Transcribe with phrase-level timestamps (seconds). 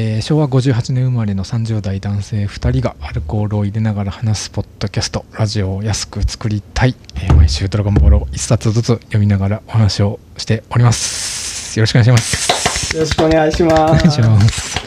[0.00, 11.80] えー昭和58年生まれの30代男性2人がアルコールを入れながら話すポッドキャストラジオを安く作りたい、えー毎週ドラゴンボールを1冊ずつ読みながらお話をしております。
[11.80, 12.94] よろしくお願いします。
[12.94, 14.78] よろしくお願いします。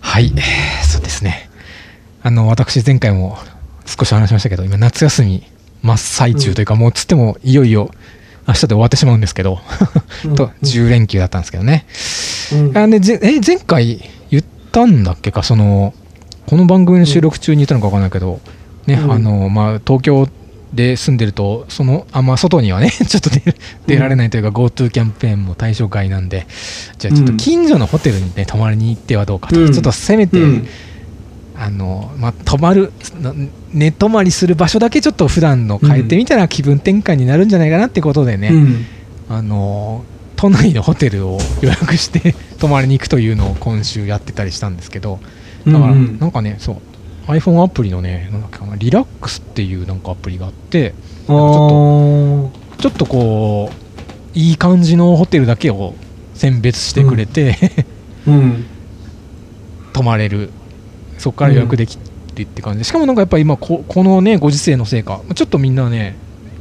[0.00, 1.48] はい、えーそうですね。
[2.24, 3.38] あの私前回も
[3.86, 5.44] 少し話しましたけど今夏休み
[5.82, 7.88] 真っ最中というか、もうつってもいよいよ
[8.46, 9.60] 明日で終わってしまうんですけど、
[10.24, 10.34] うん。
[10.36, 11.86] と10連休だったんですけどね、
[12.52, 12.78] うん。
[12.78, 15.42] あでぜえ前回言ったんだっけか？
[15.42, 15.94] その
[16.46, 18.40] この番組の収録中に言ったのか分かんないけど、
[18.86, 19.12] ねうん。
[19.12, 20.28] あのまあ、東京
[20.72, 23.54] で住んでるとそのあんま外にはね ちょっと出
[23.86, 26.46] 出られないというか、GoTo キャンペーンも対象外なんで
[26.98, 29.72] じゃあちょっと近所のホテルにね泊まりに行ってはどうかと、うん。
[29.72, 30.68] ちょっとせめて、うん
[31.56, 33.32] あのまあ、泊まるな
[33.72, 38.86] 寝泊まりする場所だけちょっと普段の変えてみたら気分転換になるんじゃないかなってことでね、うん。
[39.28, 40.04] あの
[40.36, 45.20] 都内のホテルを予約して 泊まりに行くというのを今週やってたりしたんですけど
[45.66, 50.94] だからうんなんかねそう iPhone アプリのねなんだっけリラックスっていうなんかアプリがあって
[51.28, 52.48] あー。
[52.78, 55.94] ちょっとこういい感じのホテルだけを
[56.34, 57.56] 選別してくれて、
[58.26, 58.64] うん。
[59.94, 60.50] 泊まれる
[61.24, 62.80] そこから予約できてって感じ。
[62.80, 66.16] でしかもなんかやっぱ今ここのねご時世のせいかちょっとみんなね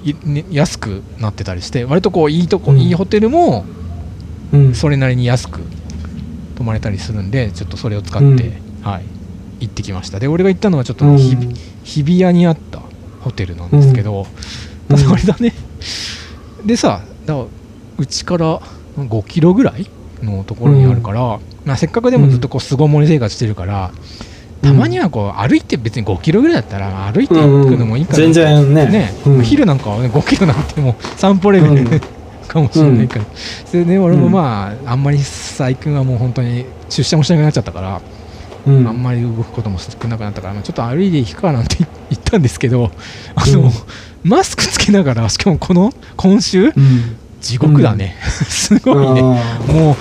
[0.06, 2.80] いね安くなってたりして割とこういいとこ、うん。
[2.80, 3.66] いいホテルも
[4.54, 4.74] うん。
[4.74, 5.60] それなりに安く
[6.56, 8.38] 泊まれたりするんでちょっとそれを使って、うん。
[8.84, 9.04] はい
[9.60, 10.20] 行ってきました。
[10.20, 11.18] で俺が行ったのはちょっとうん。
[11.18, 11.48] 日比
[11.84, 12.82] 日比谷にあった
[13.20, 14.26] ホテルなんですけど、
[14.90, 14.98] うん。
[14.98, 15.54] それだね。
[16.66, 17.46] でさだから
[17.98, 18.62] うちから
[18.98, 19.90] 5キロぐらい
[20.22, 23.92] のところにあるから、まあ、せっかくでもずっとこう巣ごもり生活してるから、
[24.64, 27.42] たまにはこう歩いて別に5キロぐらいだったら歩いていく
[27.78, 28.86] のもいいかな、全然ね。
[28.88, 29.34] ね、うん。
[29.36, 32.02] まあ昼なんかは、ね、5キロなんてもう散歩レベル、うん
[32.54, 33.26] かもしれないから、
[33.66, 38.02] それで俺もまあ、あんまり最近はもう本当に出社もしなくなっちゃったから、
[38.68, 38.88] うん。
[38.88, 41.78] あんまり動くことも少なくなったから、まあちょっと歩いていくかなんて
[42.12, 42.92] 言ったんですけど
[43.36, 43.72] あの、うん。
[44.24, 46.74] マスクつけながらしかもこの今週うん。
[47.42, 48.16] 地獄だね、
[48.48, 49.22] すごいね。
[49.22, 49.96] あもう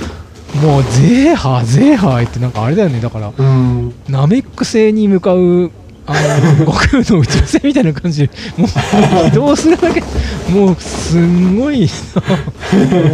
[0.61, 3.01] もうゼーハーゼーハー言ってなんかあれだよね。
[3.01, 3.95] だからーうん。
[4.09, 5.71] ナメック星に向かう
[6.07, 10.03] あの 悟空の宇宙船みたいな感じでもう移動するだけ。
[10.51, 11.89] もうすんごい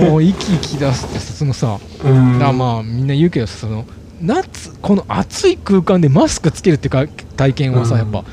[0.00, 2.38] なもう息息出すってさそのさうん。
[2.38, 3.84] だまあみんな言うけどその
[4.20, 7.04] 夏この暑い空間でマスクつけるってか
[7.36, 8.00] 体験はさ、うん。
[8.00, 8.24] やっぱ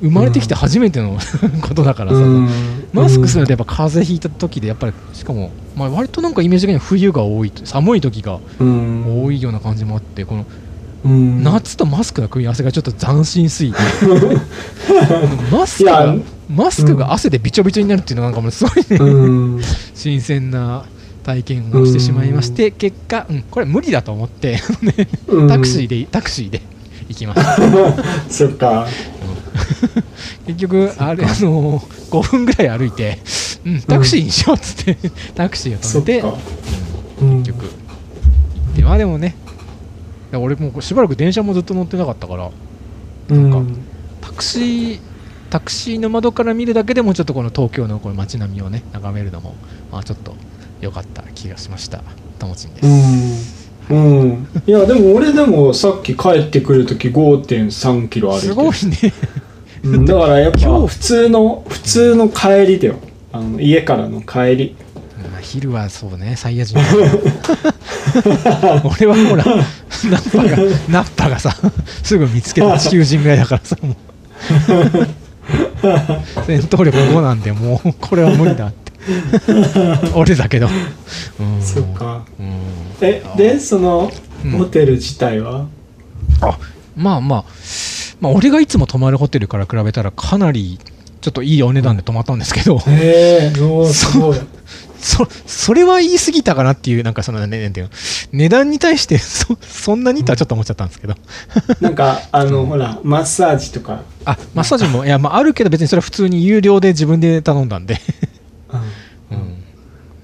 [0.00, 1.18] 生まれてきて初めての
[1.62, 2.48] ことだからさ、うん。
[2.92, 9.24] マスクするとやっぱ風邪ひいた時でやっぱりしかも、まあ、割となんかイメージ的には冬が多い寒い時がうん。
[9.24, 10.46] 多いような感じもあってこの
[11.04, 11.42] うん。
[11.42, 13.78] 夏とマスクの組み合わせがちょっと斬新すぎて。
[15.52, 16.16] マスクいがや。
[16.48, 19.60] マスクが汗でびちょびちょになるっていうのがなんかもうすごいね、うん。
[19.94, 20.84] 新鮮な
[21.28, 24.62] 体験をしてしまいまして結果、うん、これ無理だと思って
[25.46, 26.62] タクシーでタクシーで
[27.06, 27.58] 行きました
[28.32, 28.86] そっか
[30.46, 31.78] 結局あれあの
[32.10, 33.18] 5分ぐらい歩いて、
[33.64, 34.96] うん、タクシーにしようっつって、
[35.34, 36.24] タクシーを止めて
[37.20, 37.70] うん結局。
[38.76, 39.34] でまあでもね
[40.32, 42.50] 俺もうしばらく電車もずっと乗ってなかったから
[43.30, 43.50] うん。
[43.50, 43.72] なんか
[44.20, 44.98] タクシー
[45.50, 49.54] タクシーの窓から見るだけでもちょっとこの東京のこの街並みをね眺めるのも、
[49.90, 50.34] まあ、ちょっと
[50.80, 52.02] 良かった気がしました。
[52.38, 58.52] ともちんです、うん、うん、いやでも俺でもさっき帰ってくる時5.3キロ歩いてる。
[58.52, 59.12] すごいね。
[59.42, 59.47] うん
[59.84, 62.96] だからやっぱ今日普通の普通の帰りだよ。
[63.32, 64.76] あの家からの帰り。
[65.30, 66.78] まあ昼はそうねサイヤ人
[68.84, 70.56] 俺はほらナッパが
[70.88, 71.56] ナッパがさ
[72.02, 73.96] すぐ見つけた地球人ぐらいだからさもう。
[76.46, 78.92] 戦闘力5なんでもうこれは無理だって。
[80.14, 80.68] 俺だけど。
[81.40, 81.62] うん。
[81.62, 82.22] そっか。
[82.38, 82.60] うん。
[83.00, 84.12] えでその
[84.44, 84.50] うん。
[84.52, 85.66] ホテル自体は、
[86.40, 86.58] あ
[86.96, 87.44] まあまあ
[88.20, 90.78] まあ俺がいつも泊まるホテルから比べたらかなり
[91.20, 94.38] ちょっといいお値段で泊まったんですけど、へえおーすごい。
[95.00, 97.92] そそれは言い過ぎたかなっていうなんかそのねなんていうの？
[98.32, 101.14] 値段に対してそそんなにとはちょっと思っちゃったんですけど、
[101.80, 107.98] なんかあのほらマッサージとか、あマッサージもいや、まあ、あるけど別にそれは普通に有料で自分で頼んだんで、
[109.30, 109.38] うん。
[109.38, 109.64] うん。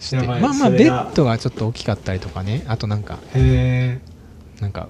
[0.01, 2.65] してまあまあベッドがちょっと大きかったりとかね。
[2.67, 4.01] あとなんかへ
[4.61, 4.89] なんか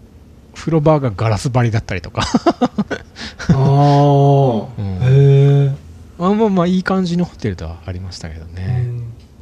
[0.55, 2.23] 風呂場がガラス張りだったりとか。
[3.51, 3.59] えああ、
[4.79, 4.99] うん。
[5.03, 5.75] へえ
[6.19, 8.87] まあまあまあいい感じのホテルではありましたけどね、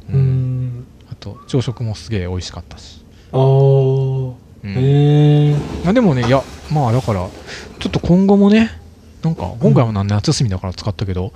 [0.09, 4.35] うん、うん、あと朝食もすげえ美味しかったし、ああ、うん。
[4.65, 7.27] へえまあ、でもねいやまあだから
[7.79, 8.82] ちょっと今後もね
[9.23, 11.31] なんか今回は夏休みだから使ったけど、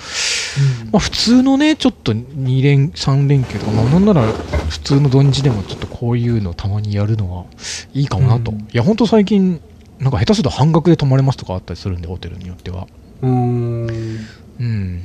[0.91, 4.23] まあ、普通のね、ちょっと2連、3連休とか、まあ、なんなら
[4.69, 7.45] 普通の土日でもちょっとこういうのたまにやるのは
[7.93, 8.51] いいかもなと。
[8.51, 9.61] うんいや、ほんと最近、
[9.99, 12.87] なんか下手すると半額で泊まれますとかあったりするんで、ホテルによっては。
[13.21, 13.87] うーん
[14.59, 15.01] うん。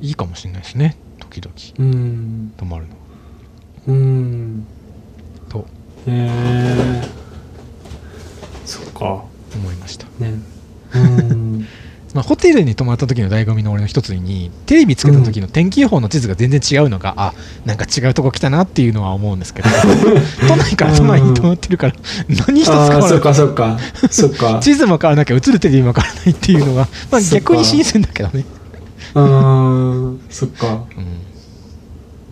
[0.00, 2.96] いいかもしれないですね、時々うん泊まるの。
[3.88, 4.66] うん
[5.48, 5.66] と
[6.06, 7.02] へえ
[8.64, 9.24] そっか
[9.54, 10.06] 思いました。
[10.06, 10.55] ねうん
[12.16, 17.34] まあ、ホテルに泊まった時の醍醐味の俺の一つにテレビつけた時の天気予報の地図が全然違うのが、あ
[17.66, 19.68] なんか違うとこ来たなっていうのは思うんですけど。
[20.48, 21.92] 都内から都内に泊まってるから
[22.46, 23.78] 何一つ変ああそっわらかそっか。
[24.10, 24.52] そっか。
[24.52, 28.46] ない地図も変わらなきゃ映るテレビも変わらないっていうのが、 まあ、逆に新鮮だけどね、
[29.14, 30.84] うーんそっか。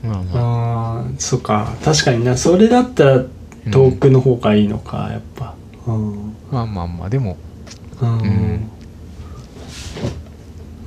[0.02, 0.98] うん、まあまあ。
[1.00, 1.74] あーそっか。
[1.84, 2.38] 確かにな。
[2.38, 3.22] それだったら
[3.70, 5.52] 遠くの方がいいのかやっぱ。
[5.86, 6.34] うん。
[6.50, 7.36] まあまあまあでも
[8.00, 8.08] うん。
[8.08, 8.70] ん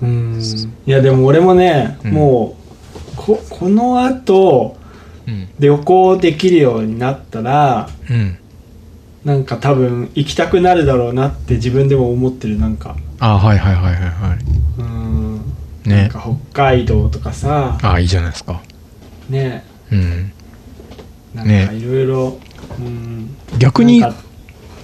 [0.01, 0.41] うん。
[0.85, 2.11] いやでも俺もね、うん。
[2.11, 2.57] も
[3.13, 4.77] うここのあと
[5.27, 5.47] うん。
[5.59, 8.37] 旅行できるようになったらうん。
[9.25, 12.95] なんか多分行きたくなるだろうなって自分でも思ってるなんか。
[13.19, 14.37] あはいはいはいはいは
[14.77, 15.35] うん。
[15.37, 15.43] なん
[16.03, 17.77] ねか北海道とかさ。
[17.81, 18.61] あいいじゃないですか。
[19.29, 19.63] ね。
[19.91, 20.31] うん。
[21.33, 21.65] なんね。
[21.67, 22.39] かいろいろ
[22.79, 23.35] うん。
[23.57, 24.19] 逆になんか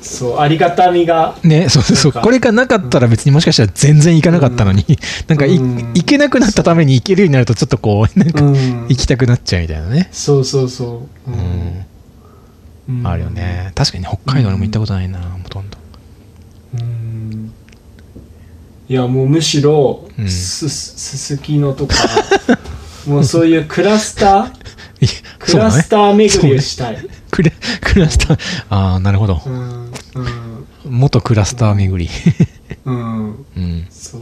[0.04, 4.86] そうありがたみがね、そうそうそう、これがなかったら別にもしかしたら全然行かなかったのに、
[5.28, 5.78] なんかい、うん。
[5.94, 8.88] 行けなくなったために行けるようになるとちょっとこう、なんかうん。
[8.90, 10.10] 行きたくなっちゃうみたいなね。
[10.12, 11.32] そうそうそう。
[11.32, 11.34] う、
[12.90, 13.04] うん。
[13.04, 13.72] んあるよね。
[13.76, 15.78] 確かに北海道にも行ったことないな、ほとんど。
[16.80, 17.54] うん。
[18.90, 20.28] いやもうむしろうん。
[20.28, 21.96] すすすきのとか
[23.08, 24.64] もうそういうクラスター
[25.40, 25.90] クラス。
[25.90, 26.98] ター巡りをしたい。
[27.32, 27.52] クラ
[27.82, 28.40] クラスター、
[28.70, 29.42] ああ、なるほど。
[29.46, 29.50] う。
[29.50, 29.83] ん
[30.96, 32.12] 元クラスター巡り。
[32.86, 33.00] うんう
[33.30, 33.88] ん うん。
[33.90, 34.22] そう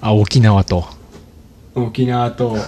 [0.00, 0.86] あ、沖縄と。
[1.74, 2.60] 沖縄とうん。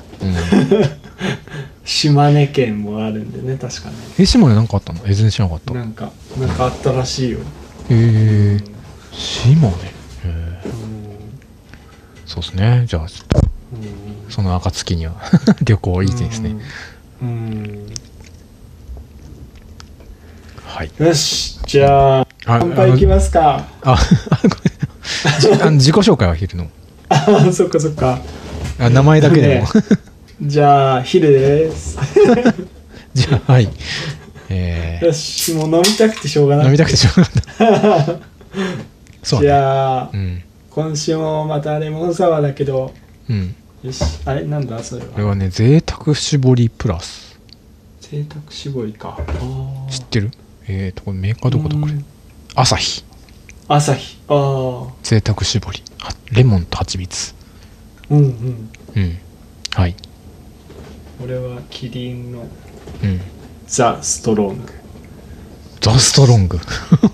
[1.84, 5.00] 島根県もあるんでね確かねえ、島根なんかあったの？
[5.04, 5.72] え、全然知らなかった。
[5.72, 7.38] へなんかなんかあったらしいよ、
[7.90, 8.70] えー、
[9.12, 9.68] 島根？
[9.68, 9.72] へ
[10.24, 10.72] えうん
[12.26, 12.84] そうですね。
[12.86, 13.38] じゃあ、ちょっと、
[13.74, 15.14] うんその暁には
[15.64, 16.56] 旅行いいですね。
[17.22, 17.86] うん
[20.70, 20.90] はい。
[20.98, 22.26] よしじゃああ
[22.60, 23.96] 乾杯いきますかあ、
[25.72, 26.68] 自己紹介は昼の？
[27.08, 28.20] あそっかそっか
[28.78, 29.68] あ名前だけでもね。
[30.42, 31.98] じゃあ昼です
[33.14, 33.68] じゃあ、はい。
[34.48, 37.28] えよしもう飲みたくてしょうがー、ない飲みたくてしょうが
[37.90, 38.20] なかった。
[39.22, 39.52] そうじね。
[39.52, 40.42] ゃあ、うん。
[40.70, 42.92] 今週もまたレモンサワーだけど
[43.28, 43.54] うん。
[43.82, 45.08] よしあれなんだそれは？
[45.08, 47.38] これはね、贅沢絞りプラス。
[48.00, 50.30] 贅沢絞りかあ知ってる？
[50.72, 51.92] えーと、これメーカーどこだこれ？
[52.54, 53.04] 朝日。
[53.68, 55.82] 朝日ああ贅沢絞り。
[55.98, 57.34] はレモンと蜂蜜。
[58.08, 59.18] うんうんうん。
[59.74, 59.96] はい。
[61.22, 62.46] 俺はキリンの
[63.02, 63.20] うん。
[63.66, 64.72] ザ・ストロング
[65.80, 66.58] ザ・ストロング。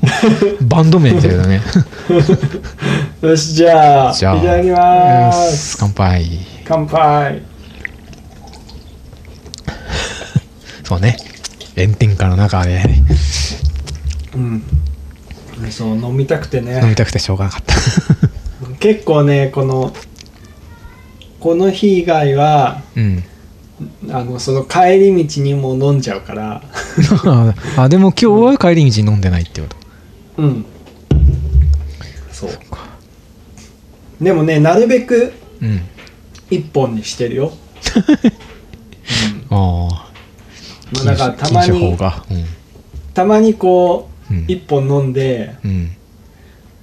[0.62, 1.62] バンド名みたいだね。
[3.22, 4.36] よしじゃあじゃあ。
[4.36, 4.78] いただきま
[5.26, 6.38] よすし乾杯。
[6.66, 7.42] 乾杯
[10.84, 11.16] そうね。
[11.76, 12.82] 炎天下の中で、
[14.34, 14.62] うん
[15.70, 17.74] そう飲みたくて飲みねたくてしょうがなかった。
[18.78, 19.94] 結構ねこの
[21.40, 23.24] この日以外はうん。
[24.10, 26.62] あのその帰り道にも飲んじゃうから
[27.76, 29.76] あ、でも今日は帰り道に飲んでないってこと。
[30.38, 30.64] うん
[32.32, 32.50] そう
[34.20, 35.80] でもねなるべくうん。
[36.50, 37.52] 一本にしてるよ、
[39.50, 40.05] ああ。
[41.00, 42.24] うんまあ、だからたまに禁酒法が。
[43.14, 44.40] たまにこううん。
[44.40, 44.44] うん。
[44.48, 45.96] 一本飲んでうん。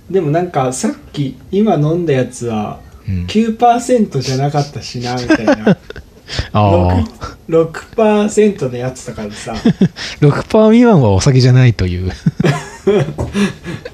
[0.09, 5.77] でもなんかさっき今飲んだやつはうん、9%じゃなかったしなみたいな
[6.53, 7.05] ああ。
[7.49, 9.53] 6%, 6のやつだからさ
[10.21, 12.11] 6%未満はお酒じゃないという。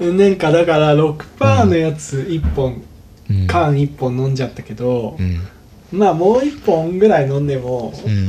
[0.00, 2.82] なんかだから6%のやつ1本、
[3.28, 3.46] うん。
[3.46, 5.40] 缶1本飲んじゃったけどう、ん。
[5.92, 8.28] まあもう1本ぐらい飲んでもうん。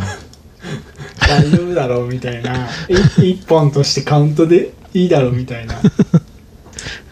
[1.20, 2.68] 大丈夫だろうみたいな。
[2.88, 5.75] 1本としてカウントでいいだろうみたいな。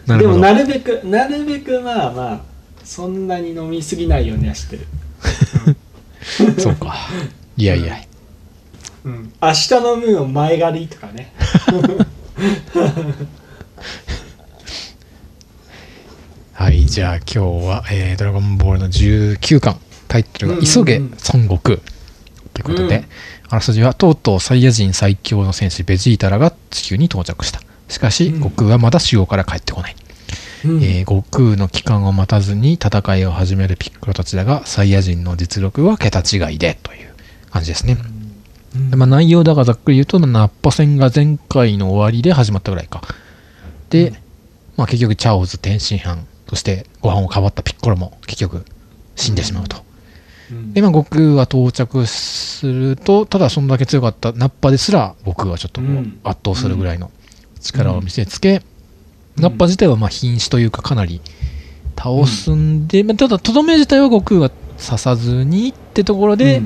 [0.18, 2.40] でもなるべくなるべくまあまあ
[2.84, 4.86] そんなに飲みすぎないようにはしてる、
[6.58, 6.96] そうか。
[7.56, 7.96] いやいや。
[9.04, 11.32] うん、明日飲むの前借りとかね。
[16.52, 19.78] はい、じゃあ今日は、えードラゴンボールの19巻、
[20.08, 21.78] タイトルが急げ孫悟空
[22.52, 23.04] ということで、うん
[23.50, 27.60] あらすじはとうとうサイヤ人最強の戦士ベジータらが地球に到着した。
[27.88, 28.38] しかし、うん。
[28.38, 29.96] 悟空はまだ修行から帰ってこない。
[30.64, 30.82] うん。
[30.84, 37.12] えー悟空の帰還を待たずに戦いを始めるピッコロたちだがサイヤ人の実力は桁違いでという
[37.50, 37.96] 感じですね、
[38.76, 38.90] うん。
[38.92, 43.02] でまあ、内容だがざっくり言うとナッパ戦が前回の終わりで始まったぐらいか。
[43.88, 44.16] で、うん。
[44.76, 48.64] まあ、結局チャオズ天津飯そしてご飯をかばったピッコロも結局
[49.16, 49.89] 死んでしまうと、うん
[50.72, 56.20] でまあ悟空が到着するとただそんだけ強かったナッパですら悟空はちょっとこううん。
[56.24, 57.10] 圧倒するぐらいの
[57.60, 58.62] 力を見せつけ、
[59.36, 59.42] うん。
[59.42, 61.20] ナッパ自体はまあ瀕死というかかなり
[61.96, 66.62] 倒すんで、まあただとどめ自体は悟空が刺さずにってところで、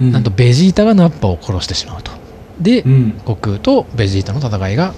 [0.00, 0.12] うん。
[0.12, 2.12] なんとベジータがナッパを殺してしまうと。
[2.60, 3.12] で、うん。
[3.20, 4.94] 悟空とベジータの戦いが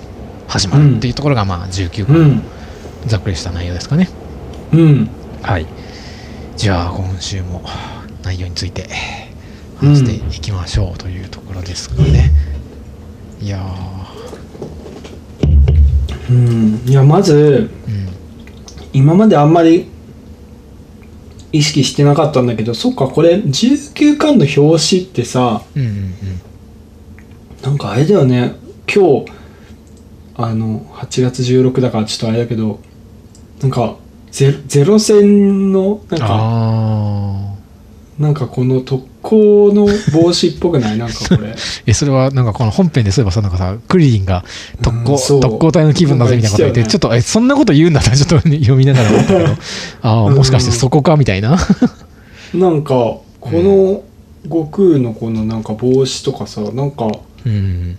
[0.48, 2.42] 始まるっていうところがまあ19巻、うん。
[3.06, 4.08] ざっくりした内容ですかね。
[4.72, 5.08] うん。
[5.42, 5.66] はい。
[6.56, 7.62] じゃあ今週も
[8.22, 8.88] 内容について
[9.76, 12.30] 話していきましょうというところですかね、
[13.40, 13.60] いや
[16.30, 16.82] うん。
[16.86, 18.08] いやまずーうん。
[18.92, 19.88] 今まであんまり
[21.52, 26.14] 意識してなかったんだけどそっかこれ19巻の表紙ってさうんうん
[27.62, 28.56] なんかあれだよね。
[28.92, 29.26] 今日
[30.34, 32.80] あの8月16だからちょっとあれだけど
[33.60, 33.96] なんか
[34.32, 37.41] ゼゼロ戦のなんかあ
[38.18, 40.98] なんかこの特攻の帽子っぽくない？
[40.98, 41.50] なんかこれ。
[41.52, 41.54] あ
[41.86, 44.44] えそれはなんかこの本編でそういえばさなんかさクリリンが
[44.82, 45.38] 特攻、う。
[45.38, 49.46] ん特攻隊の気分だぜみたいなこと言って、ねちょっとえそんなこと言うんだったらちょっと読みながら思ったけど。
[50.02, 51.56] ああもしかしてそこかみたいな？
[52.54, 54.02] なんかこの
[54.44, 57.10] 悟空のこのなんか帽子とかさなんか
[57.46, 57.98] うん。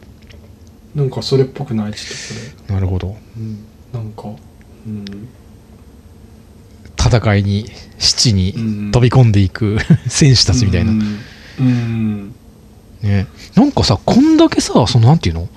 [0.95, 1.93] なんかそれっぽくない？
[1.93, 3.07] ちょっとこなるほど。
[3.07, 3.57] れ、うん、
[3.93, 4.29] なんか
[4.85, 5.05] うん
[7.17, 7.65] 戦いに
[7.99, 8.91] 七にうん。
[8.91, 9.77] 飛び込んでいく
[10.07, 10.91] 選手たちみたいな、
[13.01, 13.27] ね。
[13.55, 15.47] なんかさこんだけさそのなんていうの？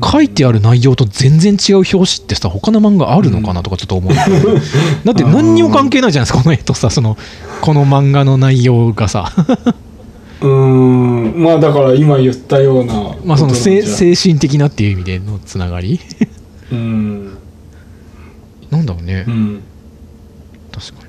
[0.00, 4.22] 書いてある内容と全然違う表紙ってさ他の漫画あるのかなとかちょっと思うんだ
[5.10, 7.16] って何にも関係ないじゃないですかこの絵とさその
[7.62, 9.32] この漫画の内容がさ。
[10.40, 11.42] うーん。
[11.42, 15.98] まあだから今言ったようなまあその精神的なっていう意味でのつながり。
[16.70, 17.38] うん。
[18.70, 19.62] なんだろうね、うん
[20.78, 21.06] 確か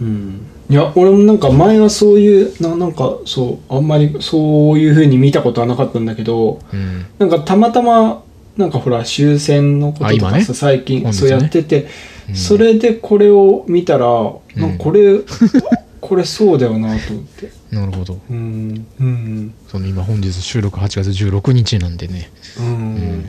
[0.00, 0.46] うん。
[0.68, 7.06] いや俺もなんか前はそういうななんかそうあんまりそういう風に見たことはなかったんだけどにうん。
[7.18, 8.22] なんかたまたま
[8.56, 10.44] なんかほら終戦のこととかあ今ね。
[10.44, 11.88] さ、最近そうやってて、
[12.28, 12.34] うん。
[12.34, 14.06] それでこれを見たら、
[14.54, 15.20] なんかこれ
[16.00, 17.50] これそうだよなと思って。
[17.70, 18.18] なるほど。
[18.30, 18.86] うん。
[19.00, 19.54] うん。
[19.68, 23.24] その今本日収録8月16日なんでね、うん、うん。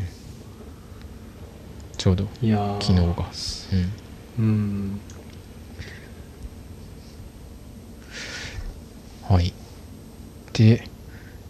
[1.98, 2.84] ちょうどいやー。
[2.84, 3.06] 昨日が、
[4.40, 4.46] うん。
[4.46, 5.00] うん
[9.32, 9.54] はい。
[10.54, 10.88] で、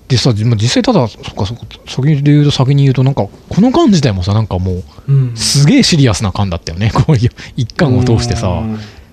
[0.07, 5.37] でさ、まあ実際ただ、そっかそっか、先に言うと先に言うと、なんか、この巻自体もさ、なんかもう、うん。
[5.37, 8.49] すげえシリアスな巻だったよね、 こういう一巻を通してさ。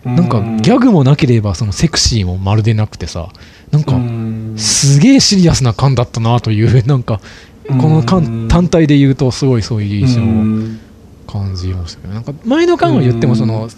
[0.04, 0.16] うん。
[0.16, 3.28] なんか、ギャグもなければ、そのセクシーもまるでなくてさ、
[3.70, 4.54] なんかう、ん。
[4.56, 7.20] すげえシリアスな巻だったなという、 なんか、
[7.68, 10.80] この巻単体で言うと、すごいそういう印象をうん。
[11.28, 13.68] 感じましたけど、なんか、前の巻は言っても、その、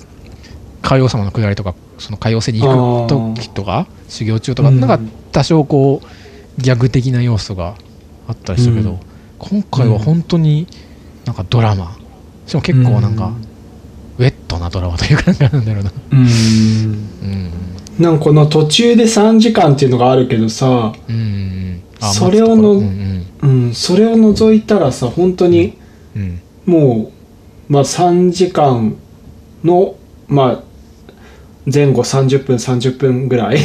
[0.83, 4.99] 海王様の下りとか、その海王星に行く時とか、修行中とか、うんなんか
[5.33, 7.75] 多少こう、ギャグ的な要素が
[8.29, 8.99] あったりしたけど、うん。
[9.39, 10.67] 今回は本当に
[11.25, 11.97] なんかドラマ、
[12.47, 13.33] しかも結構なんか、
[14.19, 15.93] ウェットなドラマというか、なんだろうな。
[16.13, 16.19] うん。
[16.19, 17.51] うん。
[17.99, 21.83] なんかこの途中で3時間っていうのがあるけどさ、うん。
[22.01, 25.79] それをのうんうん、それを除いたらさ本当に
[26.17, 26.41] うん。
[26.65, 27.13] も
[27.69, 28.97] う、まあ、3時間
[29.63, 29.97] の、
[30.29, 30.70] まあ、
[31.67, 33.59] 前後30分30分ぐらい。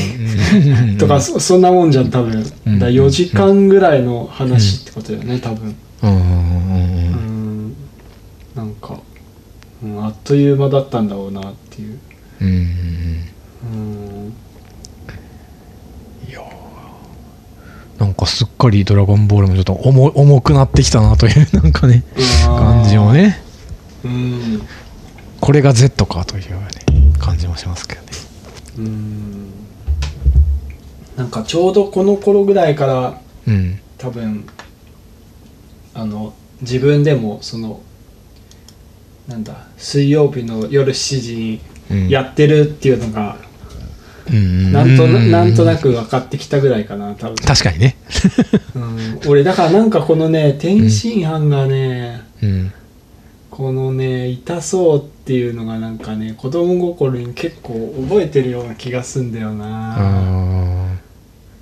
[0.97, 5.75] とか、そそんなもんじゃん多分、うんだ4時間ぐらいの話ってことだよね多分。
[6.03, 7.75] うん
[8.55, 8.99] なんか、
[9.83, 11.99] うん、あっという間だったんだろうなっていう。
[12.41, 13.25] うん
[16.27, 17.99] いやー。
[17.99, 22.03] なんかすっかり「ドラゴンボール」もちょっと重重くなってきたなという なんかね
[22.45, 23.41] 感じもね。
[24.03, 24.61] うん。
[25.39, 26.57] これが Z かという、ね、
[27.25, 28.07] 感じもしますけどね。
[28.77, 29.51] うん。
[31.17, 33.79] なんかちょうどこの頃ぐらいからうん。
[33.97, 34.45] 多分
[35.95, 37.81] あの自分でもその
[39.27, 42.09] なんだ水曜日の夜7時にうん。
[42.09, 43.37] やってるっていうのが、
[44.27, 44.71] うん。
[44.71, 47.95] なんとなんとなく分かってきたぐらいかな多分、確かにね。
[48.73, 52.73] うん、俺だからなんかこのね天津飯がね、うん
[53.55, 60.95] このね痛そうっていうのがなんかね子供心に結構覚えてるような気がすんだよな、あ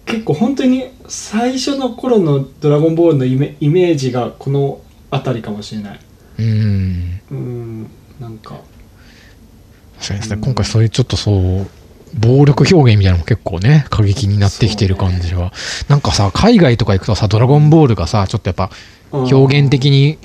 [0.08, 4.82] 結構本当に最初の頃の「ドラゴンボール」のイメイメージがこの
[5.12, 6.00] 辺りかもしれない。
[6.40, 7.22] ーうん。
[7.30, 7.88] うん
[8.20, 8.60] なんか。
[10.00, 11.68] そうですね、うん今回そういうちょっとそう
[12.20, 15.54] 暴力表現みたいなのも結構ね過激になってきてる感じは、
[15.90, 18.72] なんかさ海外とか行くとさ「ドラゴンボール」がさちょっとやっぱ
[19.12, 20.18] 表現的に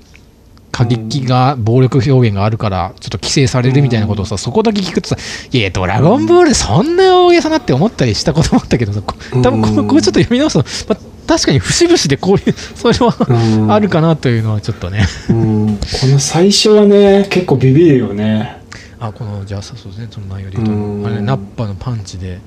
[0.79, 5.17] 過激が暴力表現があるからちょっと規制されるみたいなことをさそこだけ聞くとさ
[5.51, 9.77] 「いやドラゴンボールそんな大げさな」って思ったりしたこともあったけどさこ多分こうん。
[9.89, 15.05] ここちょっと読み直すと、まあ、確かに節々でこういう それはあるかなというのはちょっとね。
[15.31, 15.79] うん。
[15.79, 18.59] この最初はね結構ビビるよね。
[19.01, 21.07] あこのじゃあさそうですねその内容で言うとうん。
[21.07, 22.39] あれナッパのパンチで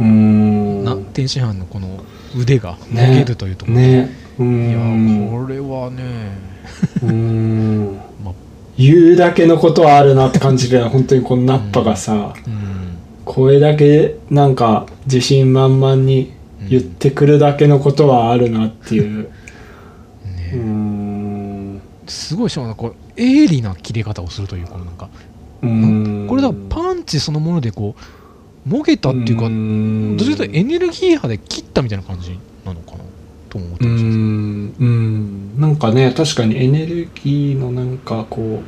[0.00, 0.82] うん。
[0.84, 2.02] な天津飯のこの
[2.36, 3.06] 腕がね。
[3.06, 4.10] もげるというところ、ね。
[4.28, 5.28] ういやん。
[5.30, 6.38] これはね、
[7.02, 8.00] うん。
[8.24, 8.34] まあ
[8.78, 16.32] 言うだけのことはあるなって感じるよ本当にこのナッパがさ、うん、これだけなんか自信満々に
[16.68, 19.24] 言ってくるだけのことはあるなっていう。
[19.24, 19.30] ね。
[20.54, 21.80] うん。
[22.06, 25.08] すごいしかもこう鋭利な切れ方をするというかなんか
[25.62, 27.94] うんこれだパンチそのものでこ
[28.66, 30.16] うもげたっていうかん。
[30.16, 32.38] どちらかというとエネルギー波で切ったみたいな感じ
[33.50, 34.10] と思ってうましたん。
[34.10, 35.60] うん。
[35.60, 38.62] なんかね確かにエネルギーのなんかこ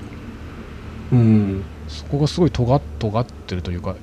[1.13, 1.65] ううん。
[1.89, 3.97] そこがすごい尖っ尖ってるというか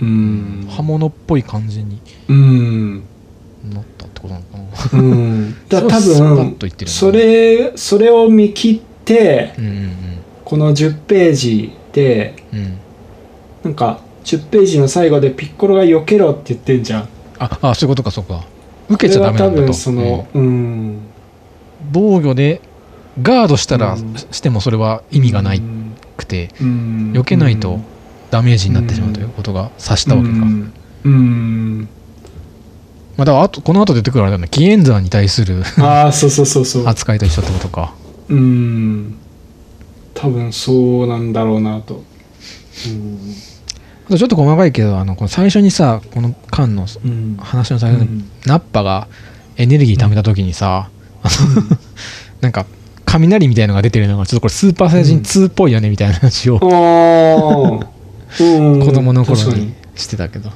[0.00, 0.66] うん。
[0.68, 2.96] 刃物っぽい感じにうん
[3.72, 5.02] なったってことなのかな。
[5.02, 5.54] うん。
[5.68, 9.90] だ 多分それそれを見切ってうんうん
[10.44, 12.58] この10ページでうん。
[12.58, 12.78] うん
[13.62, 17.08] なんか10ページの最後でピッコロが避けろって言ってんじゃん。
[17.38, 18.44] ああそういうことかそうか
[18.90, 19.72] 受けちゃダメなんだと。
[19.72, 20.98] そのうんうん。
[21.92, 22.60] 防御で
[23.22, 24.14] ガードしたら、うん。
[24.16, 25.62] してもそれは意味がない
[26.16, 27.12] くて、うん。
[27.14, 27.80] 避けないと
[28.30, 30.72] ダメージになってしまうということが指したわけか、うん。
[31.04, 31.88] うん。
[33.16, 34.48] まあ、だからあとこの後出てくるあれだね。
[34.48, 36.86] 紀元山に対するああそうそうそうそう。
[36.86, 37.94] 扱いと一緒ってことか。
[38.28, 39.18] うん。
[40.14, 42.02] 多分そうなんだろうなと。
[42.86, 43.18] うん
[44.18, 47.36] ちょっと細かいけどあのこの最初にさこの間のうん。
[47.38, 48.30] 話の最初に、うん。
[48.46, 49.08] ナッパが
[49.56, 50.88] エネルギー貯めた時にさ、
[51.22, 51.78] あの
[52.40, 52.66] なんか
[53.04, 56.58] 雷みたいのが出てるのがちょっとこれスーパーサイヤ人2っぽいよねみたいな話を
[58.40, 58.80] うん。
[58.80, 60.50] 子供の頃にしてたけど。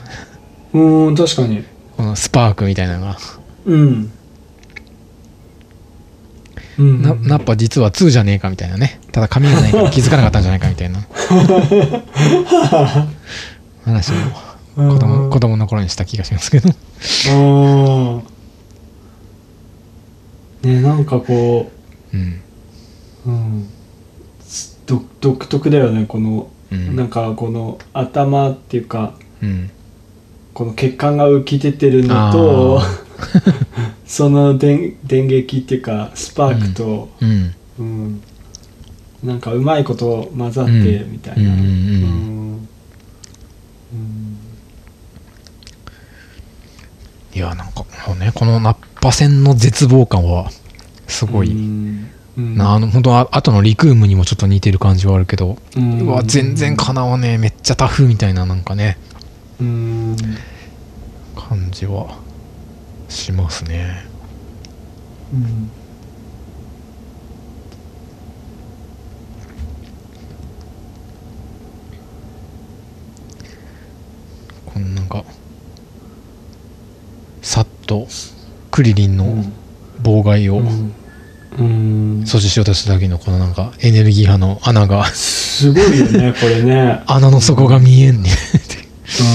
[0.73, 1.65] うん確かに。
[1.97, 3.17] このスパークみたいなのが、
[3.67, 4.11] うん。
[6.79, 7.03] うん。
[7.03, 9.01] なナッパ実は2じゃねえかみたいなね。
[9.13, 11.01] ただ髪がないから気づかなかったんじゃないかみたいな
[13.85, 14.15] 話を
[14.77, 16.71] 子供子供の頃にした気がしますけど。
[16.71, 16.73] あ
[20.63, 21.71] あねなんかこ
[22.13, 22.41] うん。
[23.27, 23.69] う、うん、
[24.87, 26.97] 独独特だよねこの、うん。
[26.97, 29.71] なんかこの頭っていうかうん。
[30.55, 32.85] この血管が浮き出てるのとあ
[34.07, 37.55] その電電撃っていうかスパークと、うん。
[37.79, 38.23] うん。
[39.23, 42.69] なんかうまいこと混ざってうんみたいな、うんうんうん
[43.93, 44.35] うん
[47.35, 47.85] いやなんか
[48.19, 50.51] ねこのナッパ戦の絶望感は
[51.09, 51.55] すごい、
[52.37, 58.99] なあの本当は後のリクームにもちょっと似てる感じはあるけど、ううんわ全然かなわねえめっちゃタフみたいななんかね。
[59.61, 60.17] うん。
[61.37, 62.19] 感じは
[63.09, 64.07] しますね。
[65.33, 65.71] うん。
[74.67, 75.25] このなんか
[77.45, 78.09] さっと
[78.71, 79.45] クリリンの
[80.03, 82.23] 妨害をうん。
[82.23, 85.05] 阻止しようとした時のこのなんかエネルギー波の穴が。
[85.05, 87.03] すごいよねこれね。
[87.07, 88.31] 穴の底が見えんね。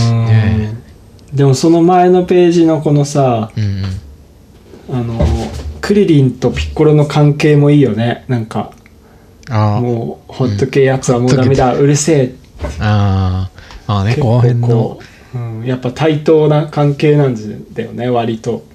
[0.09, 0.25] うん。
[0.25, 0.73] ね
[1.31, 3.63] でもその前のページのこのさうん
[4.89, 4.99] うん。
[4.99, 5.25] あの
[5.79, 8.25] クリリンとピッコロの関係もいいよね。
[8.27, 8.71] なんか
[9.47, 12.35] もうほっとけやつはもうダメだ、うるせえ。
[12.79, 13.93] あー。
[13.93, 14.99] あーね後編のこ
[15.33, 17.35] う、うん、やっぱ対等な関係なん
[17.73, 18.67] だよね割と。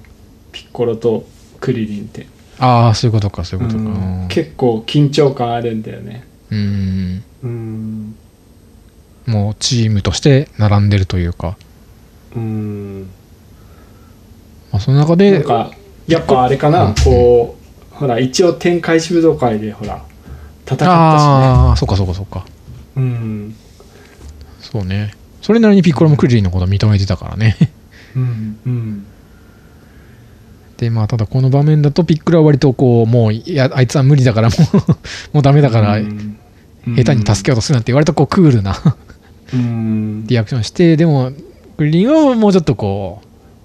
[0.55, 1.27] ピッコロと
[1.59, 2.27] クリリンって、
[2.59, 3.83] ああそういうことかそういうことか。
[3.83, 3.87] う
[4.23, 4.27] ん。
[4.29, 6.25] 結構緊張感あるんだよね。
[6.49, 7.23] うん。
[7.43, 8.15] うん。
[9.25, 11.57] もうチームとして並んでるというか、
[12.37, 13.09] うん。
[14.71, 15.71] まあ、その中なんでか
[16.07, 16.95] やっぱあれかな、うん。
[17.03, 17.57] こ
[17.91, 20.01] うほら一応天下一武道会でほら
[20.65, 20.87] 戦ったしね。
[20.87, 22.45] ああそうかそうかそうか。
[22.95, 23.53] うん。
[24.61, 25.13] そうね
[25.45, 27.55] それなりにピッコロもクリリンのことを認めてたからね。
[28.15, 29.05] うんうん。
[30.77, 34.77] でまあただこの場面だとピッコロは割とこうもういやあいつは無理だからもう
[35.33, 36.39] もうダメだからうん。
[36.95, 38.75] 下手に助けようとするなんて割とこうクールな
[39.53, 40.25] うん。
[40.25, 41.31] リアクションしてでも
[41.77, 43.21] クリリンはもうちょっとこ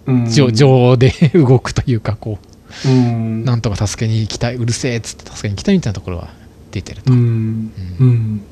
[0.07, 2.39] う情情で 動くというかこ
[2.85, 3.41] うん。
[3.41, 6.29] うなんとか助けに行きたいうるせえっつって助けに行きたいみたいなところは
[6.73, 7.73] 出てると、うん。
[7.99, 8.43] うん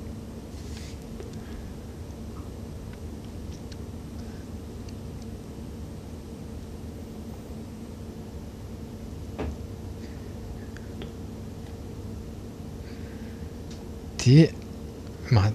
[14.29, 14.53] で
[15.31, 15.53] まあ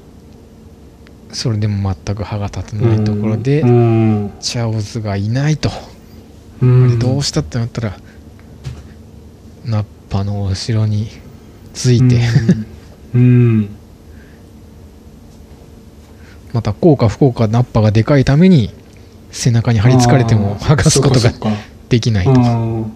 [1.32, 4.34] それでも全く歯が立たないところで、うん。
[4.40, 5.72] チャオズがいないと、
[6.62, 7.00] うん。
[7.00, 7.98] でどうしたってなったら
[9.66, 11.08] ナッパの後ろに
[11.74, 12.20] ついて、
[13.16, 13.22] うん。
[13.22, 13.24] う
[13.64, 13.70] ん。
[16.54, 18.70] また効か不幸かナッパがでかいために
[19.32, 21.32] 背中に張り付かれても剥がすことが
[21.90, 22.32] できないと。
[22.32, 22.94] うん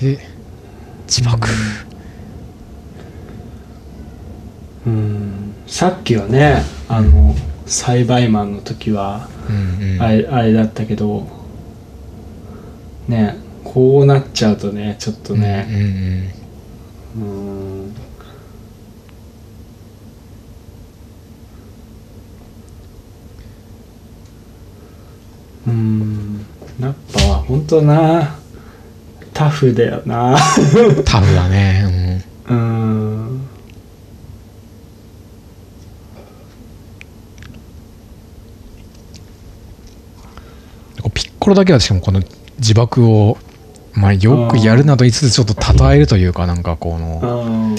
[0.00, 0.27] で
[1.08, 1.48] 自爆、
[4.86, 5.54] うん。
[5.66, 7.34] さっきはねあの
[7.66, 10.02] 栽培マンの時はうんうん。
[10.02, 11.26] あれあれだったけど
[13.08, 15.66] ねこうなっちゃうとねちょっとね
[17.16, 17.92] うんうん
[25.66, 25.70] うん。
[25.70, 26.46] うん。
[26.78, 28.36] ナッパは本当な
[29.38, 30.36] タフだよな。
[31.04, 32.56] タフだね、うん。
[32.56, 33.48] うん、
[41.14, 42.20] ピッコロだけはしかもこの
[42.58, 43.38] 自爆を、
[43.92, 47.76] まあ、よくやるなど言いつつちょっと称えるというかなんかこのうん。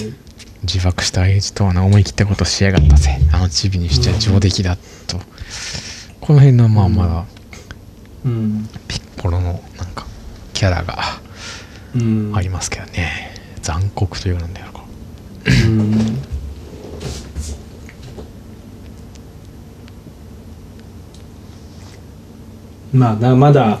[0.62, 3.18] 自爆した相手とはな思い切ったことしやがったぜ。
[3.32, 5.18] あのチビにしちゃ上出来だと、
[6.20, 7.24] この辺のまあまだ
[8.24, 8.68] うん。
[8.88, 10.06] ピッコロのなんか
[10.54, 10.94] キャラが。
[11.24, 11.29] うん
[12.34, 14.80] ありますけどね、残酷というなんだよな
[15.68, 16.18] うん。
[22.92, 23.78] まあなまだ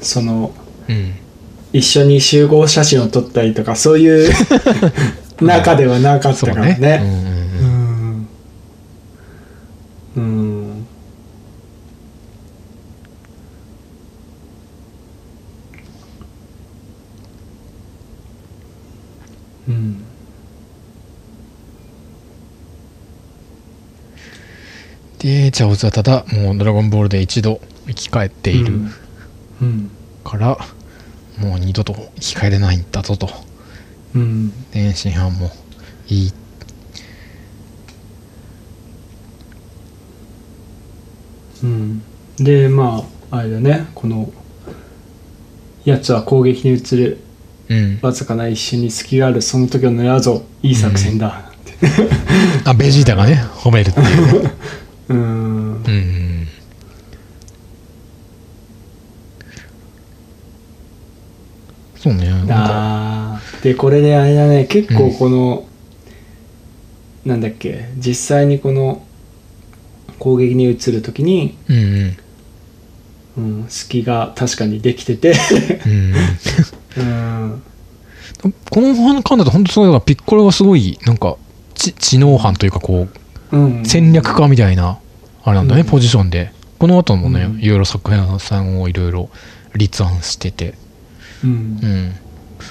[0.00, 0.52] その
[0.88, 1.14] うん。
[1.72, 4.32] 一緒に集合写真を撮ったりとかそういう
[5.42, 6.76] 中ではなかったからね。
[6.78, 7.00] ね。
[7.02, 8.28] うん。
[10.16, 10.38] うん。
[10.38, 10.43] うん
[19.68, 20.04] うん。
[25.18, 28.74] でチャオズはただもう「ドラゴンボール」で一度生き返っている
[29.62, 29.90] うん。
[30.24, 30.58] から、
[31.38, 33.28] もう二度と生き返れないんだぞと。
[34.14, 34.52] うん。
[34.72, 35.50] 天津飯も
[36.08, 36.32] いい。
[41.62, 42.02] うん。
[42.36, 43.86] でまああれだね。
[43.94, 44.32] この
[45.84, 47.18] やつは攻撃に移る
[47.68, 47.98] うん。
[48.02, 51.50] わずかな一瞬に隙があるその時を狙うぞいい作戦だ。
[51.50, 51.74] って
[52.64, 54.50] あベジータがね 褒めるっていうね。
[55.08, 55.18] うん。
[55.18, 55.84] うん。
[55.86, 56.48] うん
[61.96, 62.28] そうね。
[62.50, 63.62] あー。
[63.62, 65.66] でこれであれだね結構この、
[67.24, 69.02] なんだっけ実際にこの
[70.18, 72.16] 攻撃に移る時に、うんうん。
[73.36, 75.32] うん、隙が確かにできてて。
[75.86, 76.14] うん
[76.96, 77.62] うん。
[78.70, 81.36] この間だと本当すごいピッコロがすごいなんか
[81.74, 83.08] 知知能犯というかこ
[83.52, 84.98] う戦略家みたいな
[85.44, 85.86] あれなんだね、うん。
[85.86, 86.52] ポジションで。
[86.78, 87.60] この後もね、うん。
[87.60, 89.28] いろいろ作品さんをいろいろ
[89.74, 90.74] 立案してて。
[91.44, 91.50] うん。
[91.50, 91.54] う
[91.86, 92.14] ん。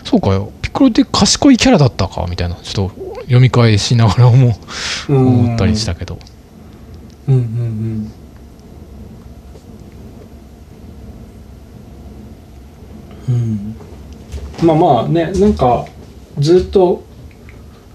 [0.03, 0.51] そうかよ。
[0.61, 4.47] ピッコロって賢いキャラだったかみたいなちょっと読み返しながら思
[5.09, 6.17] う思ったりしたけど。
[7.27, 8.11] うんうんうん。
[13.29, 13.75] うん
[14.63, 15.85] まあまあねなんか
[16.39, 17.03] ずっと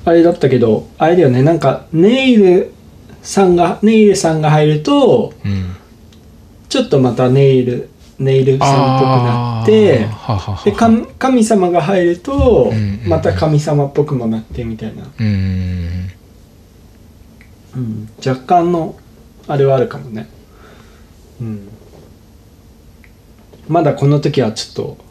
[0.04, 2.72] あれだったけどあれだよねなんかネイル
[3.22, 5.74] さんがネイルさんが入るとうん。
[6.68, 13.08] ちょっとまたネイルネイルさんっぽくなってはははで神神様が入るとうんうん。
[13.08, 16.10] また神様っぽくもなってみたいな、うん。
[17.76, 18.96] うん、若干の
[19.46, 20.28] あれはあるかもね。
[21.40, 21.68] うん。
[23.68, 25.07] まだこの時はちょっと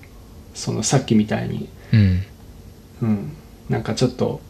[0.57, 1.69] そのさっきみたいに。
[1.93, 2.23] うん。
[3.03, 3.33] うん。
[3.69, 4.41] なんかちょっと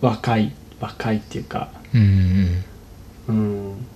[0.00, 1.68] 若い若いっていうか。
[1.92, 2.64] うん
[3.28, 3.40] うんう
[3.72, 3.86] ん。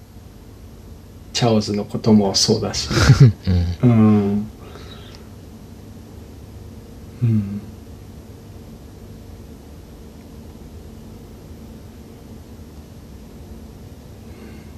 [1.32, 2.88] チャオズのこともそうだし。
[3.84, 3.90] うん。
[3.90, 4.50] うん。
[7.22, 7.60] うん。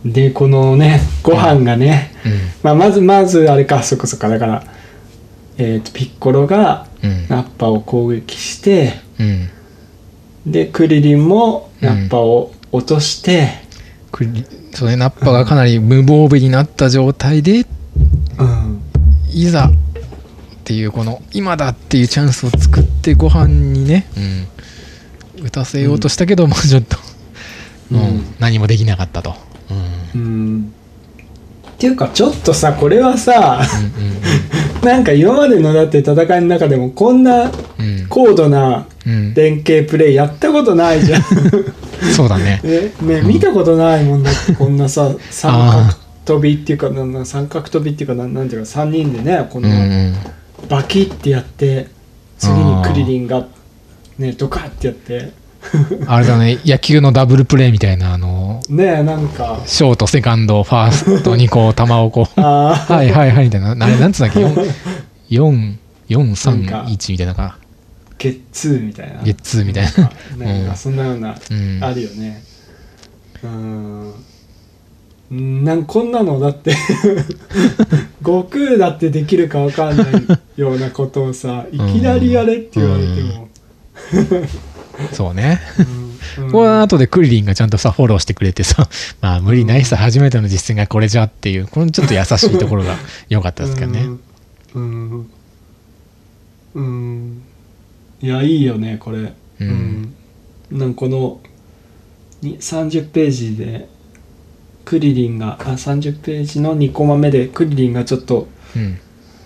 [0.05, 2.33] でこのねご飯がね、うん。
[2.63, 4.65] まあ、まずまずあれかそこそこだから、
[5.59, 7.29] えー、とピッコロがうん。
[7.29, 9.51] ナッパを攻撃してうん。
[10.47, 13.49] でクリリンもナッパを落として、
[14.11, 17.67] クリそうねナッパがかなり無防備になった状態で
[18.39, 18.83] うん。
[19.33, 19.71] いざっ
[20.65, 24.07] ていうこの今だっていうチャンスを作ってご飯にね、
[25.37, 26.97] うん、打たせようとしたけど、まあちょっと、
[27.91, 27.99] うん。
[27.99, 28.35] うん。
[28.39, 29.35] 何もできなかったと、
[30.15, 30.21] うん。
[30.21, 30.75] うん
[31.83, 33.61] っていうかちょっとさこれはさ
[33.99, 37.51] うんなんか今までのだって戦いの中でもこんな
[38.09, 39.35] 高度なうん。
[39.35, 41.23] 連携プレイやったことないじゃん。
[42.15, 42.61] そうだね。
[42.63, 43.27] え、 ね、うん。
[43.27, 46.91] 見たことないもんだってこんなさ 三角飛びっていうか
[47.25, 50.15] 三角飛びっていうかなんなんていうか3人でねこうんうなん。
[50.69, 51.89] バキってやって
[52.39, 53.45] 次にクリリンが
[54.19, 55.33] ねドカッてやって
[56.07, 59.61] あれだね野球のダブルプレーみたいなあのねなんか。
[59.67, 63.71] ショートセカンドファーストにこう球をこう はいはいはいみたいな。
[63.71, 64.41] あれなんつうんだっけ
[65.31, 65.77] ？4
[66.09, 67.35] 4なん3か1みたいな。
[67.35, 67.59] か
[68.19, 69.23] ゲッツーみたいな。
[69.23, 69.87] ゲッツーみたい
[70.37, 70.47] な。
[70.47, 71.79] なんかそんなようなうん。
[71.83, 72.43] あるよね。
[73.43, 74.15] うん。
[75.31, 76.75] なんこんなのだって
[78.21, 80.07] 悟空だってできるかわかんない
[80.57, 83.49] ようなことをさいきなりやれって言われても、
[85.13, 85.61] そうね。
[86.39, 86.53] うん。
[86.53, 88.89] これは後でクリリンがちゃんとさフォローしてくれてさ
[89.21, 92.97] まあ無理ないさ初めての実践がこれじゃっていうこのちょっと優しいところが
[93.29, 94.01] 良かったですけどね。
[94.75, 95.11] うん。
[95.15, 95.27] うん、
[96.75, 97.43] うん、
[98.21, 99.33] いやいいよねこれ。
[99.61, 100.15] うん。
[100.71, 101.41] なんかこの
[102.41, 103.89] に30ページで
[104.85, 108.99] クリリンがあ30ページの2コマ目でクリリンがちょっとうん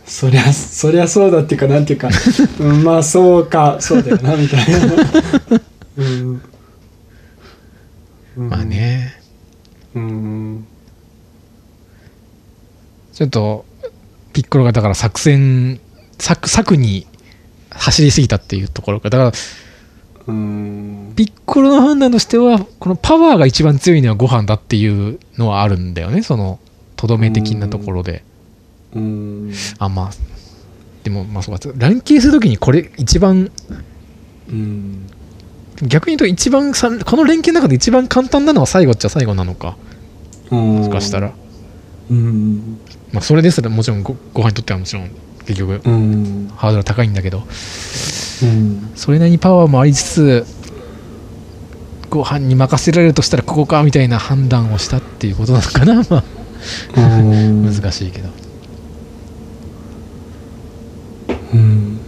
[0.07, 2.09] そりゃそりゃそうだっていうかなんていうか、
[2.61, 4.79] うん、まあそうかそうだよなみたいな、
[5.99, 6.43] うん。
[8.37, 8.49] うん。
[8.49, 9.15] まあね。
[9.95, 10.67] うん。
[13.13, 13.65] ちょっと
[14.33, 15.81] ピッコロがだから作戦
[16.19, 17.07] 策策に
[17.71, 19.11] 走りすぎたっていうところか。
[19.11, 19.33] だから
[20.29, 21.13] うん。
[21.17, 26.61] ピッコロの判断としてはこのパワーが一番強いのはご飯だっていうのはあるんだよねその
[26.95, 28.23] とどめ的なところで。
[28.31, 28.36] うん
[29.79, 30.11] あまあ
[31.05, 31.69] でもまあそうか。
[31.77, 33.51] 連携するときにこれ一番
[34.49, 35.07] うん。
[35.83, 39.77] 逆に言うと一番さこの連携の中で一番簡単なのは最後っちゃ最後なのか。
[40.51, 41.33] ももしかしたら、
[42.11, 42.79] うん。
[43.13, 45.11] まあ、それですらもちろんごご飯にとってはもちろん
[45.47, 46.51] 結局うん。
[46.57, 47.43] ハードル高いんだけど。
[48.43, 48.91] うん。
[48.95, 50.47] それなりにパワーもありつつ
[52.11, 55.95] ご飯に任せられるとしたらここかみたいな判断をしたっていうことなのかな。
[56.09, 56.25] まあ
[57.21, 57.65] うん。
[57.71, 58.46] 難しいけど
[61.55, 61.99] うん。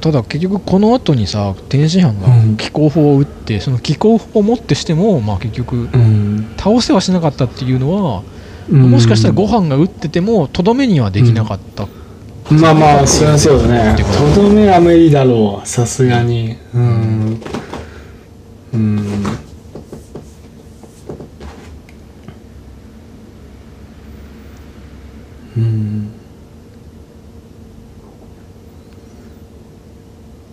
[0.00, 2.56] ただ結局この後にさ天津飯がうん。
[2.56, 6.54] 気候法を打って、その気候法をもってしてもまあ結局うん。
[6.56, 8.22] 倒せはしなかったっていうのは、
[8.70, 8.90] うん。
[8.90, 11.88] もしかしたらご飯が打っててもとどめにはできなかった、
[12.50, 14.04] まあまあそりゃそうだね。
[14.34, 15.66] とどめは無理だろう。
[15.66, 16.56] さすがに。
[16.74, 17.40] うん。
[18.74, 19.51] うん
[25.56, 26.12] うん。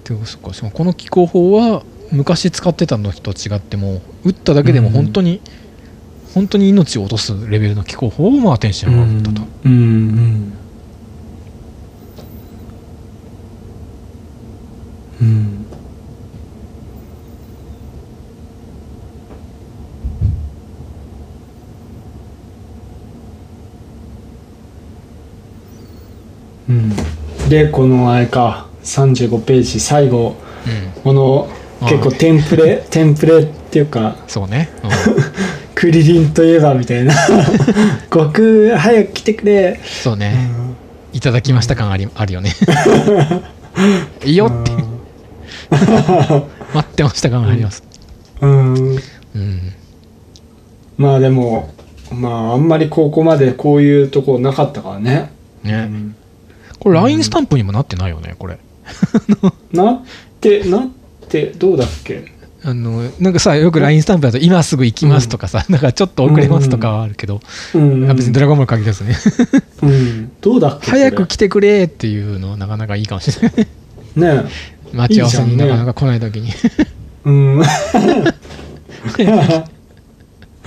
[0.04, 5.42] でもそっかそのこの気候法は昔使ってたのと違っても打っただけでも本当に、
[6.34, 10.60] 本当に命を落とすレベルの気候法をまあ天津飯が打ったと、うんうんうん。
[15.22, 15.69] うん
[27.50, 30.36] でこのあれか35ページ最後
[30.68, 31.02] うん。
[31.02, 31.50] この
[31.82, 34.90] あ結構テンプレ テンプレっていうかそうね、うん。
[35.76, 37.14] クリリンといえばみたいな。
[38.12, 40.36] 悟空早く来てくれ、そうね、
[41.14, 42.54] いただきました感ありあるよね。
[44.26, 44.72] いいよって。
[46.74, 47.84] 待ってました感があります。
[48.42, 49.00] うん。
[49.36, 49.74] うん。
[50.98, 51.70] まあでも
[52.12, 55.32] まああんまりここまでこういうとこなかったからね、
[55.64, 55.90] ね、
[56.80, 58.58] これ LINE スタンプにもなってないよねこれ。
[59.74, 60.02] なっ
[60.42, 60.88] てなっ
[61.28, 62.26] てどうだっけ？
[62.62, 67.40] あのなんかさよく LINE スタンプだと「今すぐ行きます」とかさ、なんかちょっと遅れますとかはあるけど、
[67.74, 69.16] うん、あ別にドラゴンボール限らずね。
[69.82, 73.50] うん、どうだっけ早く来てくれっていうのなかなかいいかもしれ
[74.16, 74.42] ない。
[74.44, 74.50] ね
[74.92, 76.52] 待ち合わせになんかなか来ない時に。
[77.26, 77.64] うん。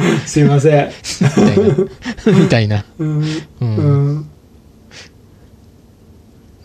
[0.27, 0.90] すいません。
[2.27, 2.85] みたいな。
[2.98, 3.20] うん。
[3.20, 3.25] う
[3.61, 4.27] うんん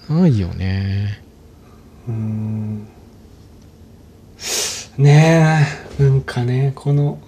[0.09, 1.21] ないよね。
[2.07, 2.87] うん。
[4.97, 5.65] ね
[5.99, 7.19] えなんかねこの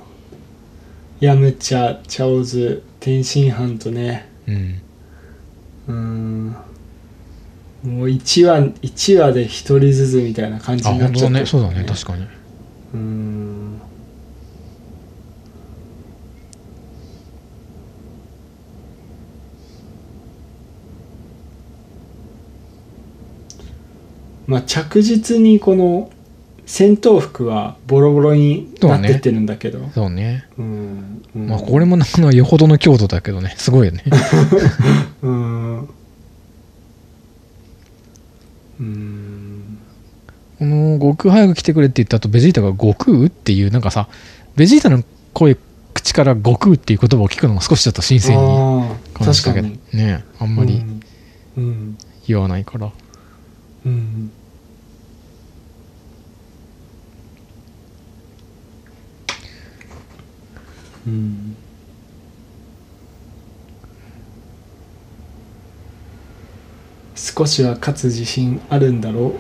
[1.20, 4.82] ヤムチャチャオズ天津飯とねうん。
[5.88, 6.48] うん。
[7.84, 11.46] もう1話一話で1人ずつみたいな感じあになっちゃってね。
[11.46, 11.86] そうだね。
[11.86, 12.28] 確かに。
[12.94, 13.82] うん
[24.50, 26.10] まあ着実にこの
[26.66, 29.88] 戦闘服はボロボロになってってるんだけど。
[29.90, 30.48] そうね。
[30.58, 31.24] うん。
[31.36, 31.48] うん。
[31.48, 33.54] まあこれもなんかよほどの強度だけどね。
[33.58, 34.04] すごいよね。
[35.22, 35.90] うん。
[38.80, 39.78] うん。
[40.58, 43.28] この悟空早く来てくれって言った後ベジータが悟空？
[43.28, 44.08] っていうなんかさ
[44.56, 45.58] ベジータの声
[45.94, 48.44] 口から悟空っていう言葉を聞くのも少しちょっと新鮮に
[49.14, 50.24] 感じたけどね。
[50.40, 50.82] あんまり
[52.28, 52.90] 言わないから。
[53.86, 54.32] うんうん
[67.16, 69.34] 少しは勝つ自信あるんだろ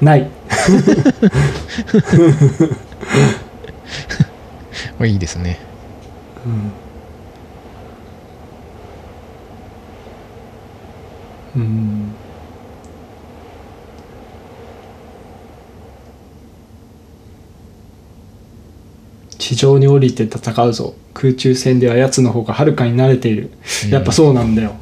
[0.00, 0.04] う？
[0.04, 0.30] ない。
[4.98, 5.58] まあいいですね。
[11.54, 11.62] うん。
[11.62, 12.14] うん。
[19.38, 23.50] 地上に降りて戦うぞ空中戦では奴の方がはるかに慣れている、
[23.86, 23.90] うん。
[23.90, 24.76] やっぱそうなんだよ、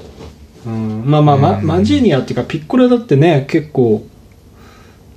[0.66, 1.66] うん、まあまあ、まうん。
[1.66, 4.04] マジニアっていうかピッコロだってね結構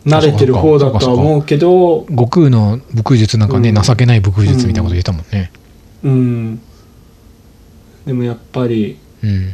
[0.06, 2.06] 慣れてる方だとは思うけど。
[2.10, 3.82] 悟空の武空術なんかね、うん。
[3.82, 5.52] 情けない武空術みたいなこと言ってたもんね。
[6.04, 6.62] うん。
[8.06, 9.54] でもやっぱり、うん、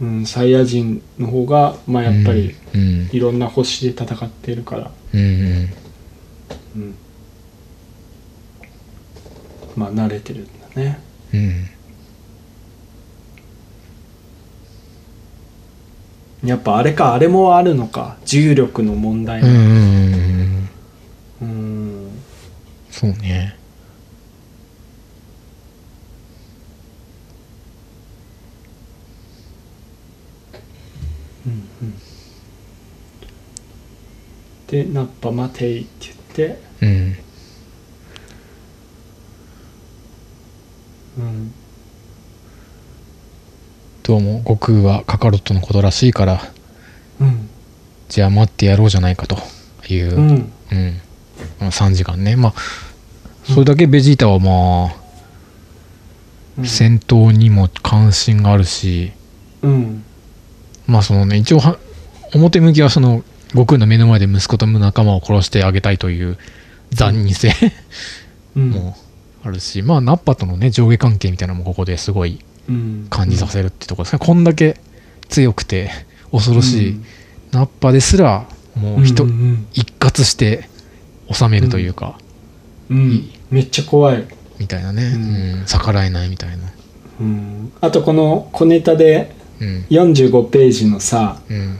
[0.00, 3.10] うん、サイヤ人の方がまあやっぱりうん。
[3.12, 5.68] いろんな星で戦ってるから、うんうん。
[6.74, 6.94] うん、
[9.76, 10.98] まあ慣れてるね。
[11.34, 11.68] うん。
[16.48, 18.16] やっぱあれかあれもあるのか。
[18.24, 19.56] 重力の問題うんうん。
[19.56, 20.68] うん。
[21.42, 22.08] うんうん
[22.90, 23.56] そうね
[34.72, 35.90] で「ナッパ待てい」って
[36.36, 37.16] 言って、うん
[41.18, 41.52] うん、
[44.02, 46.40] どうも悟空はカカロットのことらしいから
[47.20, 47.48] うん
[48.12, 49.38] じゃあ待ってやろうじゃないかと
[49.88, 50.28] いう、うん。
[50.28, 51.00] うん。
[51.58, 52.36] まあ3時間ね。
[52.36, 52.54] まあ
[53.44, 54.96] それだけベジータはまあ、
[56.58, 56.66] うん。
[56.66, 59.12] 戦闘にも関心があるし
[59.62, 60.04] うん。
[60.86, 61.78] まあそのね一応は
[62.34, 66.36] 表向きはその悟空の目の前で息子と仲間を殺してあげたいという
[66.90, 67.54] 残忍性。
[68.56, 68.68] うん。
[68.76, 68.94] も
[69.44, 73.06] あるし、まあナッパとのね上下関係みたいなのもここですごいうん。
[73.10, 74.76] 感じさせるってところですね、こんだけ
[75.28, 75.90] 強くて
[76.30, 77.04] 恐ろしい、うん。
[77.50, 80.68] ナッパですらもう人、うん一括して
[81.30, 82.18] 収めるというか、
[82.90, 82.96] うん。
[82.96, 83.30] うん。
[83.50, 84.24] めっちゃ怖い、
[84.58, 85.62] みたいなね、ううん。
[85.62, 86.56] ん逆らえないみたいな。
[87.20, 89.86] うん、あとこの小ネタでうん。
[89.90, 91.78] 45ページのさうん。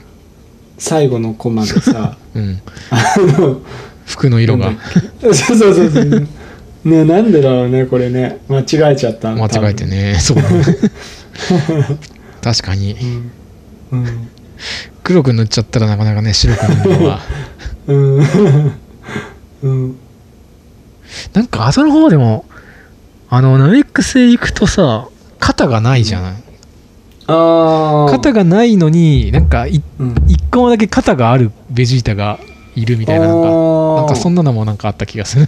[0.77, 2.61] 最後のコマでさ うん。
[2.89, 3.61] あの
[4.05, 4.73] 服の色が。
[5.21, 6.27] そうそうそうそう
[6.85, 8.39] ねなんでだろうねこれね。
[8.49, 10.15] 間違えちゃった間違えてね。
[10.19, 10.37] そう。
[12.41, 12.95] 確かに。
[12.95, 13.31] 多分
[13.91, 14.27] うん。
[15.03, 17.19] 黒く塗っちゃったらなかなかね白く塗るのは。
[17.87, 18.17] うん。
[18.19, 18.73] うん。
[19.63, 19.95] うん
[21.33, 22.45] なんか後の方でも
[23.29, 25.07] あのナメック星行くとさ
[25.39, 26.25] 肩がないじゃん、
[27.27, 30.15] ああ肩がないのになんかいうん。
[30.27, 32.39] 一個だけ肩があるベジータが
[32.75, 35.47] いるみたいななんかなんかそんななのもなんかあった気がする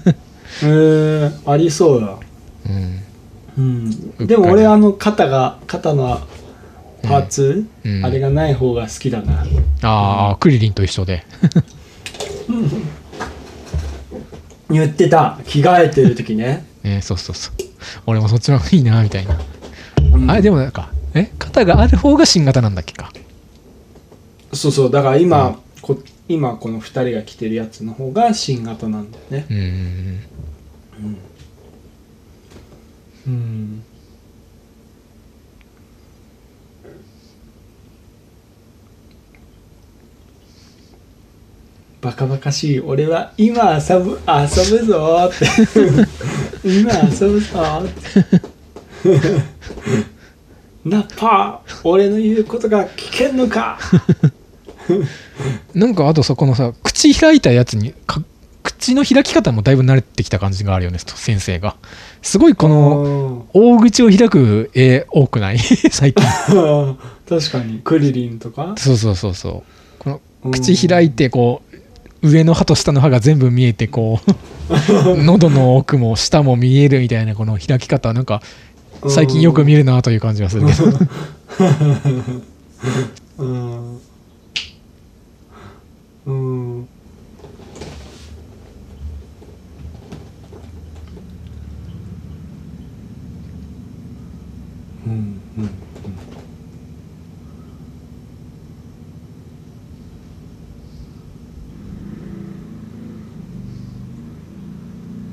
[0.63, 2.17] へえありそうだ。
[2.67, 3.01] うん。
[3.57, 4.27] うん。
[4.27, 6.19] でも俺あの肩が肩の
[7.03, 8.05] パーツ、うん。
[8.05, 9.45] あれがない方が好きだな。
[9.81, 11.23] ああクリリンと一緒で。
[14.69, 15.39] 言ってた。
[15.45, 17.53] 着替えてる時ね、ね そうそうそう。
[18.07, 19.39] 俺もそっちの方がいいなみたいな。
[20.13, 20.31] うん。
[20.31, 21.31] あれでもなんかえ？
[21.37, 23.11] 肩がある方が新型なんだっけか。
[24.53, 24.91] そうそう。
[24.91, 25.55] だから今、うん。
[25.81, 29.45] こ今この2人が着てるやつの方が新型なんだよね。
[29.49, 31.17] うんうん
[33.27, 33.83] うん。
[42.01, 42.79] バカバカしい。
[42.79, 45.45] 俺は今遊ぶ遊ぶぞーって。
[46.69, 48.55] 今遊ぶぞーって。
[50.85, 53.79] ナッパー俺の言うことが聞けんのか
[55.73, 58.21] なんかあとそこのさ口開いたやつにか
[58.63, 61.75] 口の開き方もだいぶ慣れてきた感じがあるよね先生が。
[62.21, 65.59] すごいこのの大口を開く絵多くない？
[65.91, 66.25] 最近。
[67.29, 67.81] 確かに。
[67.83, 68.73] クリリンとか？
[68.77, 69.63] そうそうそうそ
[69.99, 69.99] う。
[69.99, 70.51] このうん。
[70.51, 71.61] 口開いてこ
[72.23, 74.31] う上の歯と下の歯が全部見えてこう
[75.23, 78.41] 喉の奥も下も見えるみたいなこの開き方なんか
[79.09, 80.85] 最近よく見るなという感じがするけど。
[83.37, 83.94] うん
[86.25, 86.87] うん。
[95.05, 95.69] うん。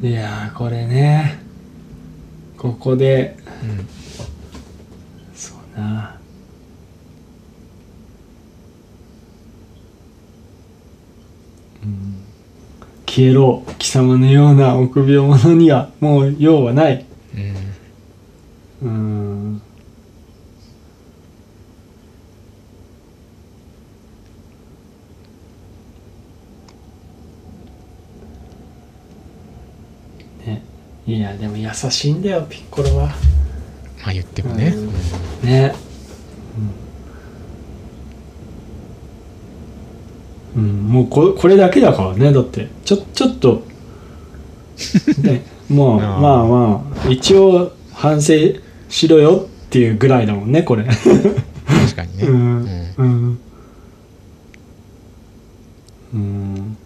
[0.03, 1.38] いやこれね
[2.59, 3.88] ここで、うん、
[5.32, 6.11] そうな
[13.14, 17.04] 消えろ貴様のような臆病者にはもう用はない。
[18.80, 18.88] うん。
[18.88, 19.62] うん
[30.46, 30.62] ね
[31.06, 33.08] いやでも優しいんだよピッコロは。
[34.02, 35.46] まあ言ってもね、うん。
[35.46, 35.74] ね。
[36.56, 36.81] うん、
[40.57, 42.68] うんもうここれだけだからねだって。
[42.84, 43.62] ちょちょっと
[45.22, 48.34] ね もうまあまあ一応反省
[48.88, 50.84] しろよっていうぐらいだもんねこれ。
[50.84, 52.36] 確かにね、うん。
[52.36, 52.98] うん。
[52.98, 53.38] うん。
[56.14, 56.76] うん。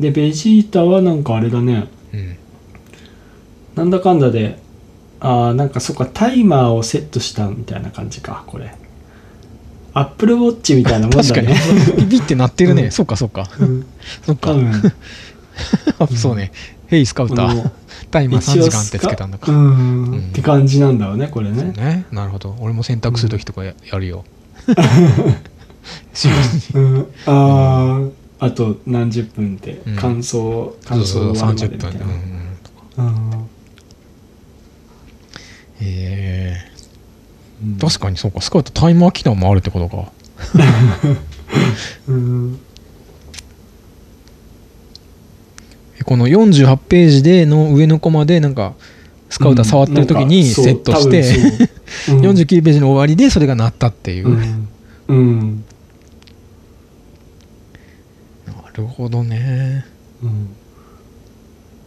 [0.00, 1.88] でベジータはなんかあれだね。
[2.14, 2.36] うん。
[3.74, 4.58] なんだかんだで
[5.20, 8.74] ああなんかそっかタイマーをセットしたみたいな感じかこれ
[9.94, 11.48] アップルウォッチみたいなもんだ確かに。
[11.48, 11.56] ね
[11.96, 12.90] ビビってなってるね、うん。
[12.90, 13.48] そっかそっか。
[13.58, 13.86] うん。
[14.24, 14.54] そっか、
[16.16, 16.52] そうね
[16.86, 17.72] 「ヘイスカウタこーの
[18.10, 20.18] タイマー3一応時間」ってつけたんだか、うん、うん。
[20.18, 21.72] って感じなんだろうねこれね。
[21.76, 22.06] ね。
[22.12, 22.56] なるほど。
[22.60, 24.24] 俺も洗濯する時とかややるよ。
[27.26, 28.00] あ
[28.40, 29.96] ああと何十分ってうん。
[29.96, 32.04] 乾燥、乾燥終わるまで30分みたいな。
[32.04, 32.12] うん
[32.98, 33.30] うん。
[33.32, 33.48] うん。
[35.80, 36.56] え
[37.62, 37.74] うん。
[37.76, 38.40] ー、確かにそうか。
[38.40, 40.12] スカウトタイマー機能もあるってことか。
[42.08, 42.58] うん。
[46.00, 48.74] え この48ページでの上のコマでなんか
[49.30, 50.46] スカウター触ってる時にうん。
[50.46, 51.22] セットして、
[52.08, 52.22] なんう。
[52.22, 52.24] ん。
[52.26, 54.44] 49ページの終わりでそれが鳴ったっていう、な
[55.08, 55.64] うん、うん。
[58.78, 59.84] るほどね。
[60.22, 60.48] うん。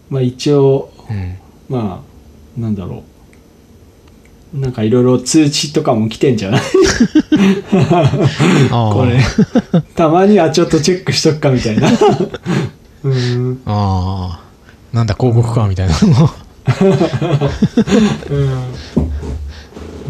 [0.09, 1.38] まあ一応うん。
[1.69, 2.03] ま
[2.57, 3.03] あなんだろう
[4.54, 6.62] なんかいろいろ通知とかも来てんじゃない？
[8.70, 9.20] これ。
[9.95, 11.89] たまにはちょっとチェックしとくかみたいな。
[13.04, 15.93] うんああなんだ広告かみたいな。
[16.02, 16.30] のも
[18.30, 18.36] う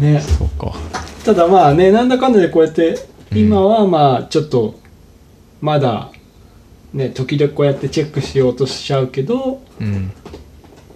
[0.00, 0.20] ね。
[0.20, 0.72] そうか。
[1.24, 2.98] ただまあねなんだかんだでこうやって
[3.30, 3.38] うん。
[3.38, 4.74] 今はまあちょっと
[5.60, 6.10] まだ
[6.92, 10.10] ね時々こうやってチェックしようとしちゃうけどうん。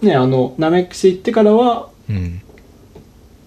[0.01, 2.41] ねあのナメックス行ってからはうん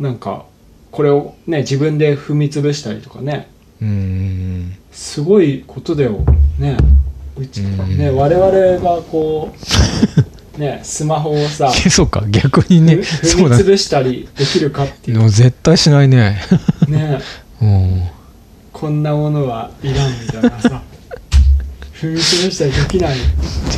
[0.00, 0.46] なんか
[0.90, 3.48] これをね自分で踏み潰したりとかね。
[3.80, 6.24] うんすごいことだよ
[6.58, 6.76] ね。
[7.36, 7.98] うちうん。
[7.98, 9.54] ね我々がこ
[10.56, 12.94] うねスマホをさ そうか逆にね。
[12.94, 15.18] 踏み潰したりできるかっていう。
[15.18, 16.40] でも絶対しないね。
[16.88, 17.20] ね。
[17.60, 18.02] うん。
[18.72, 20.82] こんなものはいらんみたいなさ。
[22.00, 23.16] 踏み潰したりできない。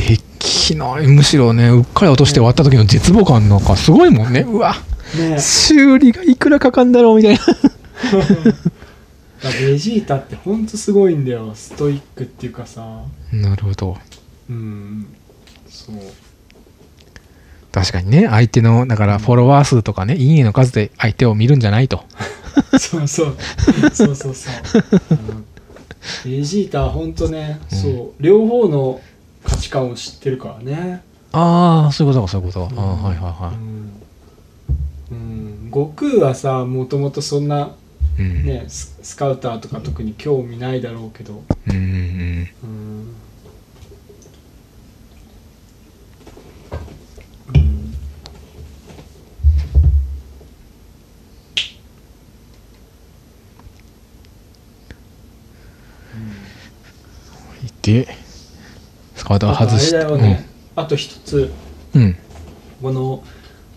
[0.09, 1.07] できない。
[1.09, 4.43] むしろねうっかり落として終わった時の絶望感なんかすごいもんね。
[4.43, 4.77] うわ
[5.19, 7.41] ね修理がいくらかかんだろうみたいな。
[7.41, 7.47] だ
[9.61, 11.53] ベジータってほんとすごいんだよ。
[11.55, 13.03] ストイックっていうかさ。
[13.33, 13.97] なるほど。
[14.51, 15.07] うん
[15.69, 15.97] そう。
[17.73, 18.27] 確かにね。
[18.29, 20.17] 相手のだからフォロワー数とかね。
[20.17, 22.05] いいねの数で相手を見るんじゃないと。
[22.79, 23.37] そうそう。
[23.93, 24.55] そうそうそう。
[26.25, 27.79] ベジータはほんとね、うん。
[27.79, 27.89] そ
[28.19, 28.23] う。
[28.23, 29.01] 両方の
[29.45, 31.03] 価値観を知ってるからね。
[31.33, 33.23] ああそういうことかそういうことか、ああうんはいはい。
[33.23, 33.91] はうん、
[35.13, 37.77] うん、悟空はさもともとそんな
[38.19, 38.45] いうん。
[38.45, 41.43] ねススカウターとか特に興味ないだろうけど。
[41.69, 41.75] うん。
[41.75, 41.79] う
[42.67, 43.15] ん。
[47.55, 47.59] うん。
[47.59, 47.95] うん
[57.83, 58.07] で
[59.17, 59.99] スカート外して。
[59.99, 61.53] だよね、あと一つ。
[61.95, 62.17] うん。
[62.81, 63.25] この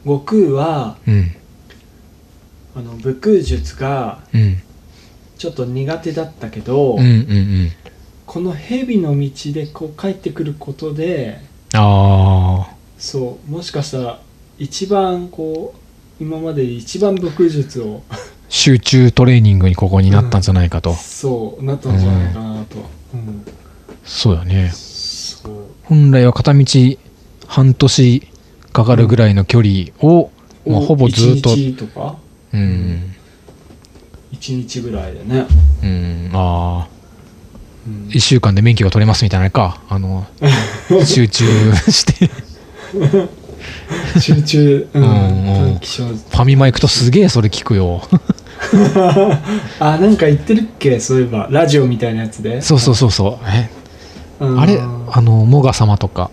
[0.06, 1.36] 悟空はうん。
[2.78, 4.62] あの武空術がうん。
[5.38, 7.12] ちょっと苦手だったけど、うんうんう
[7.66, 7.72] ん。
[8.26, 11.40] この蛇の道でこう帰ってくることで
[11.74, 14.20] ああそうもしかしたら
[14.58, 15.76] 一番こ
[16.20, 18.02] う今までで一番武空術を
[18.48, 22.78] 集中トレーニングにここになったんじゃないかと、そうなったんじゃないかなと、
[23.14, 23.46] うん。
[24.06, 24.72] そうだね。
[25.84, 26.66] 本来は片道
[27.48, 28.28] 半年
[28.76, 30.32] かかるぐらいの距離を、
[30.68, 31.52] まあ、ほぼずっと。
[31.52, 32.18] 1日とか？
[32.54, 33.16] うん。
[34.34, 35.46] 1日ぐらいでね、
[35.82, 36.30] うん。
[36.34, 36.88] ああ
[37.88, 38.10] うん。
[38.10, 39.82] 1週間で免許が取れますみたいなのか。
[39.88, 40.28] あの
[41.06, 41.46] 集中
[41.90, 42.30] して。
[44.20, 45.04] 集中、うん。
[45.04, 45.10] うん。
[45.80, 48.02] ファミマ行くとすげえそれ聞くよ。
[49.80, 51.00] あなんか言ってるっけ？
[51.00, 51.48] そういえば。
[51.50, 52.62] ラジオみたいなやつで。
[52.62, 53.46] そうそうそうそう。
[53.48, 53.70] え？
[54.42, 54.60] うん。
[54.60, 54.80] あれ？
[54.82, 56.30] あのモガ様とか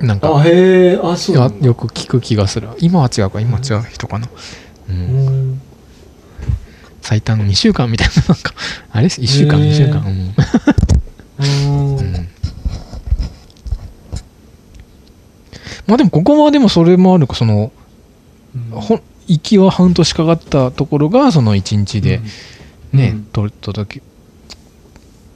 [0.00, 2.68] なんかあへえあそうよく聞く気がする。
[2.78, 3.40] 今は違うか。
[3.40, 4.28] 今は違う人かな、
[4.88, 4.96] うん。
[4.96, 5.60] うん。
[7.02, 8.54] 最短2週間みたいななんか。
[8.92, 9.70] あれ？1週間へー。
[9.70, 10.00] 2週間。
[10.00, 10.34] うん、
[15.86, 17.34] まあでもここはでもそれもあるか。
[17.34, 17.72] その
[18.70, 22.20] ほん行きは半年かかったところがその1日で
[22.92, 23.24] ね、うん。
[23.24, 24.06] と届け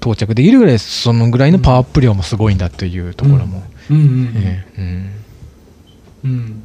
[0.00, 3.97] 到着できるぐらいそのぐらいのパワーアップ量もすごいんだというところも、うん。
[3.97, 4.33] うん。
[4.37, 5.12] ええうん。
[6.24, 6.62] うん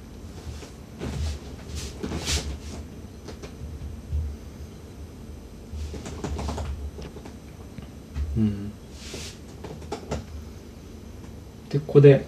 [8.38, 8.72] うん
[11.70, 12.26] でここで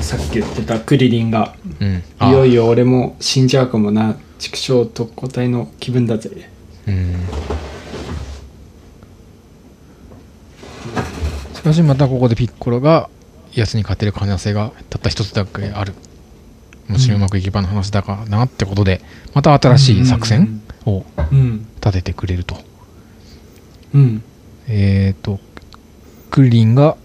[0.00, 2.02] さっき言ってたクリリンがうん。
[2.28, 6.50] いよいよ、よ俺も死んじゃうかもな畜生特攻隊の気分だぜ。
[6.86, 7.14] うん、
[11.68, 13.08] かしまたここでピッコロが
[13.54, 15.94] 奴に勝てる可能性がたった一つだけある。
[16.88, 19.02] もちろんうまくいけばの話だからなってことで
[19.34, 21.66] また新しい作戦をうん。
[21.76, 22.56] 立ててくれると、
[23.94, 24.22] うん。
[24.66, 25.38] えっ、と
[26.30, 26.96] クリリンが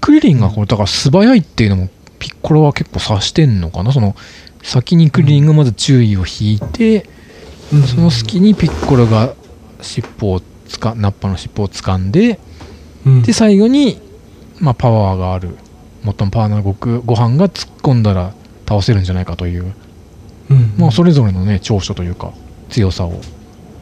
[0.00, 1.88] クリリンがこれだから素早いっていうのも
[2.20, 3.92] ピッコロは結構察してんのかな？
[3.92, 4.14] その
[4.62, 7.08] 先にクリリンがまず注意を引いて、
[7.72, 7.82] うん。
[7.82, 9.34] その隙にピッコロが
[9.82, 12.38] 尻尾をつかナッパの尻尾を掴んで
[13.06, 13.22] うん。
[13.22, 14.00] で最後に、
[14.60, 15.56] まあ、パワーがある。
[16.04, 18.32] 最もパワーのごくご飯が突っ込んだら
[18.68, 19.72] 倒せるんじゃないかという、
[20.50, 20.74] うん。
[20.78, 22.32] まあ、それぞれのね長所というか
[22.68, 23.20] 強さを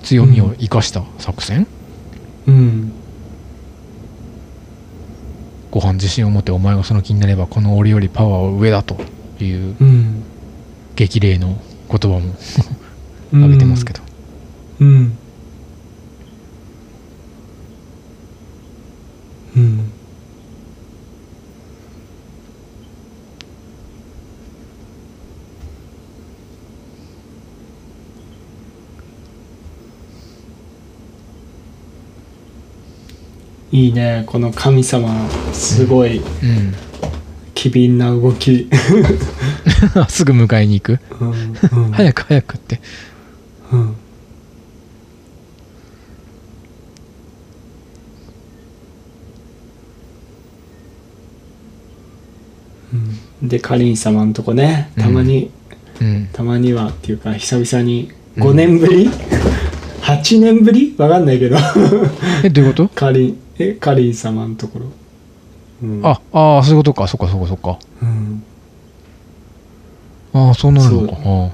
[0.02, 1.66] 強みを生かした作戦、
[2.46, 2.92] うん。
[5.70, 8.96] ご飯自信を持ってお前がその気になればこの俺よりパワーは上だと
[9.42, 10.22] いううん。
[10.96, 11.58] 激励の
[11.90, 12.34] 言葉も
[13.34, 14.00] 挙げてますけど、
[14.80, 15.18] うん
[19.56, 19.90] うん。
[33.72, 36.18] いいねこの神様のすごい。
[36.18, 36.74] うん
[37.54, 38.68] 機敏な動き、
[40.10, 41.00] すぐ迎えに行く。
[41.18, 41.92] うんうん。
[41.92, 42.78] 早く早くって。
[43.72, 43.96] うん
[52.92, 55.50] うんでかりん様のとこねたまに、
[56.00, 56.28] うん。
[56.32, 59.08] たまにはっていうか久々に5年ぶり、
[60.00, 60.94] 8年ぶり？
[60.98, 61.56] わかんないけど。
[62.42, 62.88] えどういうこと？
[62.88, 64.86] かりんえかりん様のところ、
[65.82, 67.06] うん、ああーそういうことか。
[67.06, 67.78] そっかそっかそっか。
[68.02, 68.42] うん。
[70.32, 71.52] ああそうなるのかそう。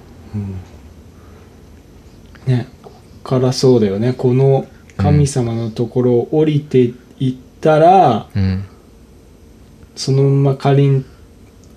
[2.47, 4.15] あねこっからそうだよね。
[4.15, 4.67] この
[4.97, 8.65] 神様のところを降りていったら、あうん。
[9.97, 11.05] そのままかりん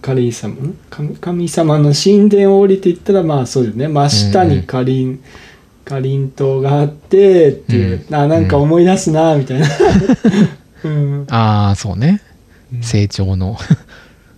[0.04, 0.54] かりん様？
[0.54, 3.88] ん神神様の神殿を降りていったらまあそうだよね。
[3.88, 5.24] 真下にかりん
[5.86, 8.16] かりん島があってっていう、うん。
[8.16, 9.68] あなんか思い出すなみたいな、
[10.84, 11.26] うん。
[11.30, 12.22] ああそうね。
[12.82, 13.58] 成長の。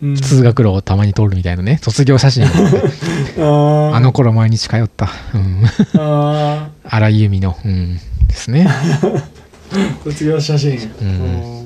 [0.04, 0.16] うん。
[0.16, 1.80] 通学路をたまに通るみたいなね。
[1.82, 3.94] 卒業写真 あー。
[3.96, 5.64] あの頃毎日通った、うん、
[6.00, 7.98] あ 荒井由実の、うん、
[8.28, 8.68] ですね。
[8.70, 9.24] ー
[10.06, 11.08] 卒業写真、うん。
[11.08, 11.12] う
[11.64, 11.66] ん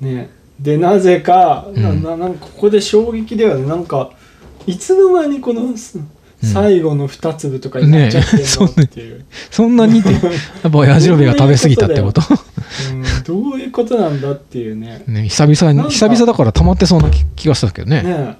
[0.00, 2.02] ねでなぜか、なうん。
[2.02, 3.66] ななんかここで衝撃だよね。
[3.66, 4.10] なんか
[4.66, 5.98] いつの間にこのす
[6.42, 10.18] 最後の2粒とかになっちゃってんねそうねのっていう、 そんなにって や
[10.68, 12.22] っぱ親父ロベが食べ過ぎたってこと？
[12.92, 15.02] うん、どういうことなんだっていうね。
[15.06, 18.02] ね久々に久々だから溜まってそうな気気がしたけどね。
[18.02, 18.36] ね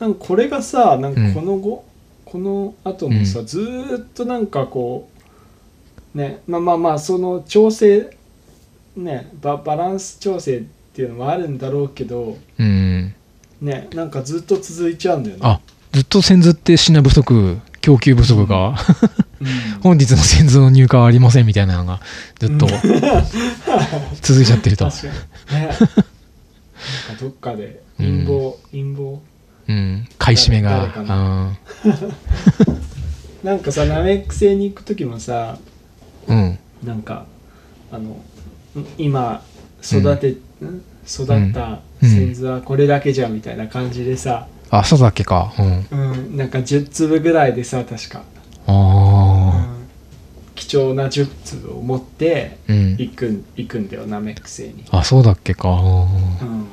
[0.00, 1.84] なんかこれがさなんかうんこの後、
[2.24, 5.08] この後もさ、ずーっとなんかこ
[6.14, 8.10] うねまあまあまあその調整
[8.96, 10.64] ねババランス調整
[10.96, 13.14] っていうのもあるんだろうけどうん。
[13.60, 15.42] ねなんかずっと続いちゃうんだよね。
[15.44, 15.60] あ
[15.92, 18.74] ずっと先頭って品不足供給不足が、
[19.38, 19.46] うん。
[19.84, 22.00] 本日の先頭の入荷はありませんみたいなのが
[22.38, 22.66] ずっと
[24.22, 25.12] 続いちゃってると、確かに
[25.60, 25.66] ね。
[25.66, 25.86] なんか
[27.20, 29.20] どっかで陰謀、陰謀。
[29.68, 30.94] うん、買い占めが。
[31.04, 31.58] な
[33.44, 35.58] なんかさナメック星に行く時もさ
[36.26, 36.36] うん。
[36.38, 37.26] うんなんか
[37.92, 39.42] あのん今
[39.82, 42.08] 育て、ん育ったうん。
[42.08, 45.52] 先図はこれだけじゃみたいな感じでさ、あそうだっけか。
[45.58, 45.86] うん。
[45.90, 48.22] うん、なんか10粒ぐらいでさ確か、
[48.66, 49.76] うあん。
[50.54, 55.68] 貴重な10粒を持って行くん行くんだよナメック星に、あそうだっけか。
[55.70, 56.02] うん。
[56.02, 56.66] うん、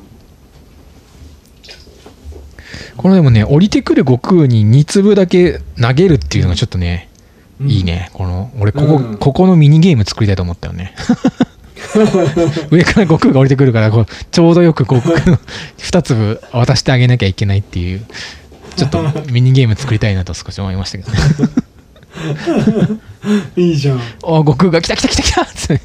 [2.97, 7.09] これでもね降りてくる悟空に2粒だけ投げるっていうのがちょっとね
[7.61, 7.69] うん。
[7.69, 8.09] いいね。
[8.13, 9.17] この俺ここ、うん。
[9.17, 10.95] ここのミニゲーム作りたいと思ったよね
[12.71, 15.38] 上から悟空が降りてくるからこうちょうどよく悟空の
[15.77, 18.05] 2粒渡してあげなきゃいけないっていう
[18.75, 21.17] ちょっとミニゲーム作りたいなと少し思いましたけどね。
[23.55, 23.97] いいじゃん。
[23.97, 25.41] あ悟空が来た来た来た来た！
[25.43, 25.81] っつって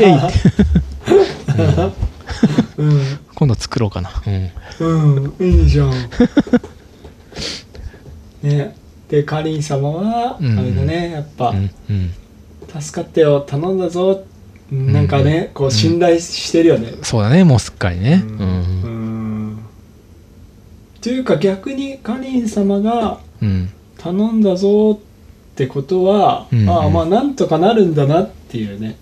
[0.00, 0.32] えいって。
[2.78, 3.18] うん。
[3.34, 4.10] 今度作ろうかな。
[4.26, 4.50] うん。
[4.80, 5.92] うんいいじゃん。
[8.42, 8.74] ね。
[9.08, 10.58] でかりん様は、うん。
[10.58, 12.14] あれだねやっぱ、うんうん
[12.80, 14.24] 助かってよ頼んだぞ。
[14.70, 16.94] なんかね、こう信頼してるよね。
[17.02, 18.22] そうだねもうすっかりね。
[18.26, 19.48] ううん。
[19.50, 19.58] ん
[21.02, 23.70] というか逆にかりん様がうん。
[23.98, 28.96] 頼んだぞってことは、うんああまあなんとかなるんだなっていうね。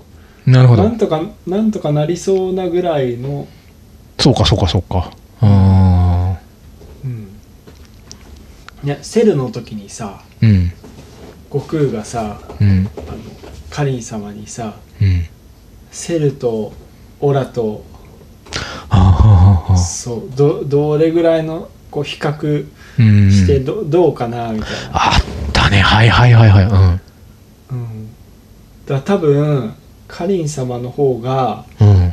[0.44, 0.82] なるほど。
[0.82, 3.46] なんとかなんとかなりそうなぐらいの、
[4.18, 5.12] そうかそうかそうか。
[5.40, 6.36] あ
[7.04, 7.28] うん、
[8.82, 10.72] ねセルの時にさーうん。
[11.52, 12.88] 悟空がさうん。
[12.96, 13.18] あの
[13.70, 15.26] かりん様にさうん。
[15.90, 16.72] セルと
[17.20, 17.84] オラと
[19.76, 22.66] そうどどれぐらいのこう比較
[22.98, 23.30] うん。
[23.30, 25.80] してど,、どうかなみたいな、あったね。
[25.80, 26.64] はいはいはいはい。
[26.64, 27.00] うん。
[27.70, 28.08] うん、
[28.86, 29.74] だ多分
[30.06, 32.12] かりん様の方がうん。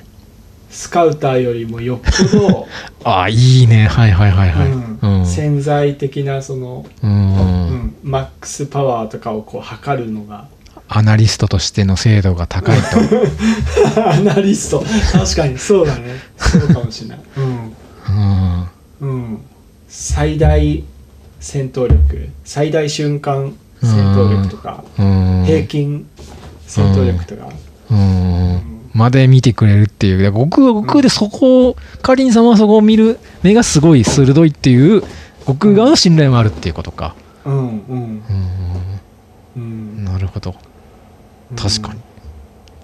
[0.69, 1.99] スカウターよりもよっ
[2.31, 2.67] ぽど、
[3.03, 3.87] あいいね。
[3.87, 4.67] はいはいはいはい。
[4.67, 4.99] うん。
[5.01, 5.25] うん。
[5.25, 10.47] 潜在的なその、ううんんマックスパワーとかをこう測るのが
[10.89, 12.85] アナリストとしての精度が高いと。
[14.09, 14.83] アナリスト。
[15.11, 15.57] 確かに。
[15.57, 16.19] そうだね。
[16.37, 17.75] そうかもしれない、うん。
[19.01, 19.09] うん。
[19.09, 19.39] うん、
[19.87, 20.83] 最大
[21.39, 22.29] 戦闘力。
[22.45, 25.43] 最大瞬間戦闘力とか、うん。
[25.45, 26.05] 平均
[26.65, 27.49] 戦闘力とか、
[27.91, 28.61] うん。
[28.93, 30.31] まで見てくれるっていう。
[30.31, 35.03] 僕は僕でそこをかりんさんはそこを見る目がすごい鋭いっていう
[35.45, 37.13] 僕側の信頼もあるっていうことか。
[37.45, 37.57] うん。
[37.57, 37.71] うん。
[37.87, 38.21] うん。
[39.57, 40.05] うん。
[40.05, 40.55] なるほど
[41.55, 41.93] 確か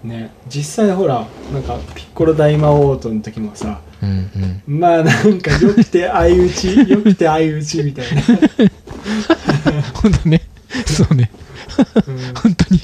[0.03, 0.09] に。
[0.09, 0.31] ね。
[0.47, 4.09] 実際ほらなんかピッコロ大魔王との時もさうん
[4.67, 4.79] うん。
[4.79, 8.21] まあなんかよくて相打ち よくて相打ちみたいな、
[9.95, 10.41] 本当ね。
[10.85, 11.29] そうね。
[12.07, 12.33] うん。
[12.35, 12.81] 本当に。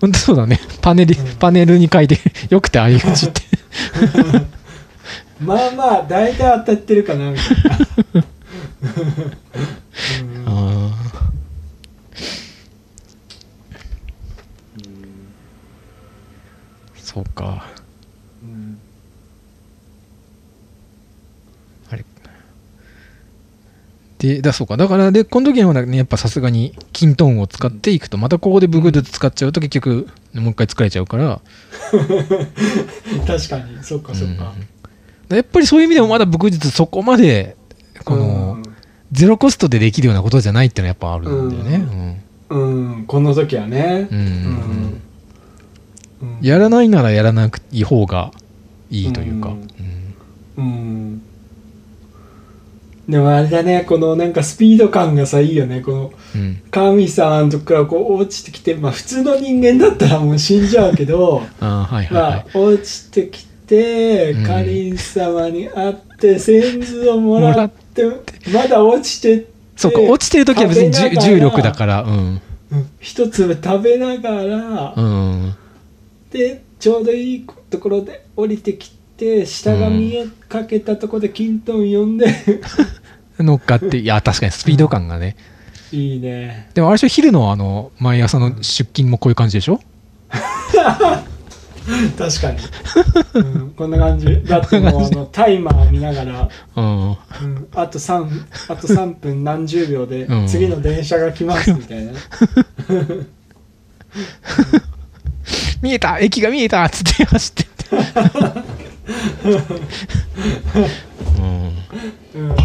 [0.00, 0.60] 本当そうだね。
[0.80, 1.36] パネルうん。
[1.36, 2.18] パネルに書いて
[2.50, 3.42] よくて相打ちって。
[5.40, 7.56] まあまあ大体当たってるかなみたい
[8.14, 8.24] な、
[10.22, 11.06] うんあー
[17.16, 17.64] そうか。
[18.42, 18.78] うん。
[21.90, 22.04] あれ。
[24.18, 24.76] でだそうか。
[24.76, 31.40] だからでこの時はねやっぱさすがにキントーンを使っていくとまたここでブグドゥ使っちゃうと結局もう一回作られちゃうから。
[33.26, 33.82] 確かに。
[33.82, 34.52] そっかそっか、
[35.30, 35.36] うん。
[35.36, 37.56] やっぱりそういう意味でもまだ武術そこまで
[38.04, 38.58] この
[39.10, 42.20] ゼロコストでできるようなことじゃないっていうのはやっぱあるんだよね。
[42.50, 44.06] うん、うん、この時はね。
[44.10, 44.18] うん。
[44.18, 45.02] うん
[46.40, 48.30] やらないならやらなくいい方が
[48.90, 49.54] いいというか。
[50.58, 50.64] うん。
[50.64, 51.22] うん。
[53.08, 55.80] でもあれだねこのなんかスピード感がさいいよね。
[55.80, 56.12] この
[56.70, 62.44] 神さんとこからこう落ちてきてまあ普通の人間だったらもう死んじゃうけど あーはいはいまはい。
[62.52, 62.58] あ。
[62.58, 64.44] 落ちてきてうん。
[64.44, 68.02] かりん様に会って先図をもらって
[68.52, 70.90] まだ落ちてってそうか落ちてる時は別に
[71.20, 72.02] 重力だから。
[72.02, 72.40] うん。
[72.72, 72.88] うん。
[72.98, 75.54] 一粒食べながら、うん
[76.36, 82.26] でちょうどいいところで降りてきて下が見えかけたところでキントン呼んで、
[83.38, 85.36] 乗っかっていや確かにスピード感がね。
[85.92, 86.70] いいね。
[86.74, 89.80] でもあれでしょ昼のあの毎朝の出勤もこういう感じでしょ？
[92.18, 92.58] 確かに、
[93.34, 94.42] うん、 こんな感じ。
[94.44, 97.10] だってもうあのタイマー見ながら、うん。
[97.10, 97.16] うん、
[97.74, 98.28] あと3
[98.68, 100.46] あと3分何十秒でうん。
[100.48, 102.12] 次の電車が来ますみたいな、
[105.82, 107.62] 見えた駅が見えたっつって走って。
[107.62, 107.76] って。
[111.38, 111.76] うん。
[112.34, 112.56] うん、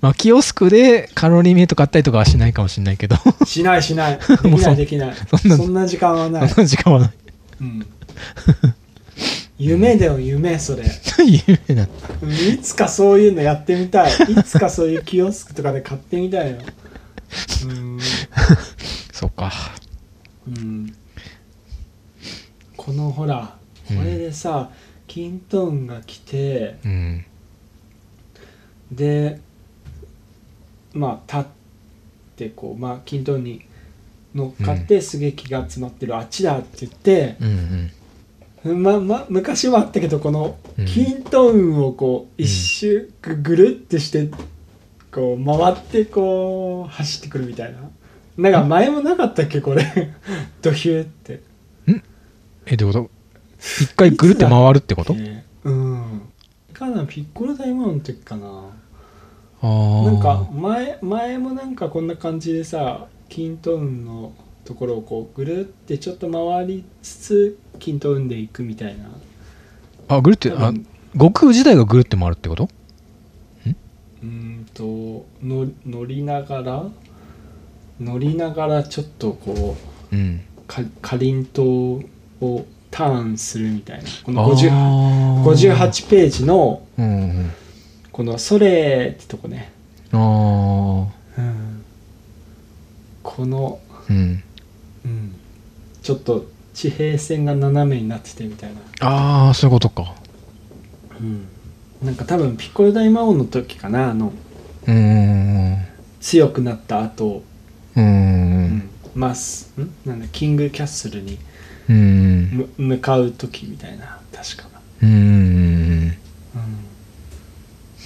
[0.00, 4.18] まあ、キオスクでカロリーメイト買ったりとかはしないかもしれないけど、しないしない。
[4.42, 5.14] できないできない。
[5.14, 7.10] そんなそんな時間はない、その時間はない。
[7.60, 7.86] うん、
[9.58, 10.84] 夢だよ夢それ。
[11.24, 11.86] 夢な
[12.22, 12.32] うん。
[12.32, 14.12] いつかそういうのやってみたい。
[14.12, 16.58] いつかそういうキオスクとかで買ってみたいの
[17.66, 17.98] うん。
[19.12, 19.52] そうか。
[20.48, 20.92] うん
[22.80, 23.56] このほら
[23.90, 23.96] うん。
[23.98, 24.70] これでさ、
[25.06, 27.24] キントンが来てうん。
[28.90, 29.38] で
[30.94, 31.52] まあ立っ
[32.36, 33.62] てこうまあキントンに
[34.34, 37.90] 乗っかってすげきが詰まってる、あっちだって言って、うん
[38.64, 38.82] うん。
[38.82, 40.86] まま昔もあったけどこのうん。
[40.86, 44.30] キントンをこう一周ぐぐるってして
[45.12, 47.78] こう回ってこう走ってくるみたいな。
[48.38, 49.84] なんか前もなかったっけこれ。
[50.62, 51.49] ドヒューって
[52.70, 53.10] えどういうこと？
[53.82, 55.12] 一回ぐるって回るってこと？
[55.14, 56.22] えーうん。
[56.72, 58.46] かなピッコロ大魔王の時かな。
[59.62, 64.32] ああなんか前前もなんかこんな感じでさキントーンの
[64.64, 69.10] ところをこうぐるってちょっと回りつつキントーンでいくみたいな。
[70.08, 70.72] あぐるってあ
[71.12, 72.68] 悟空自体がぐるって回るってこと？
[74.22, 76.84] うーんとの乗りながら
[78.00, 79.76] 乗りながらちょっとこ
[80.12, 80.40] ううん。
[80.66, 82.04] かかりんとう
[82.40, 84.04] をターンするみたいな。
[84.24, 85.76] この50あー。
[85.76, 86.82] 58ページの
[88.12, 89.70] この「それ」ってとこね、
[90.12, 90.16] あ
[91.38, 91.84] うん。
[93.22, 94.42] この、あうん。
[95.04, 95.34] うん、
[96.02, 98.70] ちょっと地平線が斜めになっててみたい
[99.00, 100.14] な、ああそういうことか。
[101.20, 101.46] うん、
[102.02, 104.32] なんか多分ピッコロ大魔王の時かなあの
[104.86, 105.86] うーん
[106.20, 107.42] 強くなった後、
[107.96, 108.90] うーうんん。
[109.14, 109.90] マスん？
[110.04, 111.38] なんだキングキャッスルに
[111.90, 112.50] うん。
[112.52, 114.68] む向かう時みたいな確か、
[115.02, 115.10] うーん。
[115.10, 115.14] う
[116.06, 116.16] ん。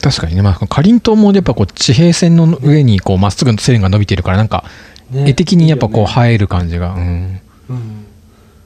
[0.01, 4.65] 確かにね、まあ、かりんとうもやっぱこう地平線の上にこうまっすぐの線が伸びてるからなんか
[5.11, 8.07] ね絵的にやっぱこう映える感じが、うん、うん。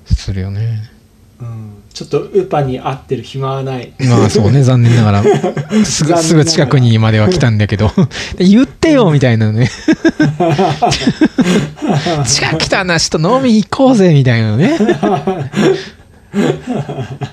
[0.07, 0.89] するよね。
[1.41, 3.93] うん、ちょっとウパに合ってる暇はない。
[3.99, 5.25] まあそうね 残念ながら。
[5.85, 7.91] すぐすぐ近くにまでは来たんだけど。
[8.39, 9.69] 言ってよみたいなね。
[12.25, 14.79] 近く来たなちょっと飲み行こうぜみたいなのね。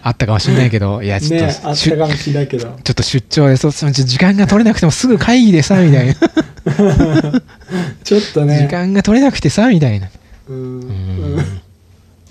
[0.02, 1.04] あったかもしれないけど。
[1.04, 2.66] いやちょっと、ねあったかもしれないけど。
[2.66, 6.14] ちょっと出張でそう時間が取れなくてもすぐ会議でさみたいな、
[8.04, 8.62] ちょっとね。
[8.62, 10.10] 時間が取れなくてさみたいな。
[10.50, 10.56] うん。
[10.56, 11.15] ううんん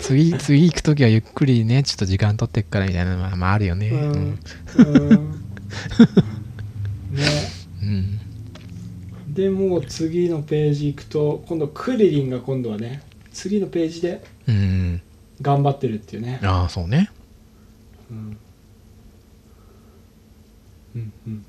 [0.05, 3.89] 次次行く時はゆっくりねちょっと時間取ってっからみたいなのはまああるよね。
[3.89, 4.11] ううん。
[4.11, 5.31] んうん。
[7.11, 7.25] ね。
[7.81, 8.19] うん。
[9.33, 13.01] でもう次のページ行くと今度クリリンが今度はね
[13.33, 15.01] 次のページでうん。
[15.41, 16.39] 頑張ってるっていうね。
[16.43, 17.09] ああそうね。
[18.11, 18.37] うん。
[20.95, 21.45] うんうん。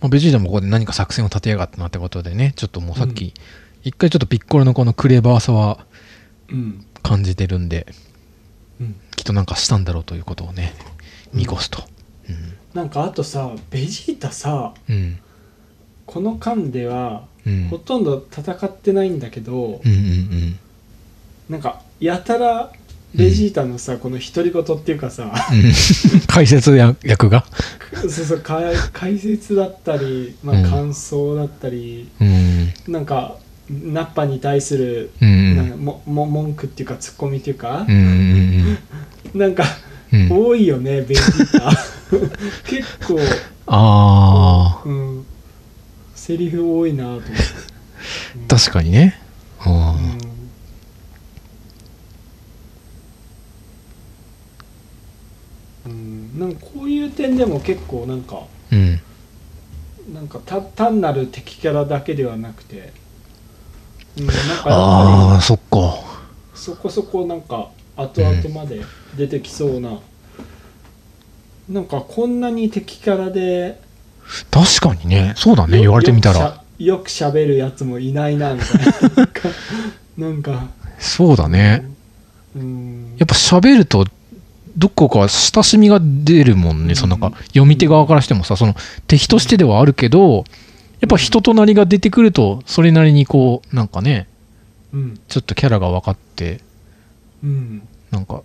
[0.00, 3.34] まあ、ベジータもここで何か作戦を立てやがったなってことでねちょっともうさっき、
[3.88, 5.86] 一回ちょっとピッコロのこのクレバーさは
[6.50, 6.84] うん。
[7.02, 7.86] 感じてるんで
[8.80, 8.96] うん。
[9.16, 10.74] きっとなんかしたんだろうということをね
[11.32, 11.82] 見越すと。
[12.74, 14.94] なんかあとさベジータさうん。
[14.94, 15.18] うん
[16.06, 17.68] この間ではうん。
[17.68, 20.58] ほとんど戦ってないんだけど、うんうん
[21.50, 22.70] なんかやたら
[23.14, 25.58] ベジータのさ、この独り言っていうかさうん。
[25.60, 25.72] う ん
[26.26, 27.44] 解説や役が？
[28.02, 28.60] そうそうか
[28.92, 30.66] 解説だったり、まうん。
[30.66, 32.72] あ、感想だったり、うん。
[32.92, 33.36] なんか
[33.70, 37.86] ナッパに対する、うんもも文句っていうかツッコミっていうか
[39.34, 39.64] なんか
[40.12, 40.28] うん。
[40.30, 41.70] 多いよねベジータ
[42.64, 43.18] 結構、
[43.66, 45.26] ああうん、
[46.14, 47.32] セリフ多いなと思って、
[48.36, 48.48] うん。
[48.48, 49.20] 確かにね。
[49.60, 49.96] あ
[55.86, 55.92] うん。
[55.92, 59.00] うん、なんかこういう点でも結構なんかー
[60.08, 60.14] うん。
[60.14, 62.94] なんかた単なる敵キャラだけではなくて、
[64.16, 65.98] うん、なんかあぱあそっか。
[66.54, 68.82] りそこそこなんか後々まで
[69.16, 69.98] 出てきそうな、
[71.68, 73.80] なんかこんなに敵キャラで
[74.50, 75.34] 確かにね。
[75.36, 76.62] そうだね言われてみたら。
[76.78, 78.86] よくしゃべるやつもいないなみたい
[79.16, 79.28] な。
[80.28, 81.88] なんかそうだね。
[82.56, 83.14] うん。
[83.18, 84.06] やっぱ喋ると
[84.76, 86.96] どこか親しみが出るもんね、うん。
[86.96, 88.74] そのなんか読み手側からしてもさその
[89.06, 90.44] 敵としてではあるけど
[91.00, 94.28] やっぱ人となりが出てくるとそれなりにこうなんかね
[94.92, 95.20] うん。
[95.28, 96.60] ちょっとキャラが分かって
[97.42, 97.82] うん。
[98.10, 98.42] なんか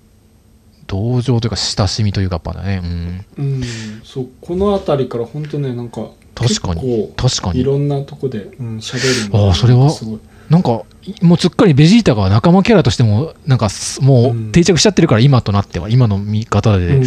[0.88, 3.26] 同情というか親しみというかやっぱねうん。
[3.38, 3.64] うん。
[4.04, 6.82] そうこの辺りから本当ねなんか確かに。
[7.16, 7.54] 結確かに。
[7.54, 9.90] 構いろんなとこでうん喋るのああそれは
[10.50, 10.84] なんか
[11.22, 17.04] もうすっかりベジータが仲間キャラとしてもなんかすもう定着しちゃってるから今となっては今の見方でうん。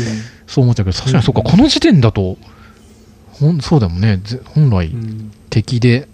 [0.47, 1.51] そう思っちゃうけど確かにそうかうん。
[1.51, 2.36] この時点だと
[3.41, 4.18] ほんそうだもんね。
[4.22, 5.32] ぜ本来うん。
[5.51, 6.09] 敵で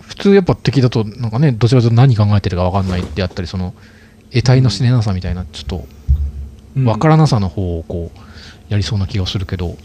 [0.00, 3.74] 普通やっぱ敵だとなんかねどちらかと何考えてるか分かんないってあったりその
[4.30, 5.86] 得体の知れなさみたいなちょっと
[6.76, 6.84] うん。
[6.84, 8.18] 分からなさの方をこう
[8.68, 9.76] やりそうな気がするけど、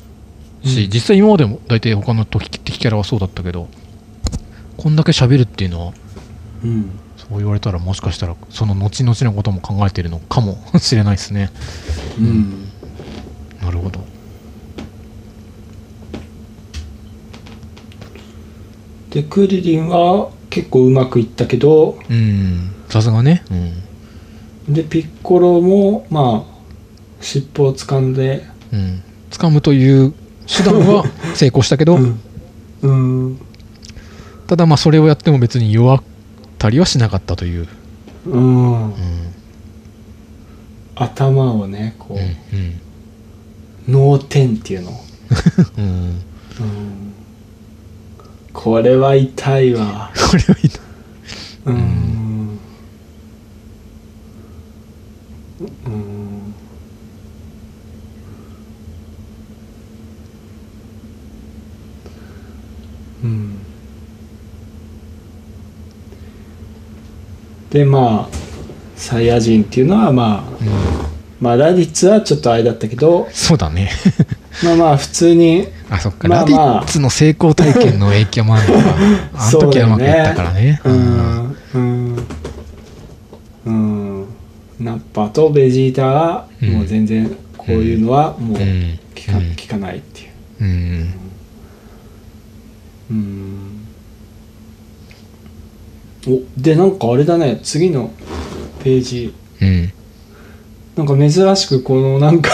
[0.63, 0.89] しうん。
[0.89, 3.67] 実際今までも大体他の敵敵キャラはそうだったけど
[4.77, 5.93] こんだけ喋るっていうのは
[6.63, 6.91] うん。
[7.17, 11.49] そう言われたらもしかしたらその後々のことも考えてるのかもしれないですね。
[12.19, 12.67] うん。
[13.61, 13.99] なるほど
[19.17, 22.69] でクリリンは結構うまくいったけどうん。
[22.87, 23.43] さすがね。
[23.49, 24.73] うん。
[24.75, 26.57] でピッコロもまあ
[27.19, 29.01] 尻尾を掴んでうん。
[29.31, 30.13] 掴むという
[30.45, 31.03] 手段は
[31.33, 31.97] 成功したけど、
[32.83, 33.39] うん。
[34.45, 36.01] ただまあそれをやっても別に弱っ
[36.59, 37.67] たりはしなかったという、
[38.27, 38.83] うん。
[38.83, 38.93] うん
[40.93, 42.79] 頭をねこう、うん。
[43.87, 44.91] 脳天っていうの、
[45.77, 46.21] う んうん、うん、
[48.57, 50.11] これは痛いわ。
[50.15, 50.69] これはいい
[51.63, 52.59] なうん
[55.85, 56.55] うん。
[63.23, 63.59] うん。
[67.69, 68.35] でまあ
[68.95, 70.67] サイヤ人っていうのはまあうん、
[71.39, 73.91] まあラディッツはちょっとあれだったけどそうだね
[74.63, 78.95] まあまあ普通にあそっか、まあまあラディッツの成功体験の影響もあるのか。
[79.37, 80.81] あの時はうまくいったからね。
[80.83, 81.55] うん。
[81.73, 82.17] うん。
[83.65, 84.25] うん。
[84.79, 86.69] ナッパとベジータはうん。
[86.73, 88.99] もう全然こういうのはもううん。
[89.15, 90.27] 聞か,、聞かないっていう
[90.61, 91.13] うん。
[93.09, 93.87] うん。
[96.27, 96.97] おでなん。
[96.97, 98.11] かあれだね次の
[98.83, 99.91] ページうん。
[100.95, 101.07] なん。
[101.07, 102.41] か珍しくこのなん。
[102.41, 102.49] か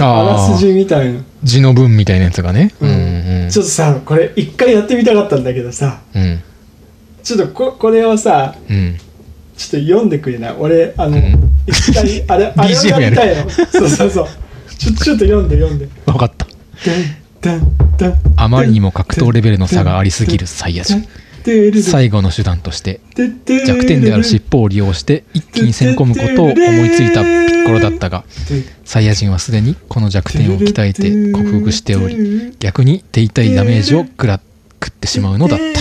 [0.00, 2.74] あらすじみたいな字の文みたいなやつがね。
[2.80, 2.90] うん。
[2.90, 6.00] うんちょっとさこれ一回やってみたかったんだけどさ。
[6.14, 6.42] うん。
[7.22, 8.96] ちょっとここれをさうん。
[9.56, 10.56] ちょっと読んでくれない？
[10.58, 11.50] 俺あの、うん。
[11.66, 13.50] 一回あれ あれをやりたいの。
[13.50, 14.26] そうそうそう。
[14.78, 15.88] ちょちょっと読んで読んで。
[16.06, 16.46] 分かった。
[18.36, 21.04] あまりにも格闘レベルの差がありすぎるサイヤ人
[21.82, 23.00] 最後の手段として
[23.66, 28.24] 弱点である尻尾を利用して一気に攻め込むことを思いついたピッコロだったが
[28.84, 34.40] サイヤ人はすでにこの弱点を鍛えて克服しており逆に手痛いダメージを食ら
[34.82, 35.80] 食ってしまうのだった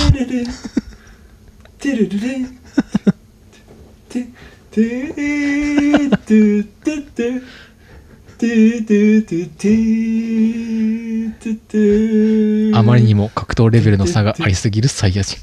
[12.74, 15.38] あまりにも格闘レベルの差がありすぎるサイヤ人。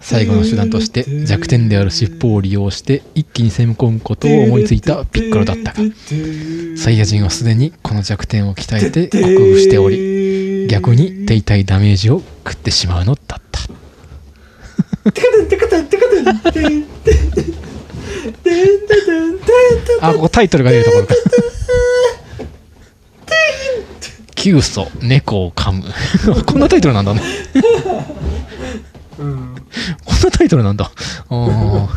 [0.00, 5.78] 最後の手段として弱点である尻尾を利用して一気に攻め込むことを思いついたピッコロだったが
[6.76, 13.60] サイヤ人はすでにこの弱点を鍛えて克服しており逆に手痛いダメージを食ってしまうのだった。
[20.00, 21.14] あここタイトルが出るところか
[24.34, 25.84] キュウソ猫を噛む。
[26.44, 27.22] こんなタイトルなんだね。
[29.18, 29.54] うん。
[30.04, 30.90] こんなタイトルなんだ。
[31.30, 31.88] あうん。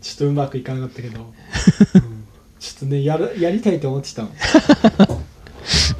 [0.00, 1.20] ちょっとうまくいかなかったけど、
[1.94, 2.24] うん。
[2.60, 4.28] ちょっとねやるやりたいと思ってたの。
[4.28, 5.18] ー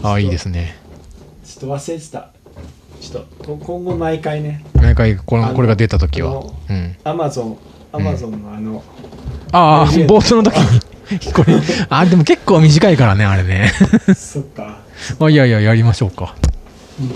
[0.02, 0.76] あいいですね。
[1.44, 2.30] ちょっと忘れてた。
[3.00, 4.64] ちょっとこ今後毎回ね。
[4.74, 6.44] 毎回こあののこれが出た時は。
[7.04, 7.58] アマゾン
[7.92, 8.84] アマゾンのあの、
[9.50, 10.80] ああ冒頭の時に
[11.34, 13.72] これあでも結構短いからねあれね。
[14.14, 14.80] そっか、
[15.20, 16.34] あいやいややりましょうか。
[17.00, 17.12] うん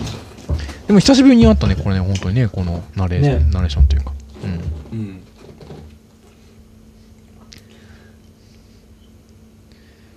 [0.86, 3.50] でも久しぶりに会ったねこれね本当にねこのナレーション、ね。
[3.52, 4.12] ナレーションというか。
[4.92, 4.98] うん。
[4.98, 5.20] うん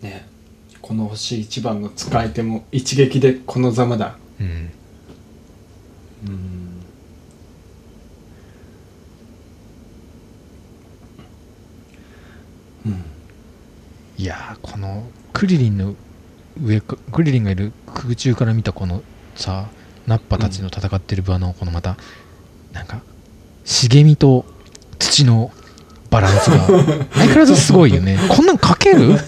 [0.01, 0.27] ね。
[0.81, 4.17] この星一番の使い手も一撃でこのざまだ。
[4.39, 4.71] うん。
[6.27, 6.64] うん
[14.17, 15.03] いやーこの
[15.33, 15.95] クリリンの
[16.63, 19.01] 上かクリリンがいる空中から見たこの
[19.35, 19.67] さ
[20.07, 21.97] ナッパたちの戦ってる場のこのまた
[22.71, 23.01] なんか
[23.65, 24.45] 茂みと
[24.99, 25.51] 土の
[26.09, 26.65] バランスが。
[27.11, 28.17] 相変わらずすごいよね。
[28.29, 29.19] こんなん描ける？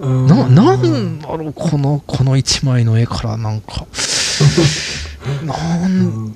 [0.00, 3.86] ななんだろうこのこの一枚の絵からなんか。
[5.44, 6.34] なん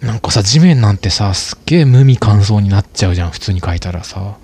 [0.00, 4.36] なんかさ地面なんてさすっげえ無味乾燥になっちゃうじゃん普通に描いたらさ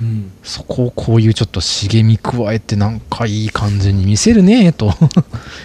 [0.00, 0.32] うん。
[0.42, 4.92] そこをこういうちょっと茂み加えてなんかいい感じに見せるねと。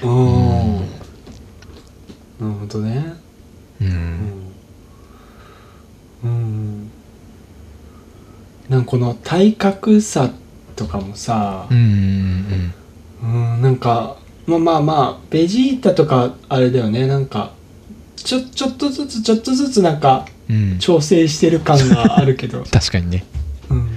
[0.04, 0.76] うん。
[2.40, 3.14] なるほどね。
[3.82, 3.92] ううん。
[3.92, 4.54] ん
[6.24, 6.92] うん。
[8.70, 10.32] なんかこの体格差
[10.76, 11.78] とかもさうん。
[13.24, 13.54] うん。
[13.56, 13.62] うん。
[13.62, 14.18] なんか
[14.48, 17.08] まあまあまあベジータとかあれだよね。
[17.08, 17.54] なんか
[18.16, 20.26] ちょちょっとずつちょっとずつなんか
[20.80, 23.26] 調整してる感があるけど、 確かにね。
[23.70, 23.90] うん、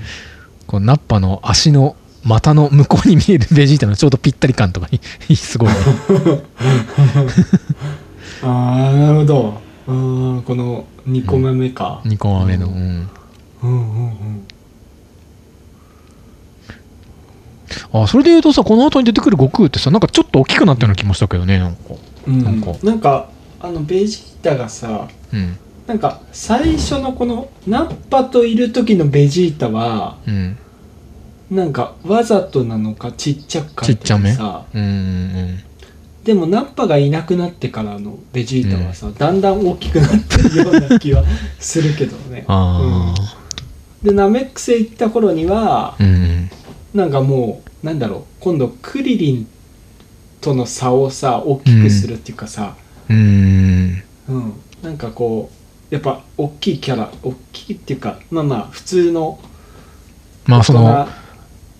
[0.69, 5.01] こうナッパの足の股の向こうに見えるベジータのちょうどぴったり感とかに
[5.35, 5.75] すごいね。
[8.45, 9.61] ああなるほど。
[9.89, 13.09] うんこの2個目か、2個目の、うん、うん
[13.63, 14.45] うんうん。
[17.93, 21.95] あそれで言うとさこの後に出てくる悟空ってさなんかちょっと大きくなったような気もしたけどねなんか。
[22.27, 22.45] うん。
[22.45, 22.73] なんか。
[22.83, 25.59] なんかあのベジータがさうん
[25.89, 30.57] なんか最初のこのナッパといる時のベジータはうん。
[31.51, 34.35] なんかわざとなのかちっちゃく描いてちっちゃめ？
[34.35, 35.59] さうんうん。
[36.25, 41.25] でもナッパがいなくなってからのベジータはさ、だんだん大きくなってるような気は
[41.59, 42.45] するけどね。
[42.49, 43.15] あ
[44.03, 44.07] うん。
[44.07, 46.51] でナメック星行った頃にはあ、うん。
[46.93, 49.49] なんかもうなんだろう今度クリリン
[50.43, 52.77] との差をさ大きくするっていうかさ、
[53.09, 54.03] うん。
[54.29, 54.53] うん。
[54.83, 55.58] なんかこう
[55.91, 59.39] やっぱ大きいキャラ大きいっていうかまあまあ普通の
[60.47, 61.09] まあその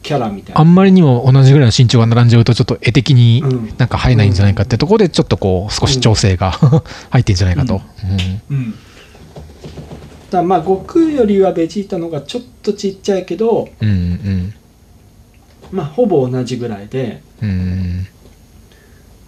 [0.03, 0.61] キャラみたいな。
[0.61, 3.75] あんまりにも同じぐらいの身長が並んじゃうとちょっと絵的にうん。
[3.77, 6.53] なんか入らないんじゃないかってところでちょっとこう少し調整が
[7.11, 7.83] 入ってんじゃないかと、
[8.51, 8.71] うん。
[8.71, 8.77] だか
[10.31, 14.55] らまあ悟空よりはベジータの方がちょっとちっちゃいけどうん、うん。
[15.71, 17.23] まあほぼ同じぐらいで。
[17.43, 17.49] うん。
[17.49, 18.07] うん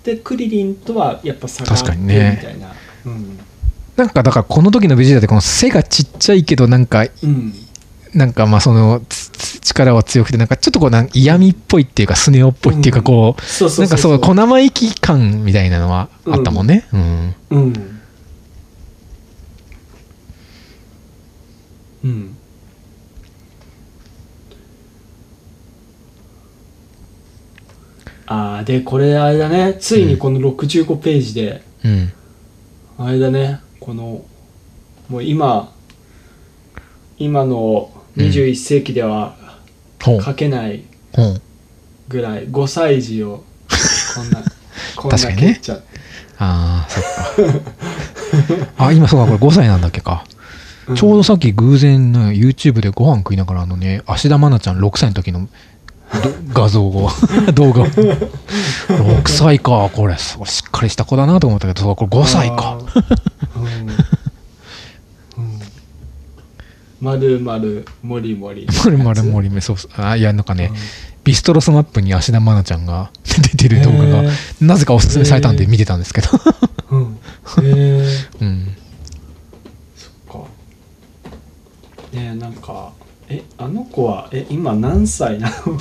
[0.03, 2.73] でクリリンとはやっぱ差があってみたいな、
[3.05, 3.39] うん
[3.97, 7.53] なんかだからこの時のベジータってこの背がちっちゃいけどなんかうん。
[8.15, 9.03] なんかまあその
[9.61, 16.89] 力は強くてなんかちょっとこうなんか嫌味っぽいっていうかスネ夫っぽいっていうかこうなんかそう小生意気感みたいなのはあったもんね。
[16.93, 17.35] うん。
[17.51, 18.01] うん。
[22.03, 22.37] うん。
[28.27, 29.77] ああでこれあれだね。
[29.79, 32.13] ついにこの65ページで、うん。
[32.99, 34.25] あれだねこの
[35.09, 35.73] もう今
[37.19, 39.37] 今の21世紀では
[40.01, 40.85] 書けない
[42.09, 43.45] ぐらい5歳児を
[44.15, 44.43] こんな
[44.97, 46.01] こんな蹴っちゃって。
[46.39, 47.03] ああそっ
[48.77, 48.77] か。
[48.87, 50.25] あ今そうかこれ5歳なんだっけか。
[50.89, 50.97] うん。
[50.97, 55.49] ちょうどさっき偶然ね YouTube でご飯食いながらあのね芦田愛菜ちゃん6歳の時のど
[56.53, 57.11] 画像を。
[57.55, 57.87] 動画を。
[57.87, 59.91] 6歳か。
[59.93, 60.37] これし
[60.67, 62.79] っかりした子だなと思ったけどそうこれ5歳か。
[67.01, 68.67] まるまるもりもり。
[68.85, 69.61] まるまるもりめ。
[69.61, 69.79] そう。
[69.79, 70.71] そうあいやなんかね、
[71.25, 74.29] ビストロスマップに芦田愛菜ちゃんが 出てる動画がへ
[74.61, 76.29] なぜかおすすめされたんで見てたんですけど。
[76.91, 77.19] うん。
[77.63, 78.07] へえ
[78.41, 78.77] うん。
[79.97, 80.49] そっか。
[82.13, 82.93] ねえなんか
[83.31, 85.79] えあの子はえ今何歳なの？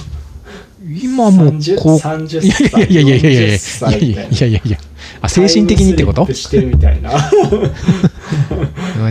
[0.81, 2.41] 今もう30こう30
[2.89, 4.77] いやいやいやいやいやいやい40歳やいやいやいやいや
[5.21, 7.11] あ精神的にってことタイムスリップしてるみたいな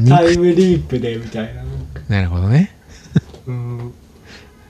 [0.01, 1.65] 肉タイムリープでみたいな
[2.09, 2.75] なるほどね
[3.47, 3.93] うん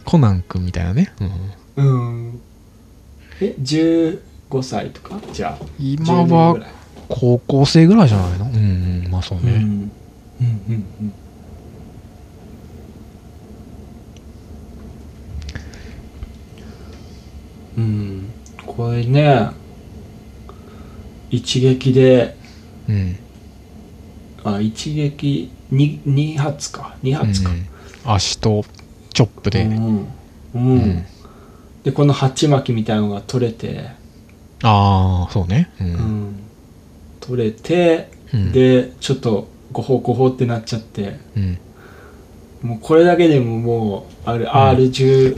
[0.04, 1.12] コナン君みたいなね、
[1.76, 1.98] うんう
[2.30, 2.40] ん
[3.40, 4.18] え15
[4.62, 6.56] 歳とかじゃあ今10年ぐは
[7.08, 8.54] 高校生ぐらいじゃないのうん、
[9.04, 11.12] うん、まあそうね、うんうんうんうん
[17.78, 18.32] うん。
[18.66, 19.50] これね
[21.30, 22.36] 一撃で
[22.88, 23.16] うん。
[24.44, 26.96] あ一撃 2, 二発か。
[27.02, 27.66] 2発か、うん。
[28.04, 28.64] 足と
[29.12, 30.06] チョップで、うん。
[30.54, 30.62] うん。
[30.62, 31.06] うん。
[31.84, 33.90] でこの鉢巻きみたいのが取れて、
[34.62, 35.70] ああそうね。
[35.80, 36.34] うん、うん。
[37.20, 38.52] 取れて、うん。
[38.52, 41.18] でちょっとゴホゴホってなっちゃって。
[41.36, 41.58] うん
[42.62, 45.36] もうこれだけでももうあれ R16、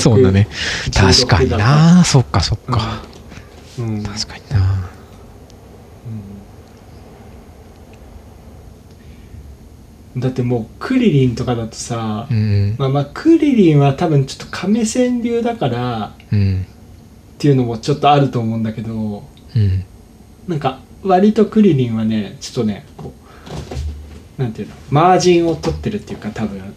[0.00, 0.48] そうだね。
[0.90, 2.04] 16確かにな。
[2.04, 3.02] そっかそっか、
[3.78, 4.90] うん、確かにな。
[10.14, 10.20] うん。
[10.20, 12.76] だってもうクリリンとかだとさ、うん。
[12.78, 16.66] まあまあクリリンは多分ちょっと亀川流だからうん。
[17.34, 19.24] っていうのもちょっとあると思うんだけど
[19.56, 19.84] うん。
[20.46, 23.83] なんか割とクリリンはねちょっとねこう
[24.38, 24.74] なんていうの？
[24.90, 26.74] マージンを取ってるっていうか多分。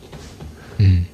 [0.80, 1.08] うん。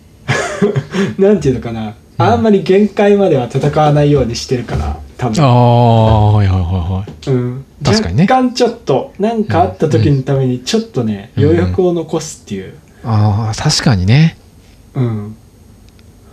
[1.17, 5.43] なんていうのかな、あんまり限界までは戦わないようにしてるから多分。
[5.43, 7.29] ああはいはいはいはい。
[7.29, 8.23] うん、確かにね。
[8.23, 11.43] 若干ちょっと何かあった時のためにちょっとね、うん。
[11.43, 12.73] 余力を残すっていう、
[13.03, 14.37] ああ確かにね。
[14.93, 15.35] うん。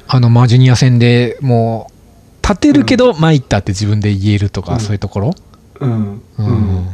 [0.07, 4.81] あのまあジュニア戦でもう立てるけど参ったって自分で言えるとか、うん。
[4.81, 5.35] そういうところ？
[5.81, 5.91] うん。
[5.91, 6.89] ううんん、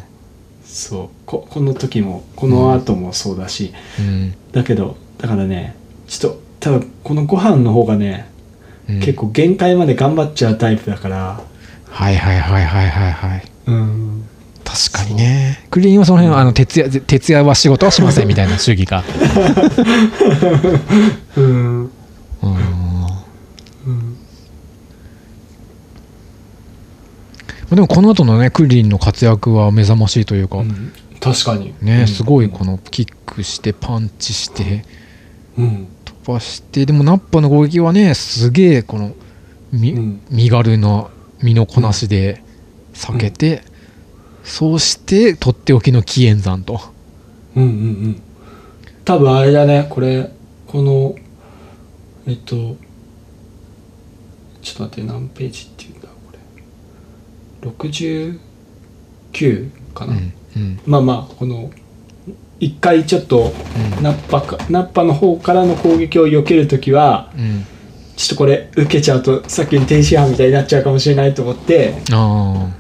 [0.76, 1.08] そう。
[1.24, 4.34] ここの時もこの後もそうだし、うん。
[4.52, 5.74] だけどだからね
[6.06, 8.28] ちょっと多分このご飯の方がね、
[8.88, 9.00] うん。
[9.00, 11.40] 結構限界まで頑張っちゃうタイプだから。
[11.88, 13.42] はいはいはいはいはいはい。
[13.68, 14.24] うん。
[14.64, 15.64] 確かにね。
[15.70, 19.02] クリリンはその辺はあの徹夜徹夜は仕事はしませんみたいな主義が。
[21.36, 21.90] う んうん。
[22.42, 22.85] うん
[27.70, 30.92] でもこの後のねクリリンの活躍は目覚ましいというか、うん。
[31.20, 31.74] 確かに。
[31.82, 34.84] ねすごいこのキックしてパンチして
[35.58, 35.88] うん。
[36.04, 39.14] 飛ばしてでもナッパの攻撃はねすげえこの
[39.72, 40.20] み、うん。
[40.30, 41.08] 身軽な
[41.42, 42.42] 身のこなしで
[42.94, 43.62] 避けて、
[44.44, 46.80] そうしてとっておきの紀元山と。
[47.56, 47.72] うんうんう
[48.08, 48.22] ん。
[49.04, 49.86] 多分あれだね。
[49.90, 50.30] これ
[50.66, 51.14] この
[52.26, 52.76] えっと
[54.62, 55.85] ちょっと待って何ページって
[57.70, 58.38] 69
[59.94, 60.80] かな、うんうん。
[60.86, 61.70] まあまあこの
[62.58, 63.52] 一回ちょっと
[63.96, 64.02] うん。
[64.02, 67.66] ナッパかナッパの方からの攻撃を避けるときはうん。
[68.16, 72.70] ちょっとこれ受けちゃうとさっきの天津飯みたいになっちゃうかもしれないと思ってあ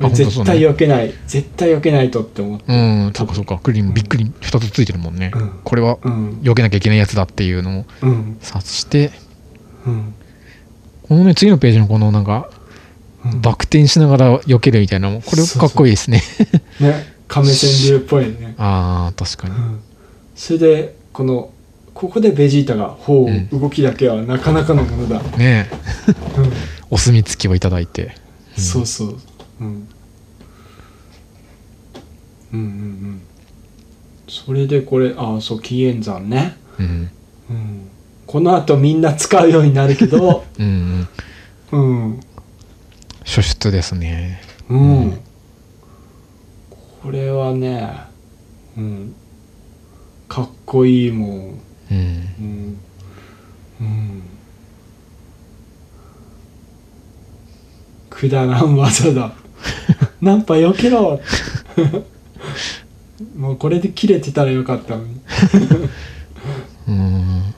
[0.00, 2.72] あ絶対避けない、絶対避けないとって思って。
[2.72, 3.12] あうん。
[3.12, 3.58] そうかそうか。
[3.58, 5.60] クリームびっくり2つついてるもんね、うん。
[5.64, 6.40] これはうん。
[6.42, 8.36] 避けなきゃいけないやつだっていうのをうん。
[8.40, 9.10] 察して。
[9.86, 10.14] うん
[11.08, 12.57] このね次のページのこのなんかうん
[13.36, 16.22] バク転しながら避けるみたいなこれかっこいいですね。
[16.80, 19.54] ね亀川流っぽいね、 ああ確かに。
[19.54, 19.80] うん。
[20.34, 21.50] それでこの
[21.94, 25.70] ここでベジータが「ほう、うん動きだけはなかなかのものだ」ねえ。
[26.38, 26.52] うん。
[26.90, 28.14] お墨付きをいただいて。
[28.56, 29.16] そうそう、
[29.60, 29.80] うん、うん
[32.52, 33.20] うんうん。
[34.28, 37.10] それでこれああそう紀元山ね、うん。
[37.50, 37.88] うん、
[38.26, 40.44] このあとみんな使うようになるけど。
[40.58, 41.06] うん
[41.72, 41.80] うん。
[41.80, 42.20] うん
[43.28, 44.40] 初出ですね。
[44.70, 45.20] うん、うん。
[47.02, 47.92] これはね
[48.76, 49.14] うん。
[50.28, 51.60] かっこいいもん。
[51.90, 51.98] うん。
[52.38, 52.78] うん。
[53.80, 54.22] うん。
[58.08, 59.32] くだらん技だ。
[60.22, 61.20] ナンパ避けろ。
[63.36, 65.20] もうこれで切れてたらよかったのに。
[66.88, 67.54] うん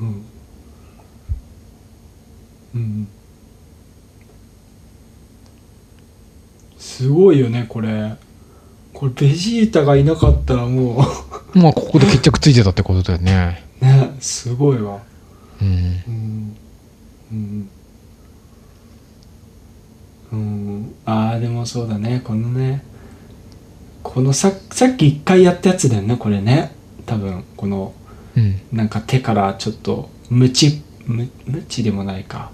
[0.00, 0.24] うん
[2.74, 3.08] うん
[6.78, 8.14] すごいよねこれ。
[8.92, 11.02] これベジータがいなかったらも
[11.54, 13.64] まあここで決着ついてたってことだよね。
[13.80, 14.98] う ねすごいわ。
[15.60, 16.02] うん。
[16.06, 16.56] うん。
[17.32, 17.68] うん。
[20.32, 20.94] うん。
[21.04, 22.20] ああでもそうだね。
[22.24, 22.84] このね
[24.02, 26.72] このささっき一回やったやつだよねこれね。
[27.06, 27.92] 多分この
[28.36, 28.60] うん。
[28.72, 32.50] なんか手からちょっとムチムムチでもないか。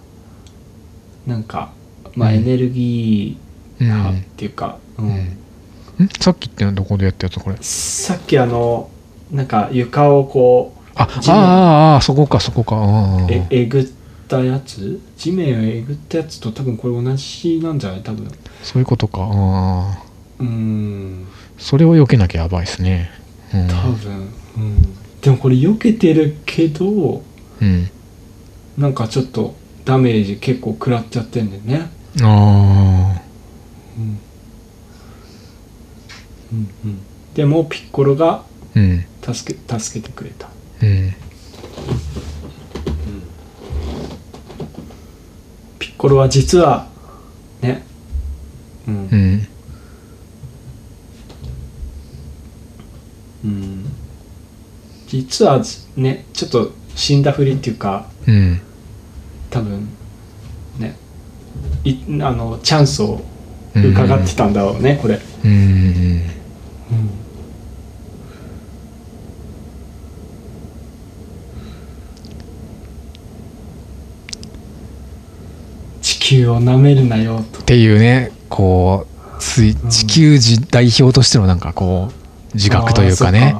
[1.26, 1.72] なんか
[2.14, 2.36] まあうん。
[2.36, 3.47] エネルギうー
[3.80, 4.22] 派っん。
[4.36, 5.06] ていうか、うん。
[5.06, 5.38] ん
[6.20, 7.56] さっきってのはどこでやったやつこれ？
[7.60, 8.88] さっきあの
[9.30, 12.76] なんか床をこうあああああそこかそこか。
[12.76, 13.86] ああええぐっ
[14.28, 15.00] たやつ？
[15.16, 18.02] 地面をえぐったやつと多分これ同じなんじゃない？
[18.02, 18.30] 多分。
[18.62, 19.22] そういうことか。
[19.22, 20.02] ああ
[20.40, 21.26] うん
[21.58, 23.10] それを避けなきゃやばいですね。
[23.52, 23.66] うん。
[23.68, 27.22] 多分、うん、でもこれ避けてるけど
[27.60, 27.90] うん。
[28.76, 31.90] なんかちょっとダメージ結構食らっちゃってんだよね。
[32.22, 33.27] あうん
[33.98, 34.18] うん。
[36.52, 36.98] うん。
[37.34, 38.44] でもピッコロがあ
[38.74, 40.48] うん助け助けてくれた。
[40.82, 41.14] うん
[45.78, 46.88] ピッコロは実は
[47.60, 47.84] ね。
[48.86, 48.94] うん。
[48.94, 49.48] うん
[53.44, 53.84] うん。
[55.06, 55.62] 実は
[55.96, 58.60] ねちょっと死んだふりっていうかうん
[59.50, 59.88] 多分
[60.78, 60.96] ね。
[61.84, 63.20] いあのチャンスを
[63.84, 65.50] 伺ってたんだろうね、これ、うん。
[65.50, 66.22] うん
[76.00, 77.60] 地球を舐めるなよと。
[77.60, 83.56] っていうねこうつい地球人代表としてのなんかこう自覚というかね。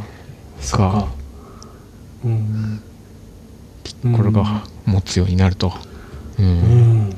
[0.60, 0.90] そっか。
[0.92, 1.08] か。
[2.24, 2.82] うん。
[4.16, 5.72] これが持つようになると。
[6.38, 6.48] ううん
[7.08, 7.16] ん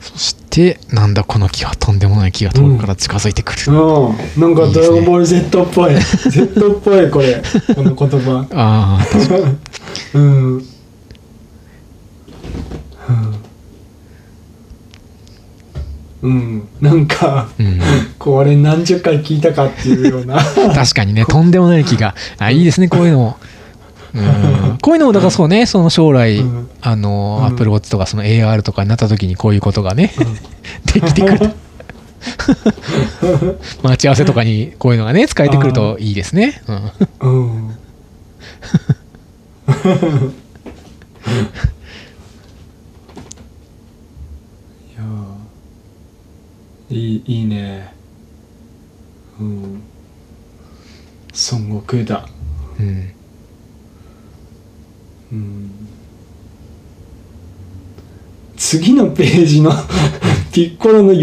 [0.00, 5.94] そしてなんだこの木はとんでもない木が遠くから近づいてくる、うん、なんか「ドラゴンボール Z」っぽい。
[6.30, 7.42] Z っぽいこれ。
[7.74, 8.46] この言葉。
[8.52, 9.06] ああ
[10.14, 10.64] うんうん。
[16.22, 16.68] うん。
[16.80, 17.78] なんかうん。
[18.18, 20.38] これ何十回聞いたかっていうような。
[20.74, 22.14] 確かにねとんでもない木が。
[22.38, 23.18] あいいですねこういうの。
[23.18, 23.55] もうん
[24.82, 26.70] こういうのもだからそうねその将来、うん。
[26.80, 27.46] あのうん。
[27.46, 30.12] アップルウォッチとかその AR とかになった時にこういうことがね、
[30.94, 31.52] できてくる。
[33.82, 36.60] 待ち合わせとかにこういうのがね使えてくるといいですね、
[37.20, 37.76] うん。
[46.88, 47.92] いいいいね。
[49.40, 49.82] うん。
[51.52, 52.28] 孫悟空だ。
[52.78, 53.15] うん
[55.32, 55.70] うん。
[58.56, 59.70] 次のページの
[60.52, 61.20] ピッコロの喜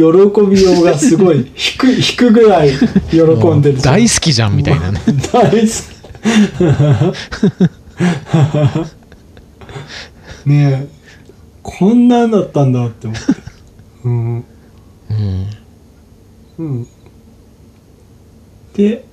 [0.47, 2.71] びようがすごい 引く引くぐらい
[3.09, 3.19] 喜
[3.49, 3.81] んでる。
[3.81, 5.01] 大好きじゃんみたいなね。
[5.33, 5.67] 大好
[10.45, 10.49] き。
[10.49, 10.87] ねえ
[11.61, 13.25] こんなんだったんだって思って。
[14.03, 14.45] うん。
[15.09, 15.47] うん。
[16.59, 16.87] うん。
[18.75, 19.05] で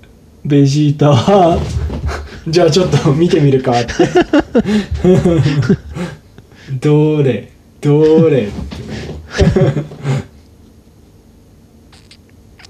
[0.45, 1.59] ベジータは
[2.49, 3.93] じゃあちょっと見てみるかって。
[6.81, 7.51] どれ
[7.81, 8.53] どれって。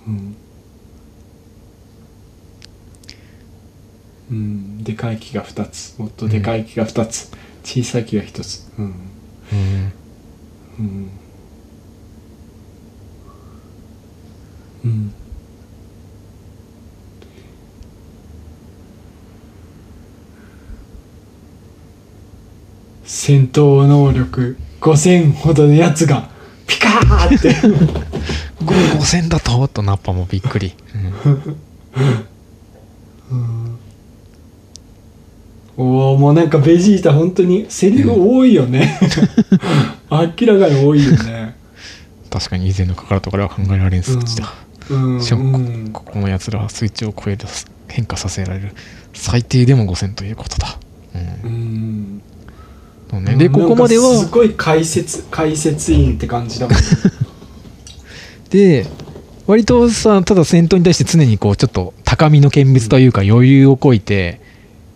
[0.06, 0.36] うん、
[4.30, 5.98] うん、でかい木が2つ。
[5.98, 7.30] もっとでかい木が2つ、
[7.62, 8.68] 小さい木が1つ。
[8.78, 8.94] うん。
[10.78, 11.10] うん。
[14.84, 15.12] うん
[23.12, 26.30] 戦闘能力5000ほどのやつが
[26.68, 27.56] ピカーって。
[28.64, 30.74] ご5000だととナッパもびっくり、
[35.76, 39.00] おおもうなんかベジータ本当にセリフ多いよね。
[40.08, 41.56] 明らかに多いよね。
[42.30, 44.54] 確かに以前のカカロトからは考えられん数値だ、
[44.88, 45.20] うん。
[45.20, 45.90] しかもこうん。
[45.92, 47.44] ここのやつらは数値を超える
[47.88, 48.72] 変化させられる。
[49.14, 50.78] 最低でも5000ということだ、
[51.44, 51.59] ううん
[53.18, 56.82] ね、でここまではすごい解説解説員って感じだもんね。
[58.50, 58.86] で
[59.46, 64.40] 割とさただ戦闘に対して常にこうちょっと高みの見物というか余裕をこいて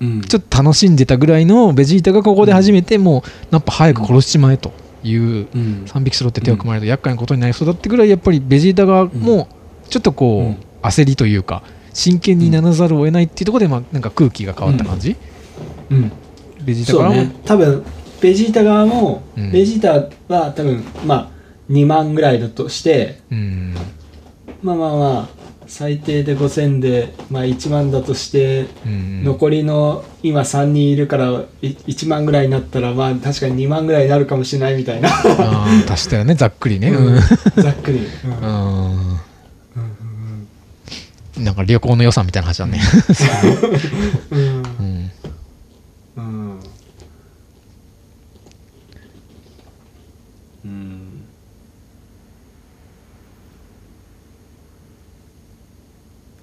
[0.01, 0.21] うん。
[0.23, 4.73] ちょっと楽しんでたぐらいのベジータがここで初めてもうナッパ早く殺しちまえと
[5.03, 5.85] いううん。
[5.87, 9.49] 3匹揃って手を組まれると厄介なことになりそうだってぐらいやっぱりベジータがも
[9.87, 10.51] うちょっとこうん。
[10.53, 11.63] う焦りというか
[11.95, 15.17] 真剣にならざるを得ないっていうところでまあなんか空気が変わった感じ、
[15.91, 16.13] うん。
[16.65, 17.33] ベジータからも、そうね。
[17.45, 17.85] 多分
[18.25, 19.53] ベジータ側も、うん。
[19.53, 21.29] ベジータは多分まあ
[21.71, 23.75] 2万ぐらいだとしてうん。
[24.63, 35.11] まあまあまあ最低で5000で、まあ、1万だとして、うん残りの今3人いるからい1万ぐらいになったらまあ確かに2万ぐらいになるかもしれないみたいな。
[35.91, 37.21] 足したらねざっくりね、うん。
[37.63, 39.19] ざっくり、うん。
[41.37, 42.81] うんなんか旅行の予算みたいな話だね。
[44.31, 44.95] うんうん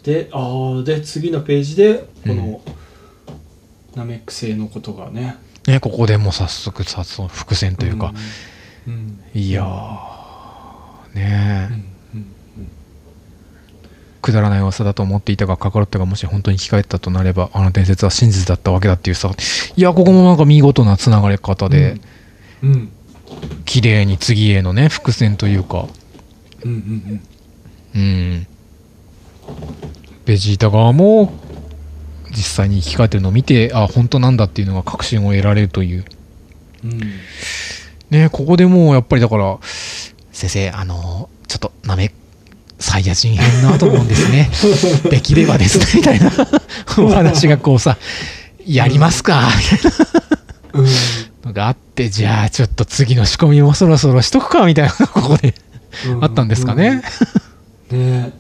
[0.04, 2.62] でああで次のページでこの、
[3.96, 5.38] ナメック星のことがね。
[5.68, 8.14] ね、ここでもう早速さ、その伏線というか、
[8.88, 9.20] うん。
[9.34, 11.74] いやー、ねえ、
[12.14, 12.18] うん。
[12.18, 12.26] うん。
[14.22, 19.32] くだらない噂だと思っていたが、カカロットがもし本当に生き返ったとなれば、あの伝説は真実だったわけだっていうさ、
[19.76, 22.00] いや、ここもなんか見事なつながれ方で、
[22.64, 22.72] うん。
[22.72, 22.92] うん。
[23.66, 25.88] 綺麗に次へのね、伏線というか、
[26.64, 26.72] うん
[27.94, 28.00] うん。
[28.00, 28.48] うん。
[30.26, 31.34] ベジータ側も、
[32.30, 36.06] 実際に生き返ってるのを見て、あ、本当なんだっていうのが確信を得られるという。
[36.84, 37.02] うんうん
[38.12, 39.58] ねここでもうやっぱりだから、
[40.34, 42.12] 先生、あの、ちょっとなめ、
[42.78, 44.52] サイヤ人編のと思うんですね。
[45.10, 46.30] べきればですね、みたいな
[46.98, 47.98] お話がこうさ、
[48.66, 49.92] やりますか、みたい
[50.74, 50.92] うんな
[51.46, 55.56] のがあって、じゃあちょっと次の仕込みもそろそろしとくか、みたいなのがここで
[56.20, 56.96] あったんですかね。
[56.96, 57.04] ね
[57.94, 58.34] うん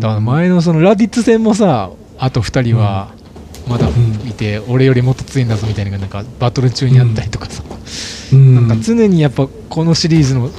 [0.00, 3.12] だから前のそのラディッツ戦もさ、あと2人は
[3.68, 7.62] まだんいて、俺よりもっと強いんだぞみたいななんかバトル中にあったりとかさ、
[8.32, 8.54] うん。
[8.68, 10.50] なんか常にやっぱこのシリーズの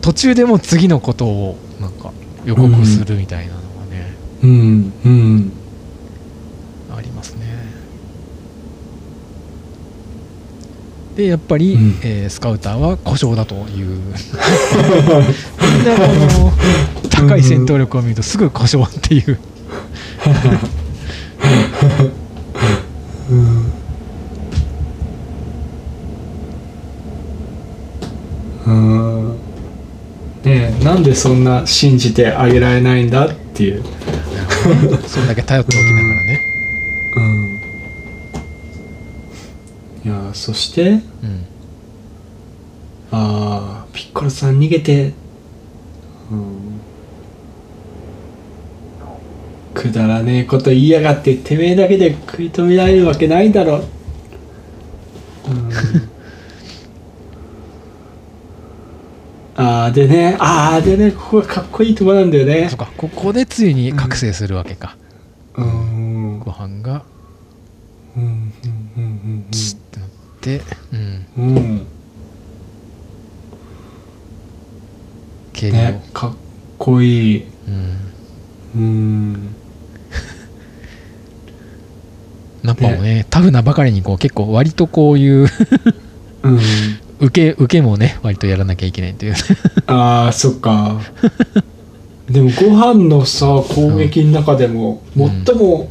[0.00, 2.12] 途中でも次のことをなんか
[2.44, 4.92] 予告するみたいなのがね、うん。
[5.04, 5.52] うん
[6.96, 7.46] ありますね
[11.18, 11.98] でやっぱり、うん。
[12.04, 13.86] えースカウターは故障だという。
[13.88, 16.02] みんなこ
[16.44, 16.52] の
[17.10, 19.36] 高い戦闘力を見るとすぐ故障っていう。
[23.30, 23.34] う
[28.70, 29.36] ん。
[30.44, 33.82] ねえなんでそんな信じてあげられないんだっていう。
[35.08, 36.40] それだけ頼っておきながらね、
[37.16, 37.58] うん。
[40.04, 41.07] いやそしてうん
[43.10, 45.12] ああピッコロさん逃げて、
[46.30, 46.80] うん、
[49.74, 55.70] くだらねえこと言いやがっててめえだけで食い止められるわけないだろ、うん、
[59.56, 62.68] ああでねああでねここがかっこいいとこなんだよね。
[62.68, 64.96] そっかここでついに覚醒するわけか、
[65.56, 66.38] うん。
[66.40, 67.02] ご飯が
[68.16, 68.32] うんうん
[68.96, 69.78] うんチッ
[70.56, 70.62] て。
[70.92, 71.56] うん、うん。
[71.56, 71.86] うん
[75.58, 76.34] 軽量、ねかっ
[76.78, 77.44] こいい。
[77.66, 77.96] うん。
[78.76, 79.54] うん。
[82.62, 85.48] ナッパもねタフなばかりにこう結構割とこういう
[86.42, 86.58] うん。
[87.20, 89.34] 受け受けもね割とやらなきゃいけないという。
[89.86, 91.00] ああそっか。
[92.30, 95.44] でもご飯のさ攻撃の中でもうん。
[95.44, 95.88] 最も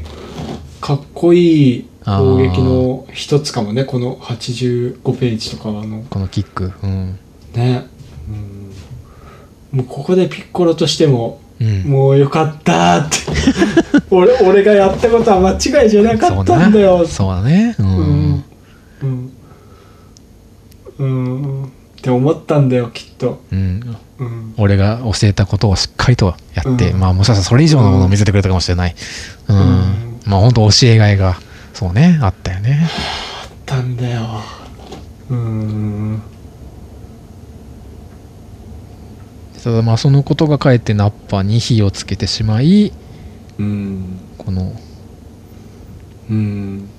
[0.80, 1.86] かっこいい
[2.16, 6.04] 攻撃の一つかもねこの85ページとかはあの。
[6.10, 6.72] このキック。
[6.82, 7.20] うん。
[7.54, 7.86] ね、
[9.74, 11.84] うん、もうここでピッコロとしてもうん。
[11.84, 13.18] もうよかったって。
[14.10, 17.06] 俺俺がやったことは間違いじゃなかったんだよ。
[17.06, 17.76] そうだね。
[17.78, 17.90] ううん。
[17.90, 18.44] ん。
[19.02, 19.32] うん。
[21.00, 21.64] うん。
[21.66, 21.68] っ
[22.02, 23.98] て思ったんだよきっと、うん。
[24.20, 27.00] うん、俺が教えたことをしっかりとやって、うん。
[27.00, 28.96] まあもしかしたらそれ以上のものを見せてくれたかもしれない。
[29.50, 30.20] うん、うん。
[30.26, 31.38] まあ本当教えがいが
[31.78, 32.90] そうねあったよね。
[32.90, 34.42] あったんだよ。
[35.30, 36.20] うん。
[39.64, 42.94] ただまあそのことがかえってナッパに火をつけてしまい
[43.60, 44.20] うん。
[44.40, 44.74] この
[46.32, 46.90] うん。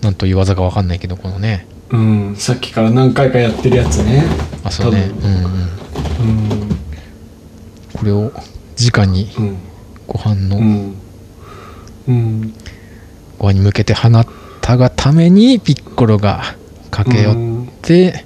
[0.00, 1.66] なんという技かわかんないけどこのね。
[1.90, 2.36] うん。
[2.36, 4.24] さっきから何回かやってるやつね。
[4.64, 5.10] あそうね。
[5.20, 6.60] 多うんうん。
[6.60, 6.78] うん。
[7.92, 8.32] これを
[8.90, 9.58] 直にうん。
[10.06, 10.94] ご飯の、うん。
[12.08, 12.54] うん
[13.50, 14.26] に向けて放っ
[14.60, 16.54] たがためにピッコロが
[16.92, 18.24] 駆け寄って、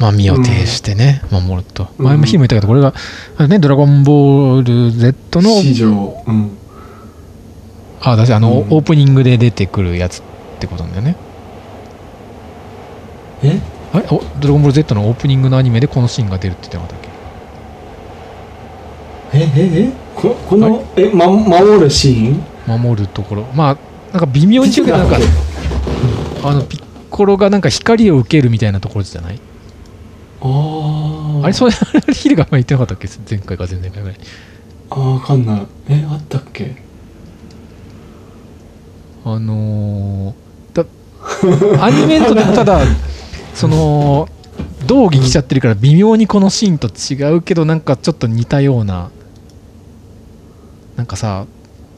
[0.00, 1.86] まあ身を挺してね、守ると。
[1.98, 2.06] うん。
[2.06, 2.94] 前も日も言ったけどこれが
[3.46, 6.56] ね「ドラゴンボール Z」の史上うん。
[8.00, 8.76] あ私あの、うん。
[8.76, 10.22] オープニングで出てくるやつっ
[10.58, 11.16] てことなんだよね。
[13.42, 13.60] え？
[13.92, 14.06] あれ？
[14.10, 17.00] おドラゴンボール Z のオープニングのアニメでこのシーンが出るって言ってなかったっ
[19.34, 19.92] えええ？
[20.14, 22.42] ここのえ、ま、守るシーン？
[22.66, 23.46] け守るところ。
[23.54, 23.76] まあ
[24.12, 25.16] なんか微妙に違うけどなんか
[26.44, 29.40] あのピッコロがなんか光を受けるみたいなところじゃない？
[30.40, 31.44] あー。
[31.44, 33.08] あれそれあれヒルが前言ってなかったっけ？
[33.28, 34.02] 前回か前々回。
[34.02, 34.18] ぐらい
[34.90, 35.62] あーわかんない。
[35.88, 36.76] えあったっけ？
[39.24, 40.84] あのー
[41.76, 42.80] だアニメントでもただ
[43.54, 44.28] その
[44.86, 49.10] 道義来ちゃってるから微妙にこのシーンと違うけどなんかちょっと似たような
[50.96, 51.44] なんかさ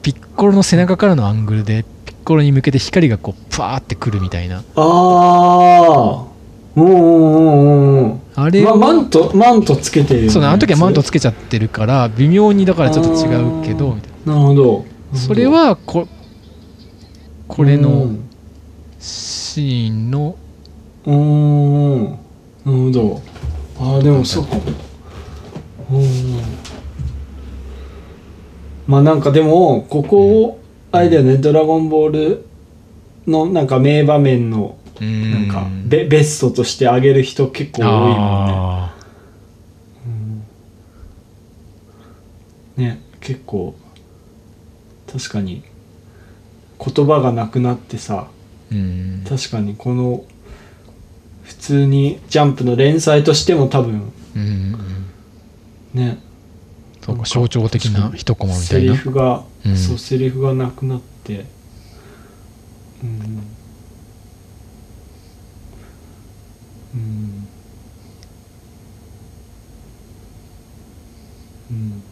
[0.01, 1.85] ピッコロの背中からのアングルで
[2.23, 4.59] ピッコロに向けて光がこうパーってくるみたいな。
[4.59, 6.25] ああ
[6.75, 14.33] うんうんうんうんあれま、をマントマントつけてるそうねあの時はマントつけちゃってるから微妙にだからちょっと違うけどみたいな。
[14.35, 14.85] るほど。
[15.11, 16.07] なそれはこ
[17.49, 18.29] これうのん。
[18.99, 20.37] シーンの
[21.05, 23.21] うーんなるほど。
[23.81, 24.55] ああでもそうか。
[24.55, 24.63] も
[25.91, 26.07] うん。
[28.87, 30.62] まあなんかでもここを
[30.93, 32.45] あれだよね「ドラゴンボール」
[33.25, 38.17] のなんか名場面のなんかベベストとしてあげる人結構多いもんね。
[38.19, 38.93] あ
[42.77, 43.75] ね結構
[45.11, 45.63] 確かに
[46.79, 49.25] 言葉がなくなってさーうん。
[49.27, 50.23] 確かにこの
[51.41, 54.75] 普通にジャンプの連載としても多分うんうん
[55.95, 56.19] ね。
[57.01, 59.43] そうか象徴的な一コマみたセリいなフが、
[59.75, 61.45] そうセリフがなくなって。
[63.03, 63.57] うん。
[66.93, 67.47] うん。
[71.71, 72.02] うん。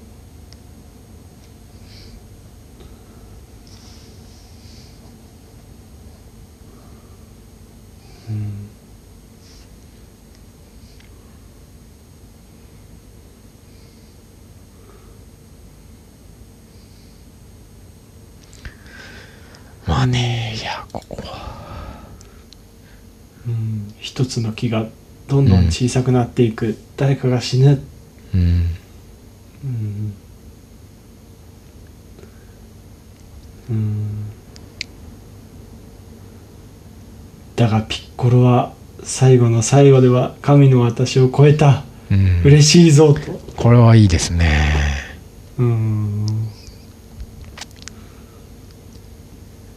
[19.88, 21.52] まあねいやここは。
[23.48, 24.86] うん一つの木が
[25.28, 27.82] どんどん小さくなっていく、誰かが死ぬ、
[28.36, 28.42] うん
[29.64, 30.14] うん。
[33.70, 34.26] うん、
[37.56, 41.84] だがピッコロは最後の最後では神の私を超えた。
[42.12, 42.42] うん。
[42.44, 43.22] 嬉しいぞと。
[43.56, 44.50] これはいいですね。
[45.58, 46.21] うん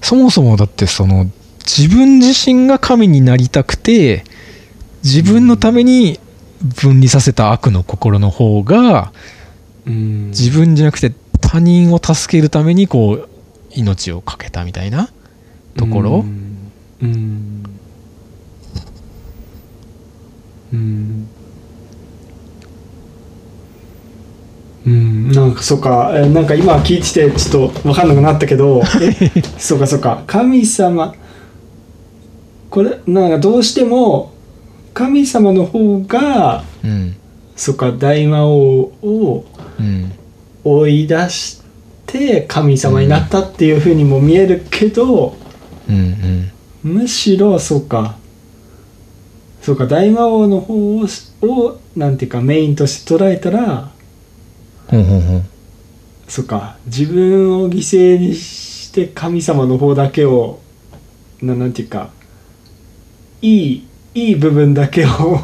[0.04, 1.26] そもそもだってその
[1.60, 4.24] 自分自身が神になりたくて
[5.02, 6.20] 自分のために
[6.62, 9.12] 分離させた悪の心の方が
[9.86, 10.28] うん。
[10.28, 13.28] 自分じゃなくて他人を助けるためにこう
[13.70, 15.10] 命を懸けたみたいな
[15.76, 16.24] ところ。
[17.02, 17.06] う
[20.76, 21.28] ん
[24.86, 26.12] うんなんかそっか。
[26.14, 30.22] えなんか今聞いててちょっと分かんなくなったけどえ そうかそうか。
[30.26, 31.14] 神様。
[32.70, 34.32] これなんかどうしても
[34.92, 37.14] 神様の方がうん。
[37.56, 39.44] そっか大魔王を
[39.80, 40.12] うん。
[40.64, 41.60] 追い出し
[42.06, 45.34] て神様になったっていうふうにも見えるけど、
[45.88, 46.50] うん
[46.84, 47.00] うん。
[47.00, 48.16] むしろそうか。
[49.62, 51.06] そうか大魔王の方を
[51.42, 53.90] をなんていうかメインとして捉えたら
[56.28, 56.76] そうか。
[56.86, 60.60] 自分を犠牲にしして神様の方だけを
[61.42, 62.10] ななんていうか
[63.42, 65.40] いいいい部分だけを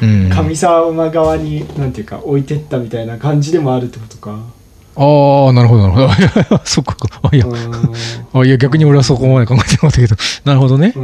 [0.00, 0.30] うん。
[0.30, 4.38] 神様側になんていうか置いてったみたいな感じでもあるってことか。
[4.94, 6.60] ああなるほどなるほど。
[6.64, 6.96] そっか。
[7.22, 7.46] あいや
[8.32, 10.14] あいや逆に俺はそこまで考えてなかったけど。
[10.44, 10.92] なるほどね。
[10.94, 11.02] うん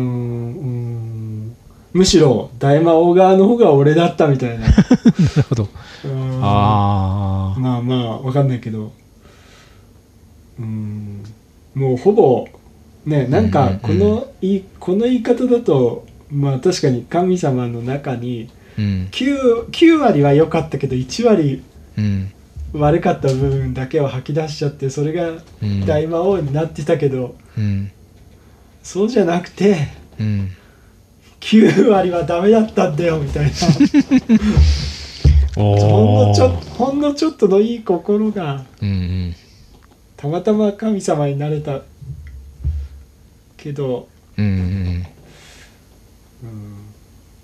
[1.92, 4.66] むしろ大魔王側の方が俺だったみたいな。
[4.66, 5.68] なるほど。
[6.42, 8.92] ああまあまあわかんないけど。
[10.58, 11.22] うーん。
[11.74, 12.48] もうほぼ
[13.06, 14.08] ねなんかこうんうん。
[14.08, 21.62] のいいこの言い方だとまあ確かに神様の中にうん、9, 9割は良かったけど1割
[21.96, 22.30] うん、
[22.74, 27.90] 悪かった部分だけを吐き出しちゃってそれがうん、大魔王になってたけど、うん、
[28.84, 29.88] そうじゃなくて
[30.20, 30.50] うん、
[31.40, 33.50] 9割はダメだったんだよみたいな。
[35.54, 39.34] ほんおのちょほんのちょっとのいい心がうん、うん、
[40.16, 41.82] たまたま神様になれた
[43.56, 45.06] けど、うん、うん、
[46.44, 46.76] うん、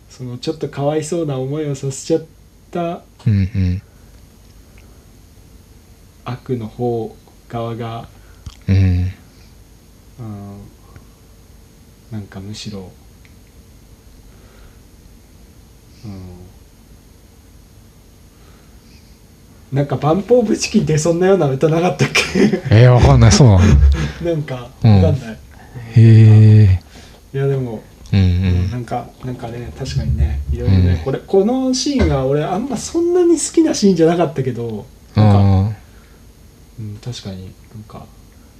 [0.09, 2.25] そのちょっとかわいそうな思いをさせちゃっ
[2.71, 3.83] たうん、うん、
[6.25, 7.17] 悪の方
[7.49, 8.09] 側が、
[8.69, 10.61] うん、うん、
[12.13, 12.93] なんかむしろ、
[16.05, 16.09] う
[19.75, 22.41] ん、なんか「バンポーブチキン」ってそんなような歌なかったっけ？
[22.71, 23.33] えー、わかんない。
[23.33, 23.65] そうなの？
[24.33, 25.39] なんかわうんかんない、
[25.97, 26.81] へえ
[27.33, 27.83] いやでも
[28.13, 28.31] うん、ううん
[28.69, 30.99] ん、なんかなんかね確かにねいろいろね、うん。
[30.99, 34.87] これこのシーンは俺あんまそんなに好きなシーンじゃなかったけど
[35.17, 35.73] なんか、あ
[36.79, 38.07] うん、確かになんか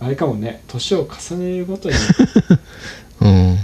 [0.01, 1.95] あれかもね年を重ねるごとに
[3.21, 3.59] あ うん、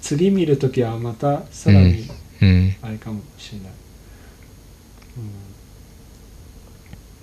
[0.00, 2.08] 次見るときはまたさらに
[2.40, 3.70] うん、あれかもしれない、
[5.18, 5.24] うん。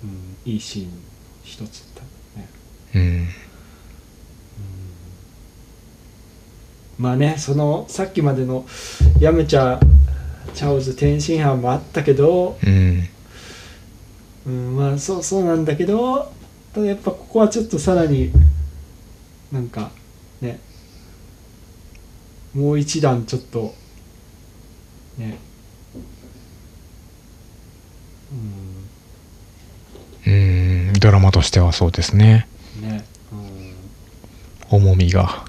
[0.04, 0.88] うん、いいシーン
[1.42, 2.48] 一つだったね、
[2.94, 3.28] うん、
[6.98, 8.66] まあねそのさっきまでの
[9.18, 9.80] ヤムチャ
[10.54, 13.08] チャオズ天津飯もあったけど、うん、
[14.46, 16.30] うん、まあそうそうなんだけど
[16.74, 18.30] ただやっぱここはちょっとさらに
[19.50, 19.90] なんか
[20.40, 20.60] ね
[22.54, 23.74] もう一段ちょっと
[25.18, 25.38] ね。
[30.26, 32.48] うん、ドラマとしてはそうですね。
[32.82, 32.88] うん。
[32.88, 33.04] ね。
[34.70, 35.44] 重みが。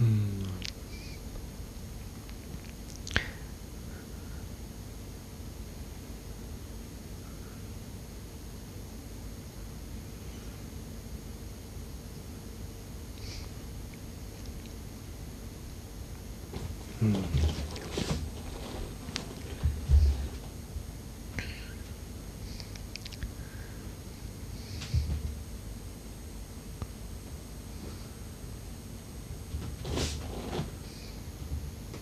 [0.00, 0.06] うん、
[17.02, 17.24] うんうん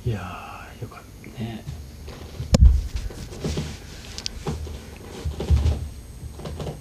[0.09, 1.03] いやーよかっ
[1.35, 1.63] たね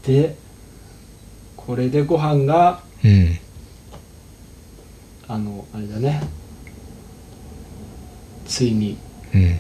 [0.08, 0.36] で
[1.56, 3.40] これでご飯がうん、
[5.28, 6.22] あのあれだね。
[8.46, 8.98] ついに。
[9.36, 9.60] うん、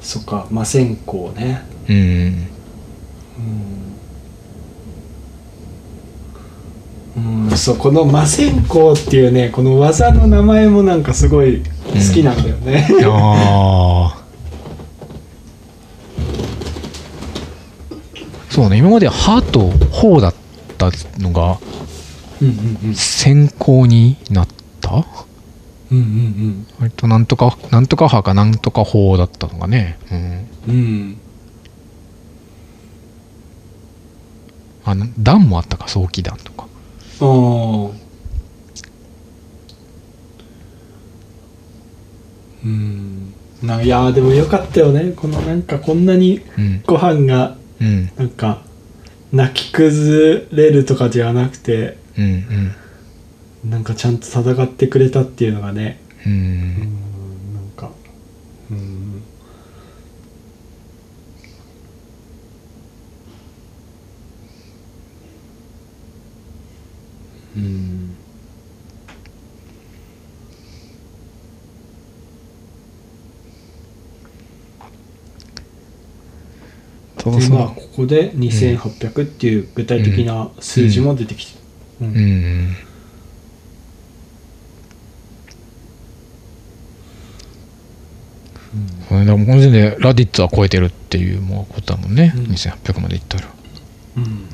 [0.00, 1.62] そっか魔線香ね。
[1.88, 2.48] うん、
[7.16, 14.18] うん、うん、そうこの魔線香っていうねこの技の名前もなんかすごい好きなんだよね、ああ。
[18.52, 20.34] そうね、今まで歯と頬だっ
[20.76, 21.58] たのが
[22.40, 24.48] うんうんうん先行になっ
[24.80, 25.06] た？
[25.90, 29.98] うんうん割となんとか、なんとか歯かなんとか頬だったのがね。
[30.10, 30.18] うん。
[30.18, 31.18] うんうん
[34.84, 36.66] あの、段もあったか、早期段とか。
[37.20, 37.90] ああ
[42.64, 46.82] うんないやーでもよかったよねこのなんかこんなにうん。
[46.86, 48.10] ご飯がうん。
[48.16, 48.62] なんか
[49.32, 52.24] 泣き崩れるとかではなくてうん。
[52.24, 53.70] うん。
[53.70, 56.30] なんかちゃんと戦ってくれたっていうのがねう。
[56.30, 57.90] うんんなんか
[58.70, 59.22] うん
[67.56, 68.11] うん
[77.22, 77.40] そうそう。
[77.40, 81.58] でまあここで2800っていう具体的な数字も出てきて、
[82.00, 82.06] うん。
[82.08, 82.14] うん。
[82.16, 82.76] うん。
[89.08, 92.44] これでもこの時点でラディッツは超えてるっていうもうことだもんね、うん。
[92.46, 93.48] 2800までいったら。
[94.16, 94.48] うん。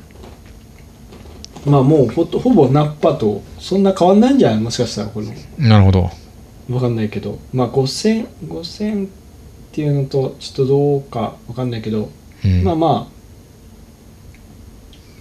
[1.64, 4.60] まあもうほとほぼナッパとそんな変わんないんじゃない？
[4.60, 5.32] もしかしたらこの。
[5.58, 6.10] なるほど。
[6.70, 7.38] わかんないけど。
[7.52, 9.10] まあ5000 5000っ
[9.72, 12.10] ていうのとちょっとどうかわかんないけど、
[12.44, 12.64] うん。
[12.64, 13.12] まあまあ。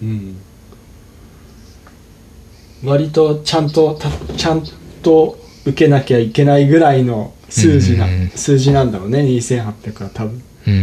[0.01, 0.37] うん。
[2.83, 4.63] 割とちゃんとたちゃん
[5.01, 10.43] と受けなきゃいけないぐらいの数字な、うん数字なんだろうね2800は多分。
[10.67, 10.73] うん。
[10.73, 10.75] う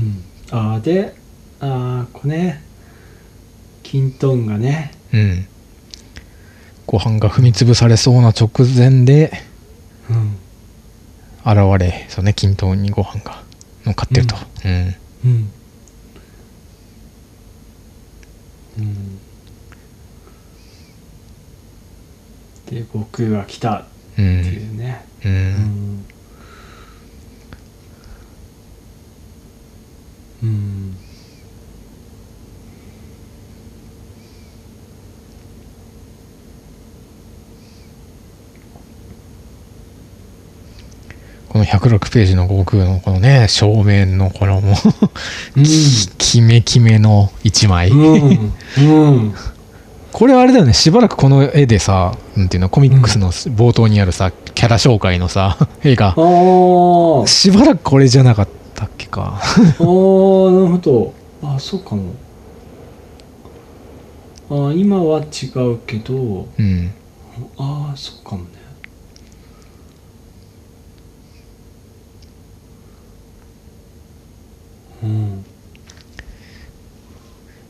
[0.00, 0.24] ん。
[0.50, 1.14] ああで
[1.60, 2.62] ああこれね
[3.82, 5.46] キントンがねうん。
[6.86, 9.32] ご飯が踏み潰されそうな直前で
[10.10, 10.36] うん。
[11.44, 13.42] 現れそうね均等にご飯が
[13.84, 14.36] 乗っかってると。
[14.64, 14.94] うん。
[15.24, 15.50] うん。
[18.78, 19.18] うん。
[22.70, 23.84] で悟空が来たうっ
[24.16, 25.04] てんいうね。
[25.24, 25.34] ううん。
[25.34, 26.04] ん。
[30.42, 30.96] うん
[41.58, 44.74] この106ページの悟空のこのね正面のこのもう
[45.56, 45.64] うん。
[46.18, 48.52] キメキメの一枚、うん。
[48.78, 49.34] うん。
[50.12, 50.72] これあれだよね。
[50.72, 59.40] しばらくこの絵でさなんていうのコミックスの冒頭にあるさキャラ紹介のさ 絵がああしばらくこれじゃなかったっけか。
[59.42, 61.12] ああなるほど。
[61.42, 62.12] あそうかも。
[64.50, 66.46] あ今は違うけど。
[66.56, 66.92] うん。
[67.56, 68.57] ああそうかもね
[75.02, 75.44] うん。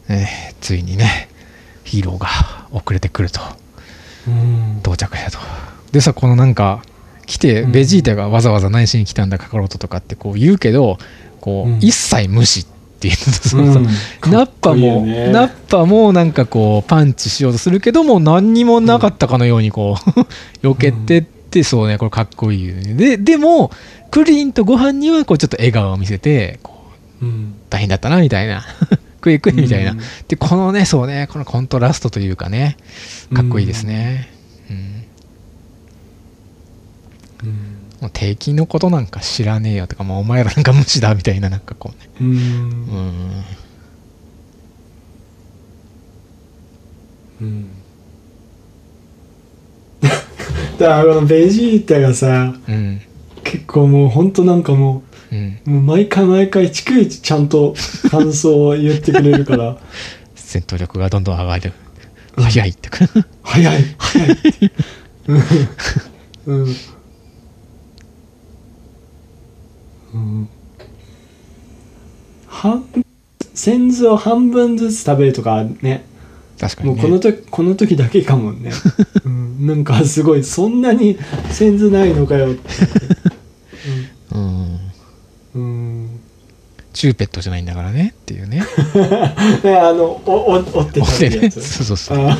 [0.09, 1.29] えーついにね
[1.85, 2.29] ヒーローが
[2.71, 3.41] 遅れてくると。
[4.27, 4.79] うん。
[4.81, 5.39] 到着やと。
[5.93, 6.83] でさこのなんか
[7.27, 7.73] 来てうん。
[7.73, 10.99] ベジータがわざわざ何しに来たんだカカロットとかってこう言うけど
[11.41, 11.79] こう、うん。
[11.79, 12.67] 一切無視っ
[13.01, 13.85] ていうのとそううん。
[14.33, 15.29] ナッパも、ね。
[15.31, 20.21] ナッパもなんかこうパンチしようとするけども何にもなかったかのようにこう
[20.67, 22.95] 避けてってそうねこれかっこいいよね。
[22.95, 23.71] ででも
[24.11, 26.78] クリリンとご飯にはこうちょっと笑顔を見せてこううん
[27.71, 28.65] 大変だったなみたいな。
[29.19, 32.77] 食え食えみたいな、うんでこのねそうねこのコントラストというかね
[33.35, 34.29] かっこいいですね、
[37.43, 37.49] うん。
[37.49, 37.57] うん。
[38.01, 42.11] もう敵のことなんか知らねえよとかもうお前らなんか無視だみたいななんかこうね。
[42.21, 42.29] うん。
[42.29, 43.45] うん。
[47.41, 47.69] うん。
[50.79, 53.01] だからこのベジータがさうん。
[53.43, 55.03] 結構もうほんとなんかも
[55.33, 55.61] うん。
[55.67, 57.75] うもう毎回毎回逐一ちゃんと
[58.11, 59.77] 感想を言ってくれるから。
[60.35, 61.73] 戦闘力がどんどん上がる
[62.37, 62.89] 早いって。
[63.43, 64.37] 早い 早い
[65.27, 65.43] うん
[66.47, 66.77] うん。
[70.15, 70.49] うん。
[72.47, 72.85] 半
[73.55, 76.05] 先頭を半分ずつ食べるとかね。
[76.59, 76.95] 確かにね。
[76.95, 78.71] もうこの時この時だけかもね、
[79.25, 81.19] うん、なんかすごいそんなに
[81.51, 82.63] 先頭ないのかよって。
[84.35, 84.79] うんうん、
[85.59, 86.21] うん、
[86.93, 88.63] チューペットじゃないんだからねっていうね。
[89.65, 91.61] ねあのおお折って食べるやつ。
[91.61, 92.19] そうそうそう。
[92.19, 92.37] あ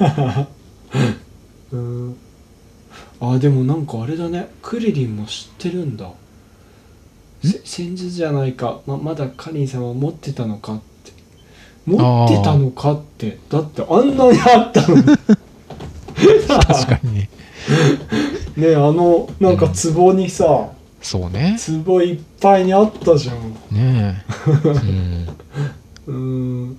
[0.00, 0.46] ー。
[1.72, 2.16] うん。
[3.20, 4.48] あでもなんかあれだね。
[4.62, 6.10] クリリンも知ってるんだ。
[7.44, 8.80] せ戦術じゃないか。
[8.86, 11.12] ままだカリンさんは持ってたのかって。
[11.86, 13.38] 持ってたのかって。
[13.48, 15.02] だってあんなにあったのに。
[16.48, 17.14] 確かに。
[17.14, 17.28] ね
[18.56, 20.72] ねあのなんか壺にさ、
[21.02, 21.56] そうね。
[21.86, 23.36] 壺いっぱいにあったじゃん。
[23.70, 24.24] ねえ、
[26.06, 26.16] うん、う
[26.70, 26.78] ん。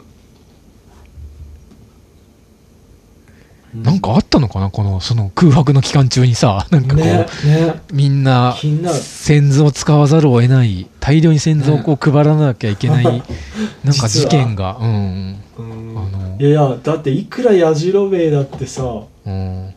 [3.73, 7.81] なんかあったのかなこのその空白の期間中にさなんかこう、ねね。
[7.91, 13.03] みんな先祖を使わざるを得ない大量に先祖をこう配らなきゃいけない、
[13.83, 14.77] なんか事件が。
[14.79, 15.39] うん。
[15.57, 15.97] うん。
[15.97, 16.37] あの。
[16.39, 18.83] いやいやだっていくらやじろべえだってさ
[19.25, 19.73] うん。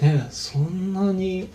[0.00, 1.48] ねそんなに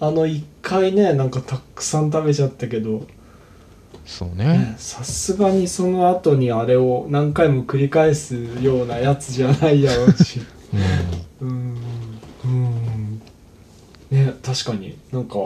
[0.00, 3.06] あの一回ねなんかたくさん食べちゃったけど。
[4.04, 4.44] そうね。
[4.44, 10.40] ねさすがにその後にあれを何回も繰り返すようなやつじゃないだろうし。
[11.40, 11.48] うん。
[11.48, 11.76] うん。
[12.44, 13.22] うん。
[14.10, 14.98] ね確かに。
[15.10, 15.36] なんか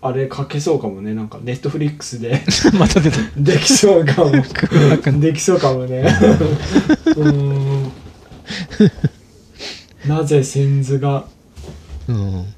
[0.00, 1.14] あれ書けそうかもね。
[1.14, 2.42] なんかネットフリックスで
[2.78, 3.18] また出た。
[3.36, 4.32] できそうかも。
[5.20, 6.04] できそうかもね。
[7.16, 7.92] うん。
[10.06, 11.26] なぜ先祖が
[12.08, 12.54] うん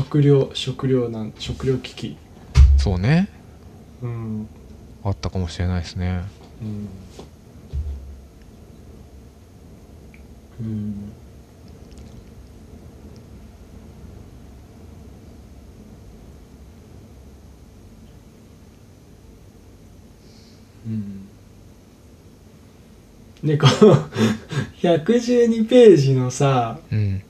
[0.00, 2.16] 食料食料なん食料危機。
[2.78, 3.28] そうね。
[4.00, 4.48] うん。
[5.04, 6.22] あったかもしれないですね。
[6.62, 6.88] うん。
[10.58, 11.12] うん。
[20.86, 21.28] うん。
[23.46, 24.08] でこの
[24.80, 27.22] 112ページのさ、うん、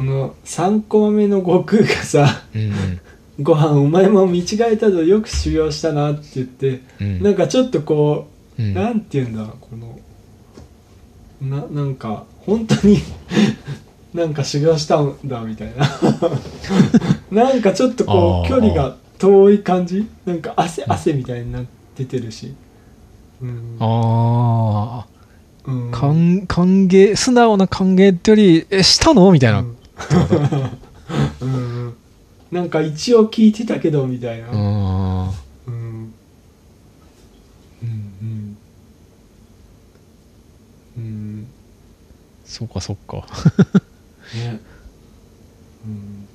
[0.00, 3.00] この3コマ目の悟空がさうん
[3.44, 7.22] 「ご飯お前も見違えたぞよく修行したな」って言ってうん。
[7.22, 8.26] なんかちょっとこ
[8.58, 8.72] う、うん。
[8.72, 9.98] なんて言うんだこの
[11.42, 12.96] ななんか本当に
[14.14, 15.86] なんか修行したんだみたいな。
[17.44, 20.08] なんかちょっとこう距離が遠い感じ？
[20.24, 21.64] なんか汗汗みたいになっ
[21.94, 22.54] ててるし。
[23.42, 23.76] うん。
[23.80, 25.04] あ
[25.66, 25.88] うん。
[25.90, 29.30] あ歓歓迎素直な歓迎ってよりえしたの？
[29.30, 29.76] みたいな、うん
[31.40, 31.94] うん。
[32.50, 34.48] なんか一応聞いてたけどみたいな。
[34.48, 35.24] あうん。
[35.66, 36.12] うん。
[37.82, 38.56] うん。
[40.96, 41.46] うん。
[42.44, 43.26] そうかそうか。
[44.34, 44.60] ね。
[45.84, 46.28] うん。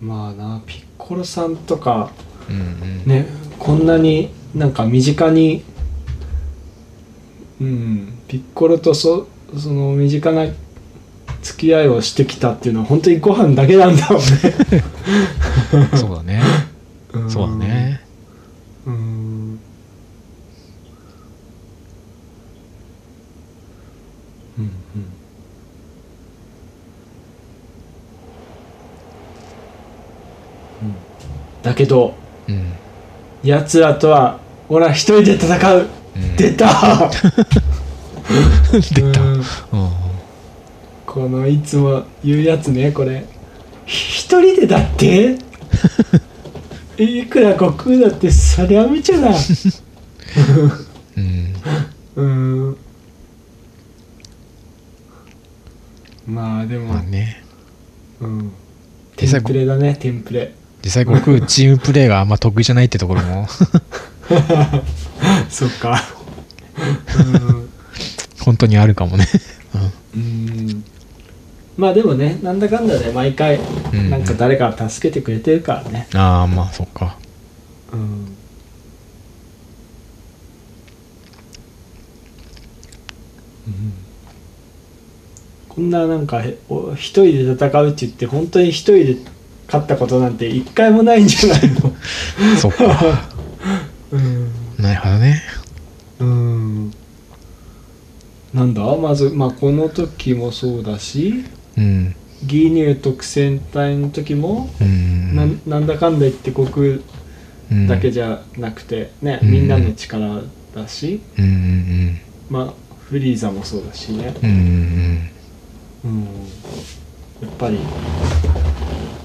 [0.00, 2.10] まあなピッコロさんとか
[2.48, 3.04] うんうん。
[3.04, 3.26] ね
[3.58, 5.64] こんなになんか身近に
[7.60, 9.26] うんピッコロとそ
[9.58, 10.46] その身近な
[11.42, 14.26] 付き合いをしてきたっていうのは本当にご飯だけなんだろうね。
[15.96, 16.42] そうだね。
[17.28, 18.02] そうだね。
[18.86, 19.00] うんうん。
[19.00, 19.04] う
[24.60, 24.68] ん
[30.82, 30.94] うん。
[31.62, 32.14] だけど
[32.46, 32.72] うん。
[33.42, 34.38] 奴らとは
[34.68, 35.86] 俺は一人で戦う、
[36.16, 36.36] うん。
[36.36, 36.68] 出た
[38.94, 39.20] 出た。
[39.20, 39.34] うん。
[39.34, 39.42] うん。
[41.06, 43.24] このいつも言うやつねこれ。
[43.86, 45.38] 一人でだって？
[46.98, 49.30] いくら悟空だってそりゃ無茶だ
[51.16, 51.54] うん。
[52.16, 52.22] う
[52.70, 52.76] ん。
[56.26, 57.42] まあでも、まあね。
[58.20, 58.52] うん、
[59.16, 60.52] テンプレだねテンプレ。
[60.84, 63.46] 実際僕チームプレーがあんま得意じゃないってところも。
[65.48, 66.02] そっか
[68.40, 69.26] 本当にあるかもね。
[70.14, 70.84] うん、うん、
[71.76, 73.58] まあでもねなんだかんだで毎回
[73.92, 74.10] うん。
[74.10, 76.08] なんか誰かが助けてくれてるからね。
[76.14, 77.16] ああまあそっか。
[77.92, 78.34] うん。
[85.68, 89.16] こんななんかへお一人で戦うって言って本当に一人で
[89.66, 91.94] 勝ったことなんて一回もないんじゃないの？
[92.58, 93.28] そっか。
[94.10, 94.50] うん。
[94.78, 95.42] なるほどね。
[96.20, 96.90] うん
[98.54, 98.96] なんだ？
[98.96, 101.44] まずまあこの時もそうだし
[101.76, 102.14] うん。
[102.42, 105.34] 義乳特戦隊の時も、うん。
[105.36, 107.02] なんなんだかんだ言って国
[107.70, 107.86] うん。
[107.86, 109.50] だけじゃなくてね、うん。
[109.50, 110.42] みんなの力
[110.74, 112.72] だし、うんうんまあ
[113.08, 115.30] フリーザもそうだしね、うん。
[117.42, 117.78] やっぱり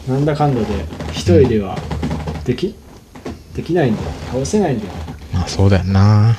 [0.08, 0.68] なんだかんだで
[1.12, 1.78] 一人では
[2.46, 2.76] でき
[3.56, 4.08] できないんだよ。
[4.32, 4.92] 倒せないんだよ、
[5.34, 6.38] まあそうだよな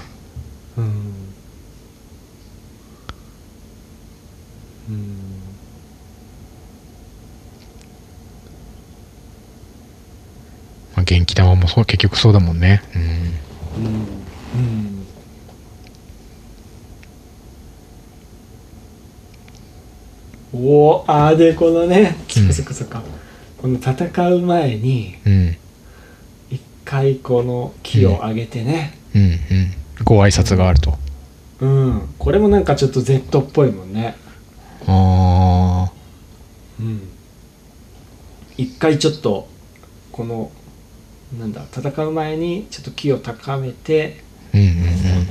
[11.04, 12.82] 元気玉もそう結局そうだもんね。
[12.94, 13.02] うん。
[13.02, 13.94] うん。
[20.54, 20.60] うん。
[20.66, 22.52] おおあーでこのねうん。
[22.52, 23.02] そっかそっか
[23.58, 25.56] この戦う前にうん
[26.50, 28.98] 一回この木を上げてね。
[29.14, 29.22] うん。
[29.22, 29.38] うん
[30.02, 30.98] ご挨拶があると。
[31.60, 34.16] うん、これもなんかちょっと Z っぽいもんね。
[34.86, 35.90] あ
[36.80, 37.08] うん。
[38.56, 39.48] 一回ちょっと
[40.12, 40.50] この
[41.38, 45.26] なんだ戦う前にちょっと木を高めてあうんうんうん。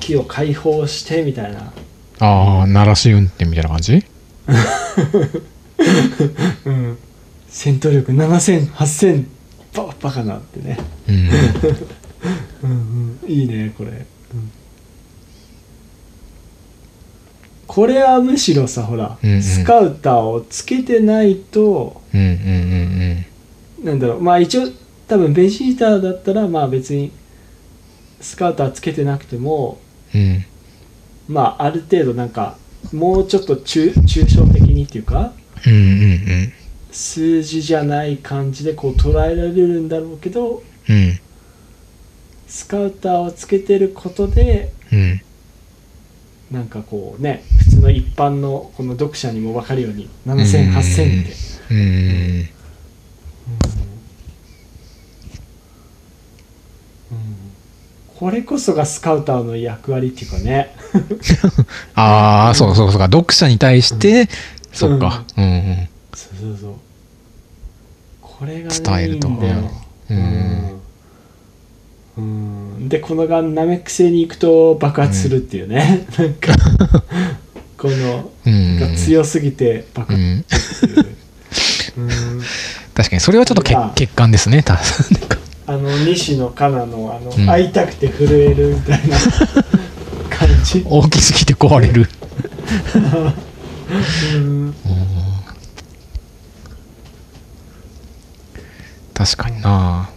[0.00, 1.72] 木を解放してみたいな。
[2.20, 4.04] ああ鳴らし運転みたいな感じ？
[6.66, 6.98] うん。
[7.48, 9.24] 戦闘力70008000
[9.74, 10.78] ババカなってね。
[11.08, 11.28] うん
[12.64, 13.18] うん。
[13.24, 14.06] うんいいねこれ、うん。
[17.66, 19.42] これはむしろさほら、うんうん。
[19.42, 23.24] スカウターをつけてないとうんうん
[23.82, 23.86] うん。
[23.86, 24.22] なんだろう。
[24.22, 24.68] まあ一応
[25.06, 27.12] 多分ベジータだったらまあ別に
[28.20, 29.78] スカウターつけてなくても
[30.14, 30.20] うん。
[30.20, 30.44] うん
[31.26, 32.58] まあある程度なんか
[32.92, 35.32] もうちょっと抽抽象的にっていうか
[35.66, 36.52] うんうん
[36.92, 40.94] 数字じゃない感じでこう捉えられるんだろうけどうん。
[40.94, 41.18] うん
[42.46, 45.20] スカウターをつけてることでうん。
[46.50, 51.32] なんかこうね普通の一般のこの読者にも分かるように70008000って。
[51.70, 52.48] うんうん
[58.18, 60.74] これこそがスカウターの役割っていうかね。
[61.94, 63.06] ああそうそうそうか。
[63.06, 64.28] 読者に対して
[64.72, 65.24] そっか。
[65.36, 65.44] うん。
[65.44, 66.72] うんそうそうそう。
[68.20, 69.28] これが、ね、伝えると。
[69.28, 70.80] うん。
[72.16, 72.88] うん。
[72.88, 76.52] でこのガンナメック星に行くと爆発するっていうね、なんか
[77.76, 78.78] このうん。
[78.78, 81.06] が強すぎて爆う発んする、
[81.98, 82.00] う。
[82.00, 82.08] ん。
[82.94, 84.62] 確かにそれはちょっと欠陥ですね。
[84.62, 84.78] た
[85.66, 87.46] あの西野カナのあの、うん。
[87.46, 89.16] 会いたくて震えるみたいな
[90.30, 92.06] 感じ、大きすぎて壊れる。
[94.34, 94.74] うん。
[99.14, 100.10] 確かにな。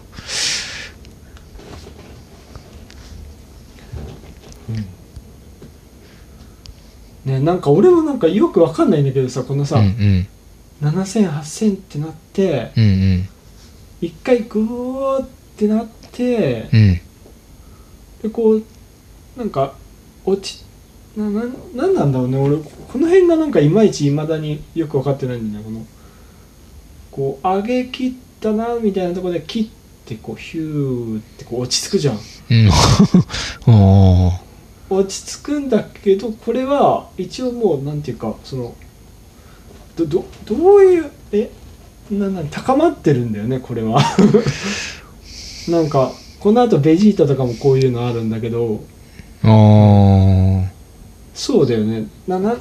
[7.27, 10.27] ね、なんか俺もなんかよくわかんないんだけどさこのさ、うんうん。
[10.81, 12.87] 70008000ってなってうんう
[13.17, 13.29] ん。
[13.99, 15.27] 一回グーっ
[15.57, 17.01] てなってうん。
[18.21, 18.63] でこう
[19.37, 19.73] なんか
[20.25, 20.65] 落ち
[21.15, 22.37] なななんなんだろうね。
[22.37, 25.71] 俺この辺がなんかいまいちいまだによく分かってないんだよね。
[25.71, 25.85] この
[27.11, 29.67] こう上げ切ったなみたいなところで切っ
[30.05, 32.15] てこうヒューってこう落ち着くじゃん。
[32.15, 32.69] うん。
[34.89, 38.75] 落ち着くんだけどこれは一応もうなんていうかその
[39.97, 41.49] どどどういうえ
[42.09, 43.99] なな高まってるんだよねこれは
[45.67, 48.81] なんかこのあとベジータとかもこういうのあるんだけど
[49.43, 50.67] おー。
[51.33, 52.07] そうだよね。
[52.27, 52.57] なななん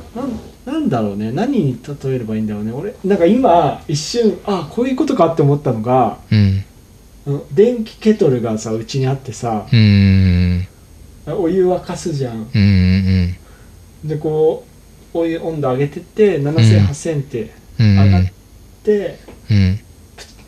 [0.67, 1.33] なんだろうね。
[1.33, 2.73] 何に例えればいいんだろうね。
[2.73, 6.65] 俺なんか今一瞬あこういうことかって思ったのがうん。
[7.27, 10.67] うん電気ケトルがさうちにあってさうん。
[11.27, 12.35] うんお湯沸かすじゃん。
[12.35, 12.45] うん
[14.05, 14.65] うんでこ
[15.15, 17.51] うお湯温度上げてって70008000って
[17.81, 17.99] うん。
[17.99, 18.25] 上がっ
[18.85, 19.19] て、
[19.51, 19.81] うん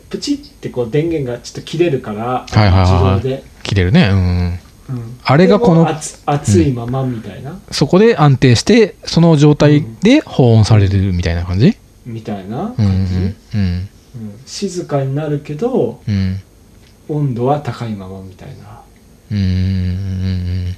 [0.09, 3.15] プチってこう電源がちょっと切れるから、はいはいはいはい。
[3.15, 4.09] 自動で、切れるね。
[4.11, 11.77] うんうんあれがこの熱熱いままみたいな、そこで安定してその状態で保温されるみたいな感じ？
[12.07, 14.39] みたいなうん感じ、うんうんうん。
[14.47, 16.39] 静かになるけどうん。
[17.07, 18.81] 温度は高いままみたいな。
[19.31, 20.75] うんうん。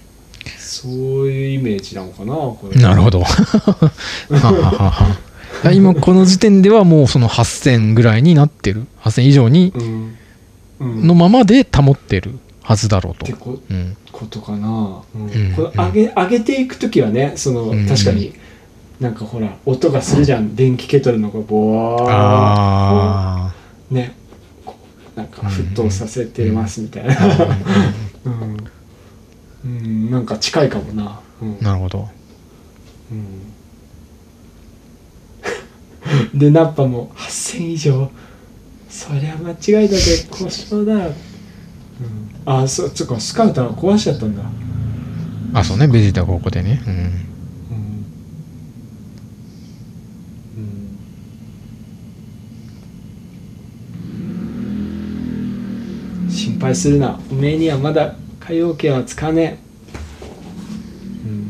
[0.58, 0.92] そう
[1.28, 2.82] いうイメージなのかなこれ。
[2.82, 3.22] なるほど。
[3.24, 3.28] は
[4.30, 5.18] ははは
[5.74, 8.88] 今この時点ではもうその8000ぐらいになってる。
[9.02, 9.74] 8000以上に
[10.80, 13.26] のままで保ってるはずだろうと。
[13.26, 13.98] ってこうん。
[14.12, 15.24] ことかな、うん。
[15.24, 15.54] うん。
[15.54, 17.88] この上げ上げていく時はねその、うん。
[17.88, 18.34] 確かに
[19.00, 20.56] なんかほら音がするじゃん。
[20.56, 22.06] 電気ケトルのこうボワー。
[22.10, 23.54] あ
[23.90, 24.16] ね。
[25.16, 27.60] なんか沸騰させてますみたいな、あ
[28.26, 28.58] うん。
[29.66, 31.58] うん、なんか近いかもな、うん。
[31.60, 32.08] なるほど。
[33.12, 33.51] うん、
[36.34, 38.12] でナッパも8000以上。
[38.90, 41.14] そりゃ間違いだけ故障だ、うん、
[42.46, 44.44] あそそっかスカウターは壊しちゃったんだ、
[45.54, 45.88] あそうね。
[45.88, 46.82] ベジータがここでね。
[46.86, 46.94] うん。
[46.94, 46.98] う
[50.60, 50.98] ん。
[56.26, 57.20] うん、心配するな。
[57.32, 59.58] おめえにはまだ海洋圏は使わねえ、
[61.26, 61.50] うん、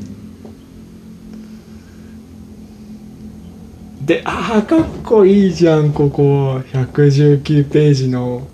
[4.05, 6.57] でああかっこいいじゃんここ。
[6.73, 8.47] 119ページの、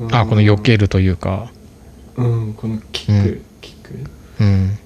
[0.00, 1.50] うんあこの避けるというか。
[2.16, 3.44] うんこのキック、うん。
[3.60, 3.94] キック。
[4.40, 4.78] うん。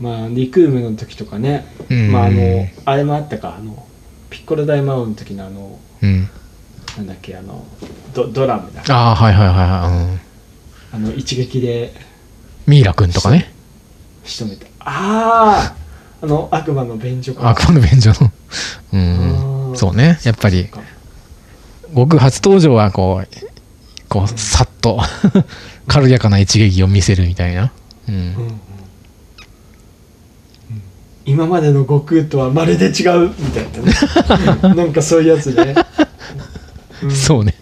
[0.00, 2.12] まあリクームの時とかね、うん。
[2.12, 3.56] まああのあれもあったか。
[3.56, 3.86] あの
[4.30, 6.28] ピッコロ大魔王の時のあのうん。
[6.96, 7.64] なんだっけあの
[8.14, 8.82] ドドラムだ。
[8.88, 10.20] ああはいはいはいは
[10.92, 11.00] い。
[11.02, 11.06] うん。
[11.06, 11.92] あの一撃で。
[12.66, 13.52] ミイラくんとかね。
[14.24, 15.76] 仕留めたああ
[16.22, 18.30] あの悪魔の便所か悪魔の便所の。
[18.92, 20.18] う うんんそうね。
[20.24, 20.68] やっぱり。
[21.92, 23.46] 僕初登場はこう
[24.08, 25.00] こうさっと
[25.88, 27.72] 軽やかな一撃を見せるみたいな。
[28.08, 28.14] うん。
[28.14, 28.26] うんうん。
[28.26, 28.60] うん。
[31.24, 34.74] 今までの悟空とはまるで違うみたいなね。
[34.74, 35.74] なんかそういうやつね、
[37.02, 37.10] うん。
[37.10, 37.54] そうね。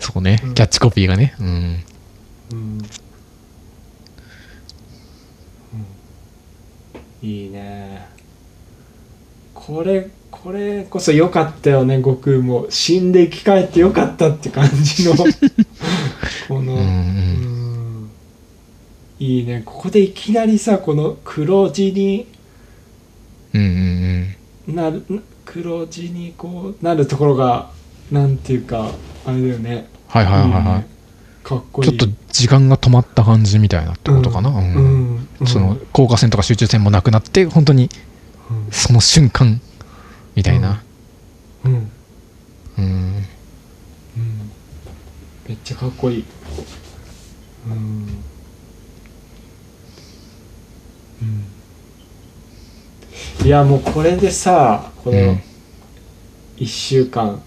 [0.00, 0.40] そうね。
[0.42, 0.54] うん。
[0.54, 1.34] キャッチコピーがね。
[1.38, 1.46] うん。
[1.46, 1.78] うん
[2.52, 2.80] うん
[7.22, 8.08] いいね。
[9.54, 12.66] これこれこそ良かったよね悟空も。
[12.70, 15.14] 死んで生き返って良かったって感じの。
[16.48, 16.84] この、うんうん。
[16.84, 16.86] う
[18.04, 18.10] ん。
[19.18, 19.62] いいね。
[19.64, 22.26] ここでいきなりさこの黒字に
[23.52, 24.36] うん
[24.66, 25.04] うんなる
[25.44, 27.70] 黒字にこうなるところが
[28.10, 28.92] なんていうか
[29.26, 29.88] あれだよね。
[30.08, 30.50] はいはいはいい。
[30.50, 30.64] いはね。
[30.64, 30.84] か
[31.56, 31.94] っこいい。
[31.94, 34.50] いちょっと時間が止まった感じみたいなってことかな。
[34.50, 34.74] ううん。
[35.16, 35.46] んうん。
[35.46, 37.88] その効果線とか集中線もなくなって本当に
[38.50, 38.68] うん。
[38.70, 39.60] その瞬間
[40.34, 40.82] みたいな。
[41.64, 41.72] うん。
[41.72, 41.84] うん。
[42.78, 43.24] うん。
[45.48, 46.24] めっちゃかっこいい。
[47.66, 47.74] うん。
[51.22, 51.24] う
[53.42, 53.46] ん。
[53.46, 55.42] いやもうこれでさこのうん。
[56.58, 57.42] 1週間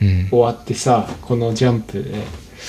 [0.00, 0.28] うん。
[0.30, 2.24] 終わってさこのジャンプで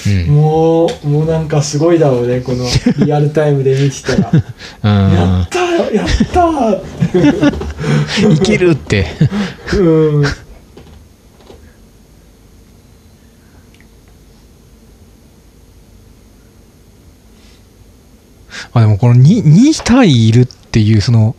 [0.06, 0.36] うん。
[0.36, 2.65] もうもうなんかすごいだろうねこの
[3.06, 4.32] リアルタイムで見てたら。
[4.32, 4.44] や
[4.84, 5.41] うん。
[5.41, 8.34] ったーやったー。
[8.36, 9.07] いけるって。
[9.74, 10.26] うん。
[18.74, 21.36] あでもこの 2, 2体いるっていうその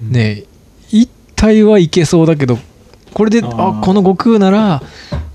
[0.00, 0.44] ね
[0.90, 2.58] 1体はいけそうだけど
[3.14, 4.82] これであこの悟空なら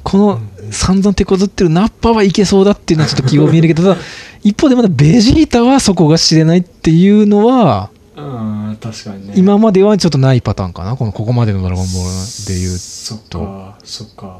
[0.03, 0.39] この
[0.71, 3.95] 散々手こずってるナッパはいけそうだっていうのはちょっと気を見えるけど
[4.43, 9.33] 一方でまだベジータはそこが知れないっていうのはうん確かにね。
[9.37, 14.39] 今まではちょっとないパターンかなこのここまでの「ドラゴンボール」でいうそっかそっか。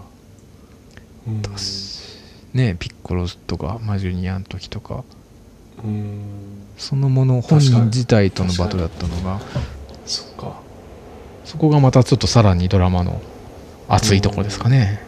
[1.27, 1.41] うん。
[2.53, 5.03] ねピッコロとかマジュニアの時とか。
[5.83, 6.21] うん。
[6.77, 9.39] そのもの本人自体とのバトルだったのが。
[10.05, 10.53] そっか。
[11.45, 13.21] そこがまたちょっとさらにドラマの
[13.87, 15.01] 熱いところですかね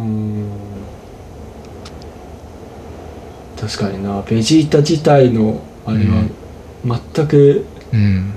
[0.00, 0.50] うん。
[3.60, 4.22] 確かにな。
[4.22, 6.24] ベジータ自体のあれは
[6.84, 8.34] 全くうん。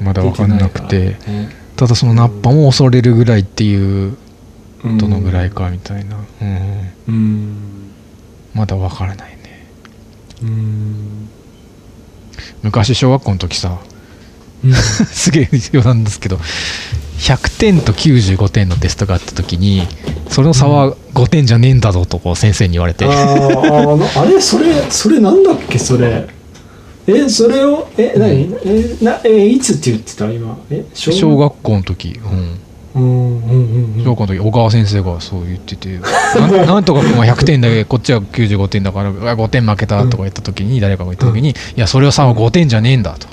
[0.00, 0.64] まだ出分かんて。
[0.64, 1.50] なくてね。
[1.76, 4.16] ただそのナッパも恐れるぐらいっていう
[4.84, 4.98] うん。
[4.98, 7.56] どのぐらいかみたいな、うん、うん。
[8.54, 9.66] まだ分からないね。
[10.42, 11.28] うん。
[12.62, 13.78] 昔小学校の時さ。
[14.64, 14.72] うん。
[14.74, 16.38] すげえ余談ですけど
[17.22, 19.86] 100点と95点のテストがあった時に
[20.28, 24.40] その差は5点じゃねえんだぞとこう先生に言われて、あーあーあれ？
[24.40, 25.78] それそれなんだっけ？
[25.78, 26.26] それ。
[27.06, 27.88] えそれを？
[27.96, 30.30] え何、えなえいつって言ってた？
[30.30, 30.58] 今。
[30.70, 32.58] え小小学校の時、うん、うんうんうんうん
[32.94, 35.98] 小学校の時小川先生がそう言ってて
[36.66, 43.26] なんとか君は100点だけどこっちは95点だからうわ5点負けたとか言った時に誰かが言った時に、いやそれは差は5点じゃねえんだと。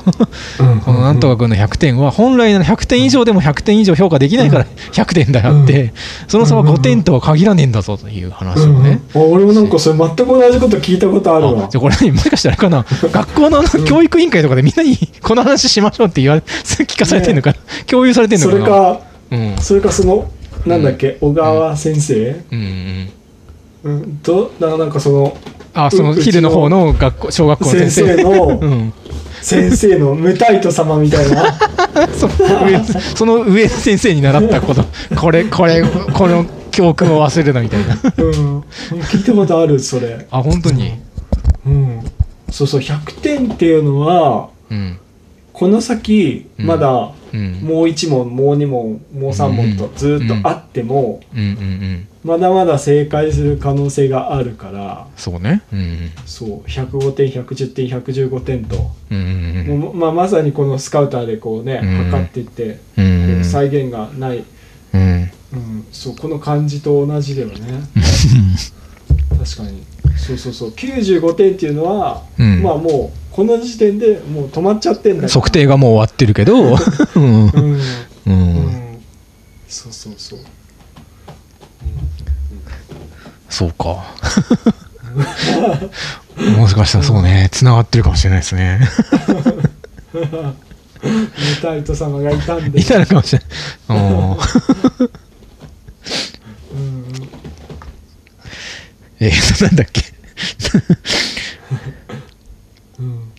[0.64, 0.80] うん。
[0.82, 5.94] このなんとか君の100点は本来なら100点以上でも100点以上評価できないから100点だよって、
[6.28, 9.22] その差は5点とは限らねえんだぞという話をね、うん。
[9.22, 9.28] うん。
[9.28, 11.66] あ俺もなんかそれ全く同じこと聞いたことあるわ。
[11.66, 17.56] あじゃあこれ何もしかしたらかな学校の教育委員会とかでみんなにこの話しましょうって言われ聞かされてるのかな、
[17.86, 18.66] 共有されてるのそかな。
[18.66, 19.09] れかうん
[19.62, 20.32] それかその
[20.66, 22.44] なんだっけ小川先生？
[22.52, 23.10] うん。
[23.84, 23.94] うん。
[24.02, 25.38] うんとだからなんかその
[25.74, 28.94] あその昼の方の学校小学校の先先生生のうん、
[29.42, 31.58] 先生の無タイト様みたいな。
[33.16, 34.84] その上先生に習ったこと。
[35.16, 35.84] これこれ
[36.14, 37.98] この教訓を忘れるなみたいな。
[38.18, 38.60] うん。
[39.12, 40.28] 聞いたことあるそれ。
[40.30, 40.94] あ本当に？
[41.66, 42.00] うん。
[42.52, 44.98] そうそう100点っていうのはうん
[45.60, 46.66] この先うん。
[46.66, 47.60] まだうん。
[47.62, 51.20] もう1問もう2問もう3問とずっとあっても
[52.24, 55.62] まだまだ正解する可能性があるからそうね。
[55.74, 56.12] うん。
[56.26, 58.78] そう105点110点115点と。
[59.12, 59.68] うん。
[59.68, 60.00] うん。
[60.00, 62.06] まあ、まさにこのスカウターでこうねうん。
[62.06, 62.80] 測っていって
[63.44, 64.46] 再現がない、
[64.94, 65.32] うん。
[65.52, 67.82] うん、そうこの感じと同じだよね。
[69.38, 69.84] 確かに。
[70.16, 70.70] そうそうそう。
[70.70, 72.62] 95点っていうのは、うん。
[72.62, 76.76] まあもうこの時点でもう止まっちゃってんだ測定がもう終わってるけど。
[77.16, 77.48] うん。
[77.48, 77.80] うん、う
[78.28, 78.34] うん。
[78.34, 79.02] ん、
[79.66, 80.40] そうそうそう。
[83.48, 84.04] そうか。
[86.58, 87.48] もしかしたらそうね。
[87.54, 88.82] つながってるかもしれないですね。
[90.12, 90.22] ム
[91.62, 92.82] タイト様がいたんで。
[92.82, 93.42] いたのかもしれ
[93.88, 94.00] ない。
[94.00, 94.32] うん。
[94.32, 94.38] うん。
[99.22, 100.02] えーとなんだっけ
[103.00, 103.32] うん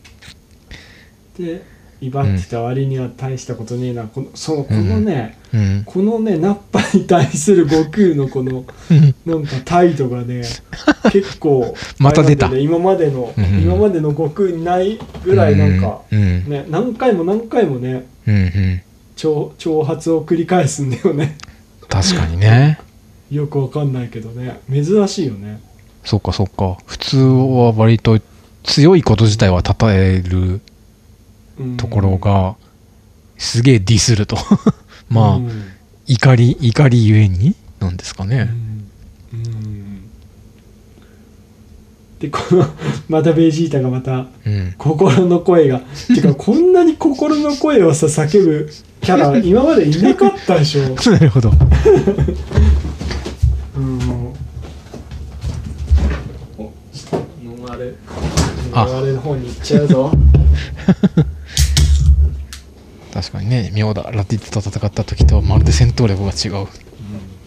[1.40, 1.62] で
[2.00, 4.04] 威張ってた割には大したことねえな。
[4.04, 9.14] このそうこのね、うんこのねナッパに対する悟空のこのうん。
[9.26, 10.42] なんか態度がね
[11.12, 12.46] 結構また出た。
[12.56, 18.06] 今までの、うん今までの悟空にないぐらいなんか、うんね何回も何回もね
[19.16, 21.36] 挑挑発を繰り返すんだよね。
[21.88, 22.78] 確かにね。
[23.30, 24.58] よくわかんないけどね。
[24.72, 25.60] 珍しいよね。
[26.04, 26.78] そっかそっか。
[26.86, 28.18] 普通は割と
[28.62, 30.60] 強いこと自体は称えるうん
[31.76, 32.56] ところが
[33.38, 34.36] すげえディスると。
[35.08, 35.50] まあ、うん。
[36.06, 38.48] 怒り怒りゆえになんですかうね、ん。
[39.32, 40.02] うん。
[42.20, 42.66] でこの
[43.08, 45.80] またベジータがまたうん、心の声が。
[46.14, 48.70] てかこんなに心の声をさ叫ぶ
[49.00, 50.82] キャラ 今までいなかったでしょ。
[51.10, 51.50] なるほど。
[53.76, 53.98] うん。
[56.58, 57.96] おちょっとノンアル
[58.72, 58.84] あ。
[58.84, 60.12] ノンアルの方に行っちゃうぞ
[63.12, 66.66] 確かにね妙だラティッツと戦った時とはまるで戦闘力が違う。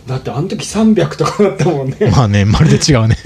[0.08, 3.18] だってあの時300とかだったもんね、 まあねまるで違うね。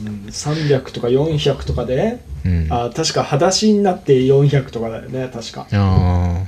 [0.00, 2.66] うん、300とか400とかでうん。
[2.70, 5.66] ああ確か裸足になって400とかだよね確か。
[5.70, 6.44] あ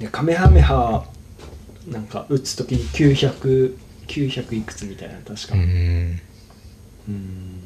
[0.00, 1.04] でカメハメハ
[1.86, 5.54] なんか打つ時に900900いくつみたいな確か。
[5.54, 6.20] うん。
[7.08, 7.60] うん。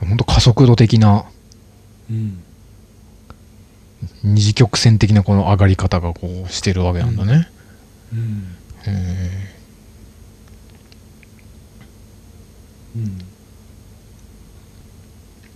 [0.00, 1.24] 本当加速度的な
[2.10, 2.42] うん
[4.22, 7.48] 二次曲線的なこの上がり方がこうしてるわけなんだね。
[8.12, 8.56] うん。
[8.86, 8.94] うん。
[12.96, 13.18] うん。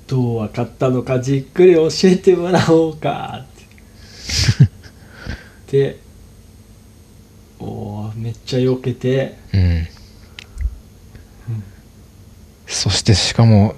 [0.06, 3.44] どう分かったのかじっくり教えてもらおうか。
[3.44, 3.47] っ
[5.66, 5.89] て。
[5.89, 6.01] で
[7.59, 9.39] おーめっちゃ避けて。
[9.55, 9.89] うん。
[12.66, 13.74] そしてしかも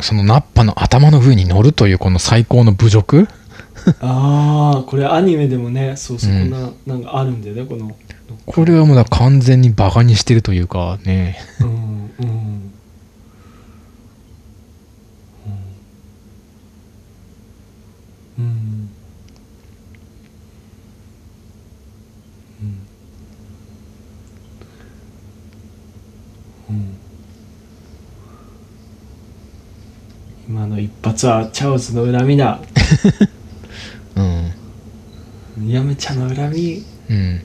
[0.00, 3.26] そのナッパの頭の上に乗るというこの最高の侮辱
[4.00, 7.96] ああこれアニメでもねそうそんな、なんかあるんだよねこの。
[8.46, 11.38] これはもう完全にバカにしてるというかね。
[11.60, 12.72] うんうんうん。
[18.38, 18.90] うん。
[22.60, 22.78] うん。
[26.70, 26.98] うん。
[30.48, 32.60] 今の一発はチャオズの恨みだ
[35.56, 35.68] うん。
[35.68, 36.84] ヤムチャの恨み。
[37.10, 37.40] うん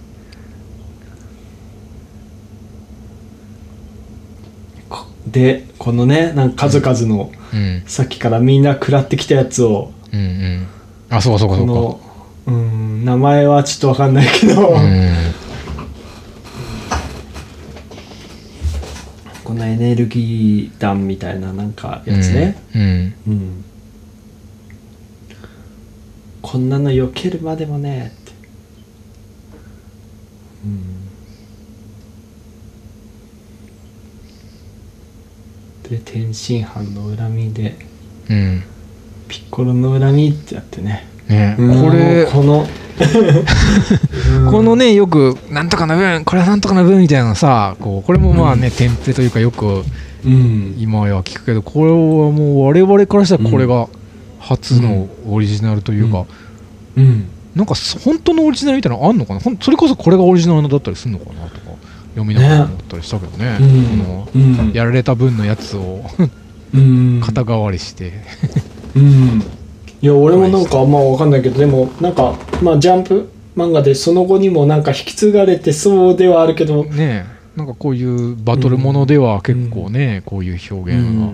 [4.90, 7.84] こでこのねなんか数々の、うん。
[7.86, 10.68] さっきからみんな食らってきたやつをうんうん。
[11.10, 11.74] あそうかそうかそうか。
[11.74, 12.00] この
[12.46, 15.16] うん名前はちょっとわかんないけど、うん。
[19.44, 23.14] このエネルギー弾みたいななんかやつね、うん。
[23.28, 23.66] うん
[26.44, 28.32] こんなの避けるまでもねって、
[35.88, 37.76] うん、で天津飯の恨みで
[38.30, 38.64] うん。
[39.28, 41.08] ピッコロの恨みってやってね。
[41.28, 41.56] ね。
[41.58, 41.84] うん。
[41.84, 42.68] これこの
[44.52, 49.84] このねよくなんとかの分これはなんとかの分みたいなさこうこれもまあね、テンプレというかよく
[50.26, 50.76] うん。
[50.78, 53.88] 今は聞くけどこれはもう我々からしたらこれが
[54.44, 56.26] 初のオリジナルというか、
[56.98, 57.26] うん。
[57.56, 59.40] なんかそ本当のオリジナルみたいなのあんのかな？
[59.40, 61.48] それこそこれがオリジナルだったりするのかな？
[61.48, 61.72] とか
[62.16, 63.58] 読みながら思ったりしたけどね。
[63.62, 64.04] うん。
[64.04, 64.72] このうん。
[64.74, 66.04] やられた分のやつを
[66.74, 67.22] うん。
[67.26, 68.14] 肩代わりして、
[68.96, 69.44] うん。
[70.02, 73.30] いや俺もなんかあんま分かんないけどでもなんかまあジャンプ？
[73.56, 81.34] 漫画でその後にもなんか引き継がれてそうではあるけど、ねなんかこういうバトルものでは結構ね、こういう表現が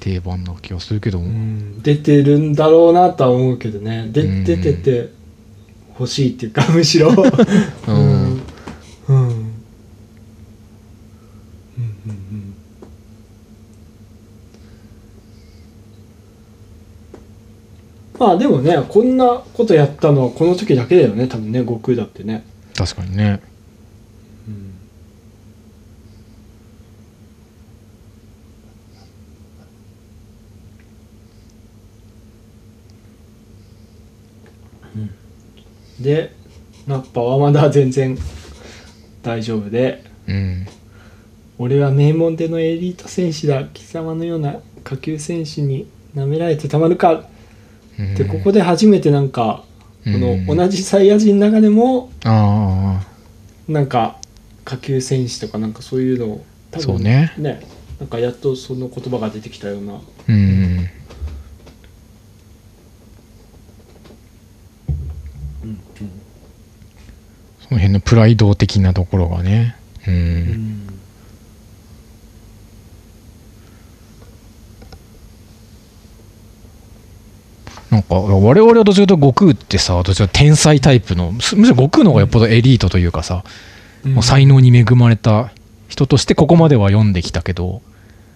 [0.00, 1.82] 定番な気がするけども、うん。
[1.82, 4.08] 出てるんだろうなとは思うけどね。
[4.10, 4.44] でうん。
[4.44, 5.10] 出てて
[5.98, 7.10] 欲しいっていうか むしろ。
[7.10, 7.16] うん。
[7.16, 7.22] うん。
[7.88, 9.50] うんうんうん。
[18.18, 22.44] まあでもねこんなことやったのはこの時だけだよね多分ね悟空だってね。
[22.74, 23.40] 確かにね
[36.00, 36.34] で
[36.86, 38.16] ナッパはまだ全然
[39.22, 40.02] 大丈夫で。
[40.26, 40.66] うん。
[41.58, 47.24] 俺は名門でのエリート戦士だ貴様のような下級戦士に舐められてたまるか。
[47.98, 48.14] うん。
[48.14, 49.64] でここで初めてなんか
[50.04, 50.46] こうん。
[50.46, 53.06] の同じサイヤ人の中でもあ
[53.68, 54.16] なんか
[54.64, 57.32] 下級戦士とかなんかそういうのを多分そうね。
[57.98, 59.94] なんかやっとその言葉が出てきたような。
[59.96, 60.88] あうん
[67.68, 69.76] その辺のプライド的なところがね。
[70.08, 70.86] うん、うん
[77.90, 83.44] なんか我々はどちらかというと悟空ってさどちら天才タイプのむしろ悟空の方がよっぽどエリートというかさ、
[84.04, 85.52] もう才能に恵まれた
[85.88, 87.80] 人としてここまでは読んできたけど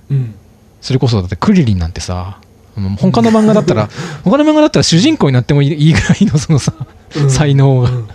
[0.08, 0.34] うん。
[0.80, 2.40] それこそだってクリリンなんてさ
[2.74, 3.88] 他の漫画だったら
[4.24, 6.74] 他の漫画だったら主人公になってもいいぐらいのそのさ
[7.16, 7.30] うん。
[7.30, 8.08] 才能がうん。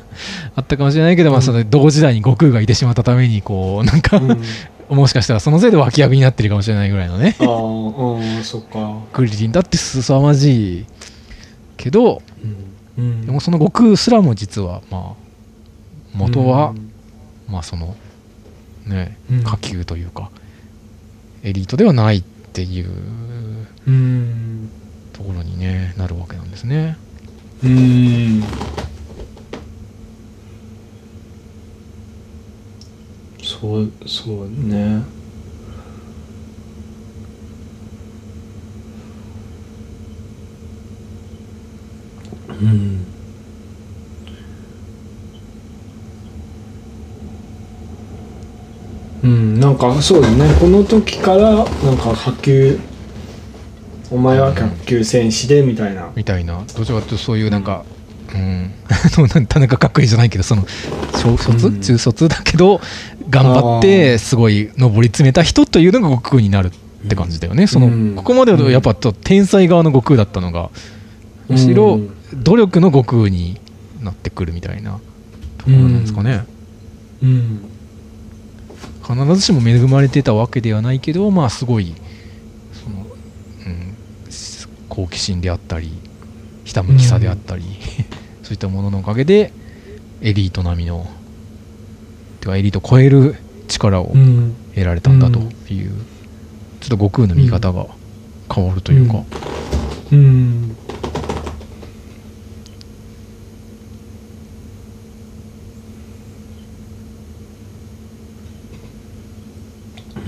[0.56, 4.42] あったかもしれないけど、まあ、その同時代に悟空がいてしまったためにこうなんか、うん。
[4.90, 7.36] もしかしたらそのせいで脇役になってるかもしれないぐらいのね。
[7.40, 9.00] あーうんそっか。
[9.14, 10.86] クリリンだって凄まじい
[11.78, 12.22] けど
[12.98, 15.30] でもその悟空すらも実はまあ
[16.14, 16.74] 元は、
[17.48, 17.96] まあその
[18.86, 19.44] ねうん。
[19.44, 20.32] 下級というか
[21.44, 22.90] エリートではないっていう
[23.90, 24.70] うん
[25.14, 26.96] ところに、ね、なるわけなんですね。
[27.64, 28.44] うん
[33.42, 35.02] そうそうね。
[42.48, 43.06] うん。
[49.22, 52.80] うん、なんかそうですねこの時からなんか波及
[54.12, 56.12] お前は下級戦士でみたいな。
[56.16, 56.64] みたいな。
[56.76, 57.86] どちらかというとそういうなんか、
[58.34, 58.72] うん、
[59.48, 60.66] 田中角栄じゃないけどその
[61.14, 61.82] 小卒、うん。
[61.82, 62.82] 中卒だけど
[63.30, 66.72] 頑張ってすごい上り詰めた人というのが悟空になる
[67.06, 70.70] って感じだよね、そのうんここまではやっぱと天才側の悟空だったのが
[71.48, 72.10] むしろうん。
[72.44, 73.60] 努力の悟空に
[74.02, 75.00] なってくるみたいな
[75.58, 76.44] ところなんですかね、
[77.24, 77.62] うん。
[79.08, 81.96] 必ずしも恵まれてたわけではないけどまあすごい
[85.00, 86.02] 好奇心であったり
[86.66, 87.64] ひたむきさであったり、
[88.44, 89.54] そういったもののおかげで
[90.22, 91.10] エリート並みの
[92.42, 94.58] てかエリートを超える力をうん。
[94.76, 96.06] 得られたんだという、
[96.80, 97.88] ちょっと悟空の見方が
[98.54, 99.24] 変わるというか、
[100.12, 100.78] うん。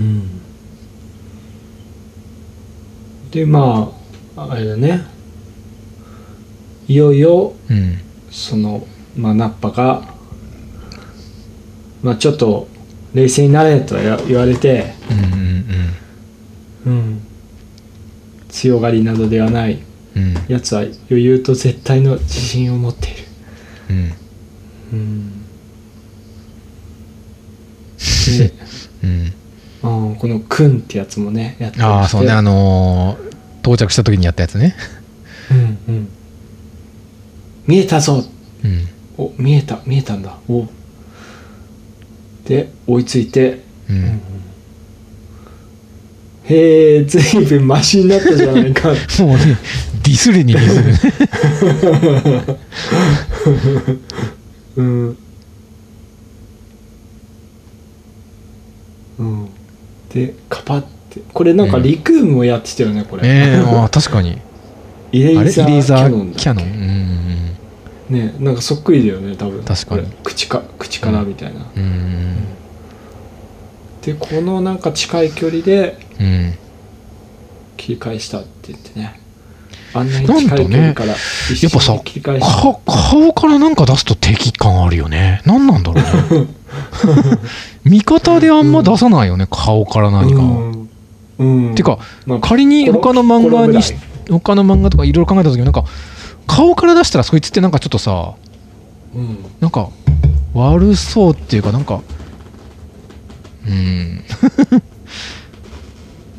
[0.00, 0.42] うん。
[3.30, 4.01] でまあ
[4.36, 5.04] あれだね。
[6.88, 7.98] いよいようん。
[8.30, 8.86] その
[9.16, 10.14] まあナッパが
[12.02, 12.68] まあちょっと
[13.14, 17.22] 冷静になれとや言われて、うんうんうん、
[18.48, 19.82] 強がりなどではない
[20.16, 20.36] うん。
[20.36, 23.16] うんやつは余裕と絶対の自信を持っている、
[23.90, 24.12] うん。
[24.92, 25.42] うん、
[28.38, 28.52] で
[29.04, 29.32] うん。
[30.16, 31.92] この「くん」ってやつもねやってまして。
[31.92, 33.31] ああそうねあのー
[33.62, 34.74] 到着した時にやったやつね。
[35.50, 36.08] うんうん。
[37.66, 38.24] 見えたぞ。
[38.64, 38.88] うん。
[39.16, 40.36] お見えた見えたんだ。
[40.48, 40.66] お。
[42.44, 43.62] で追いついて。
[43.88, 44.20] うん、
[46.44, 48.88] へえずいぶんマシになったじゃないか。
[49.20, 49.56] もうね
[50.02, 52.58] ディスるにディスる。
[54.76, 55.16] うん。
[59.18, 59.48] うん。
[60.12, 60.84] でカパ
[61.20, 61.30] って。
[61.32, 64.38] これなんかリクームもやってたよねこれ、ええああ確かに。
[65.12, 65.48] イレあれ？
[65.48, 66.40] イザーキャノンだっけ？
[66.42, 66.64] キャノン？
[66.64, 69.62] うんねなんかそっくりだよね多分。
[69.64, 70.06] 確かに。
[70.24, 71.82] 口か口からみたいな、うん。
[71.82, 72.36] うん
[74.02, 76.26] でこのなんか近い距離でうん。
[76.26, 76.54] うん
[77.76, 79.18] 切り返したって言ってね。
[79.92, 81.14] あんなに近い距離から
[81.50, 82.62] 一やっぱさ瞬で切り返した。
[82.62, 85.42] か顔からなんか出すと敵感あるよね。
[85.46, 86.46] 何なんだろうね。
[87.84, 90.81] 味方であんま出さないよね、顔から何かを、うん、
[91.42, 93.82] うん、てかまあ仮に他の漫画に
[94.30, 95.84] 他の漫画とかいろいろ考えた時になんか
[96.46, 98.34] 顔から出したらそいつってなんかちょっとさ
[99.14, 99.44] うん。
[99.60, 99.90] なんか
[100.54, 102.02] 悪そうっていうかなんか
[103.66, 104.24] うん。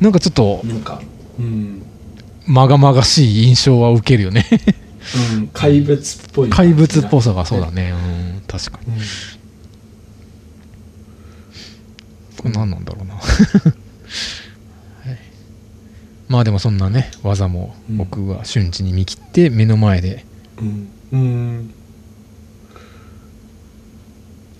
[0.00, 1.00] なんかちょっとなんか
[1.38, 1.82] うん、
[2.46, 4.46] まがまがしい印象は受けるよね。
[5.34, 7.92] うん、怪物っぽい怪物っぽさがそうだね。
[7.92, 7.96] う
[8.38, 8.42] ん。
[8.46, 8.94] 確かに。
[8.94, 9.00] うん。
[12.36, 13.83] これ何なんだろうな、はい
[16.34, 17.96] まあでもそんなね技もうん。
[17.96, 20.26] 僕は瞬時に見切って目の前で。
[20.60, 20.88] うん。
[21.12, 21.74] うん。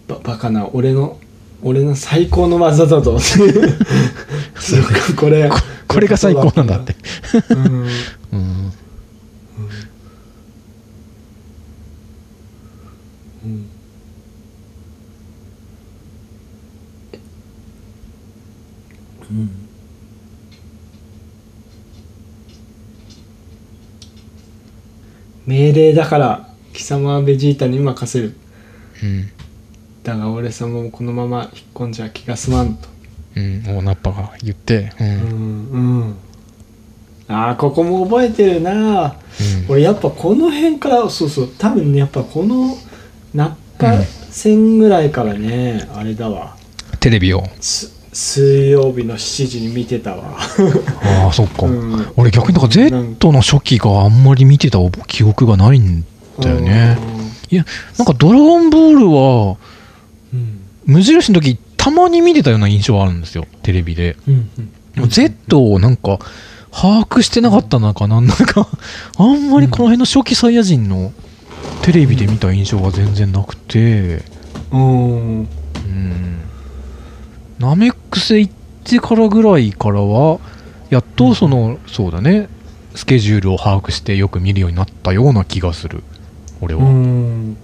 [0.07, 1.19] ばバカな俺の
[1.65, 3.19] 俺の最高の技だぞ。
[3.19, 5.51] そうかこれ。
[5.89, 6.95] これが最高なんだって。
[7.51, 7.89] うんうん。
[8.33, 8.73] うん
[19.31, 19.51] うん
[25.55, 28.35] 命令だから貴様はベジータに任せる。
[29.03, 29.31] うん。
[30.03, 32.89] だが俺様もこのまま引っ込んじゃ気が済まんと。
[33.37, 33.63] うん。
[33.63, 34.93] 大ナッパが言って。
[35.01, 35.07] うん。
[35.07, 35.71] うん。
[35.71, 36.17] うん。
[37.29, 39.13] ああここも覚えてるな。
[39.13, 39.71] うん。
[39.71, 41.49] 俺やっぱこの辺からそうそう。
[41.57, 42.77] 多分ねやっぱこの
[43.33, 46.57] 中戦ぐらいからね、あれだわ。
[46.99, 47.45] テレビを。
[47.61, 50.39] す水曜日の7時に見てたわ。
[51.03, 52.13] ああそっか、うん。
[52.17, 54.79] 俺逆にだから Z の初期があんまり見てた
[55.09, 56.05] 記憶がないん
[56.39, 56.97] だよね。
[57.51, 57.67] いや
[57.99, 59.57] なんか「ドラゴンボール」は
[60.33, 60.61] うん。
[60.87, 64.17] 無印の時たまに見てたような印象はあるんですよテレビで。
[64.29, 64.51] うん
[64.95, 66.21] でも Z をなんか
[66.71, 68.69] 把握してなかったのかなんなんか
[69.19, 71.13] あんまりこの辺の初期サイヤ人の
[71.83, 74.23] テレビで見た印象が全然なくて。
[74.71, 75.39] うん。
[75.39, 75.43] う
[75.89, 76.39] ん
[77.59, 78.53] ナメック星行っ
[78.85, 80.41] てからぐらいからは
[80.91, 82.49] やっとその、そうだね。
[82.95, 86.03] スケジュールを把握してよく見るようになったような気がする。
[86.61, 87.57] 俺は、うん。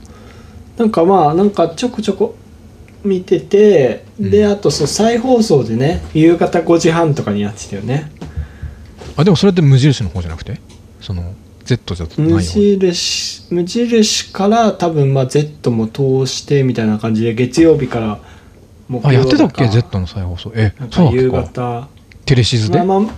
[0.76, 2.34] なんかまあなんかちょこちょこ
[3.04, 4.52] 見てて、でうん。
[4.52, 8.10] あとそう再放送でね夕方5時半とかにやってたよね。
[9.16, 10.60] あでもそれって無印の方じゃなくて？
[11.00, 11.34] その
[11.64, 18.18] Z じゃない無よ印無印から多分まあ Z も通してみたいな感じで月曜日から
[19.04, 20.52] あやってたっけ？Z の再放送。
[20.54, 21.42] えそうだっけか？
[21.42, 21.88] 方。
[22.26, 23.14] テレシズで、まあまあ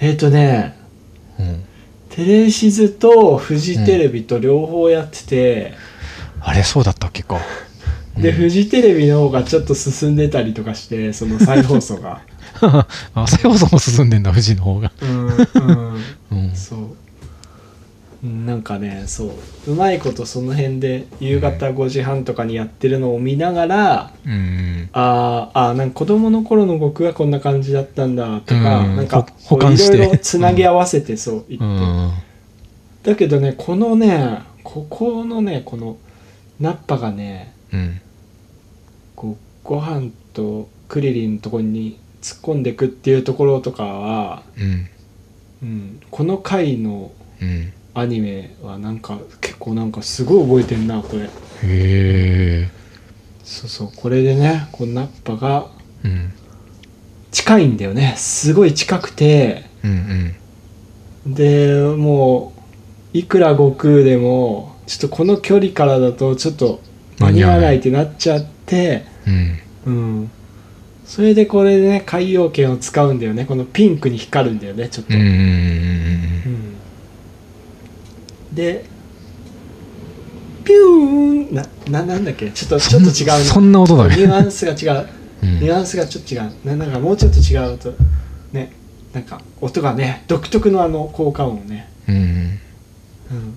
[0.00, 0.76] えっ、とね
[1.38, 1.64] うん、
[2.08, 5.74] テレシズとフジテレビと両方やってて、
[6.40, 7.38] あれそうだったっけか。
[8.16, 8.36] で、うん。
[8.36, 12.22] フジテレビの方がちょっと進んでたりとかしてその再放送が。
[13.14, 14.92] あ再放送も進んでんだ富士の方が。
[15.02, 15.36] うん、うん、
[16.30, 16.54] うん。
[16.54, 16.78] そう。
[16.78, 16.96] うん
[18.22, 19.32] なんかねそ
[19.66, 24.90] ううまいことその辺で夕方5時半とかにやってるのを見ながら、うん。
[24.92, 28.96] あーあーなんか子供の頃の僕はこんな感じだったんだとか、うん。
[28.96, 32.12] なんかいろいろつなぎ合わせてそう言って、うん
[33.02, 35.96] だけどねこのねここのねこの
[36.60, 38.00] ナッパがねうん。
[39.16, 44.88] こうご飯とクリリンのとこに突っ込んでくっていうところとかは、うん。
[45.62, 51.24] うん、この回のうんアニメはなんか結構なんかすごい覚えてんなこれ。
[51.24, 51.28] へ
[51.64, 52.68] え
[53.44, 53.90] そうそう。
[53.94, 55.66] これでねこのナッパが
[56.04, 56.32] うん。
[57.30, 58.14] 近いんだよね。
[58.16, 59.64] すごい近くて。
[59.84, 60.34] うん
[61.26, 61.34] うん。
[61.34, 62.52] でも
[63.14, 66.80] ういくら悟空でもちょっとこの距離からだとちょっと
[67.18, 69.04] 間に合わないってなっちゃって。
[69.26, 70.30] うんうん。
[71.04, 73.44] それでこれでね海洋圏を使うんだよね。
[73.44, 76.39] このピンクに光るんだよねちょっと、うんうんうんうん
[78.52, 78.84] で
[80.64, 82.50] ピューンなななんだっけ？
[82.50, 85.08] ちょっとちょっと違うなそんな音だねニュアンスが違う。
[85.42, 85.60] うん。
[85.60, 86.52] ニュアンスがちょっと違う。
[86.64, 87.94] ななんかもうちょっと違うと
[88.52, 88.72] ね
[89.12, 91.90] なんか音がね独特のあの効果音をね。
[92.08, 92.18] うんう
[93.34, 93.56] ん、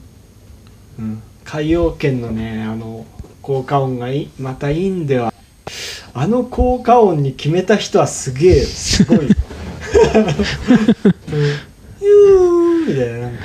[1.00, 3.06] うん、海洋圏のねあの
[3.42, 5.34] 効果音がいまたいいんでは
[6.14, 9.34] あの効果音に決めた人はすげえすごい、 うん、
[12.00, 13.40] ユーみたいななんか、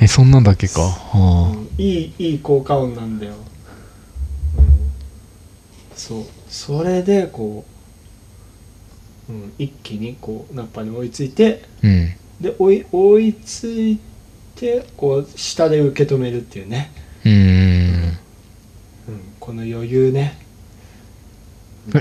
[0.00, 0.80] えそんなんだっけか？
[0.82, 1.68] はうん。
[1.82, 3.34] いいいい効果音なんだよ、
[4.58, 4.66] うん、
[5.96, 6.24] そう。
[6.48, 7.64] それでこ
[9.28, 12.14] う、うん、一気にこうナッパに追いついてあうん。
[12.40, 13.98] で追い追いつい
[14.54, 16.90] てこう下で受け止めるっていうね、
[17.24, 17.32] うん。
[17.32, 18.18] うん、
[19.40, 20.38] この余裕ね。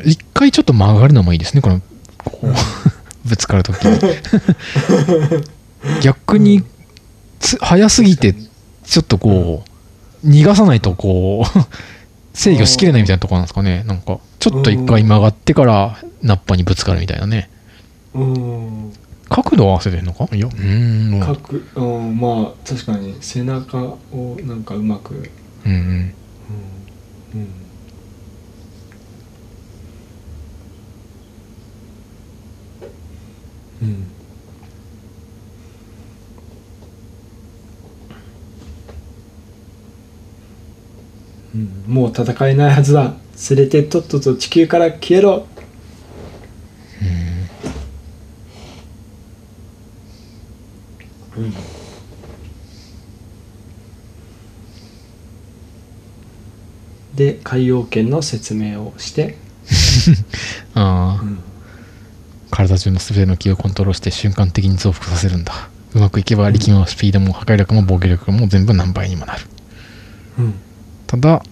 [0.03, 1.61] 一回ちょっと曲がるのもいいですね。
[1.61, 1.81] この
[2.23, 2.53] こう
[3.27, 3.77] ぶつかるとき
[6.01, 6.65] 逆につ
[7.39, 8.33] 早すぎて
[8.83, 9.63] ちょっとこ
[10.23, 11.59] う逃がさないとこう
[12.37, 13.83] 制御しきれないみたいなところなんですかね。
[13.87, 17.49] なんかちょっと一回曲がってからナッパにぶつかるみたいなね。
[18.13, 18.93] うん。
[19.29, 20.27] 角度を合わせてんのか？
[20.35, 21.19] いやうーん。
[21.19, 25.29] 各うんまあ確かに背中をなんかうまく。
[25.65, 25.77] うんうん。
[25.79, 26.13] うん
[27.33, 27.47] うん。
[33.81, 34.07] うん
[41.57, 41.93] うん。
[41.93, 43.15] もう戦えないはずだ。
[43.49, 45.47] 連れてとっとと地球から消えろ。
[51.37, 51.53] うん。
[57.15, 59.37] で海洋圏の説明をして、
[60.75, 61.23] ああ。
[61.23, 61.39] うん。
[62.49, 65.69] 体中の全ての気をコントロールして瞬間的に増幅させるんだ。
[65.93, 69.41] うまくいけば力もスピードも破壊力も防御力も全部何倍にもなる。
[70.39, 70.53] うん
[71.07, 71.43] ただ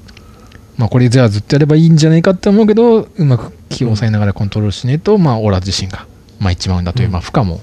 [0.77, 6.05] まあこれじゃあずっとやればいいんじゃないかって思うけどうまく気を抑えながらコントロールしねえと、まあオラ自身が
[6.39, 7.13] まうんだという、うん。
[7.13, 7.61] まあ負荷も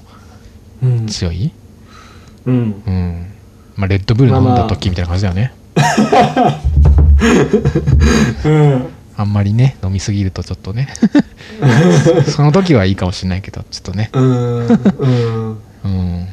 [0.81, 1.07] うん。
[1.07, 1.53] 強い、
[2.45, 2.83] うん。
[2.85, 3.27] うん。
[3.75, 5.53] まあ、レッドブル飲んだ時みたいな感じだよね、
[8.45, 8.87] うん。
[9.15, 10.89] あんまりね飲みすぎるとちょっとね。
[12.27, 14.09] その時はいいかもしれないけどちょっとね。
[14.13, 14.67] うん。
[14.67, 15.57] うん。
[15.83, 16.27] うん。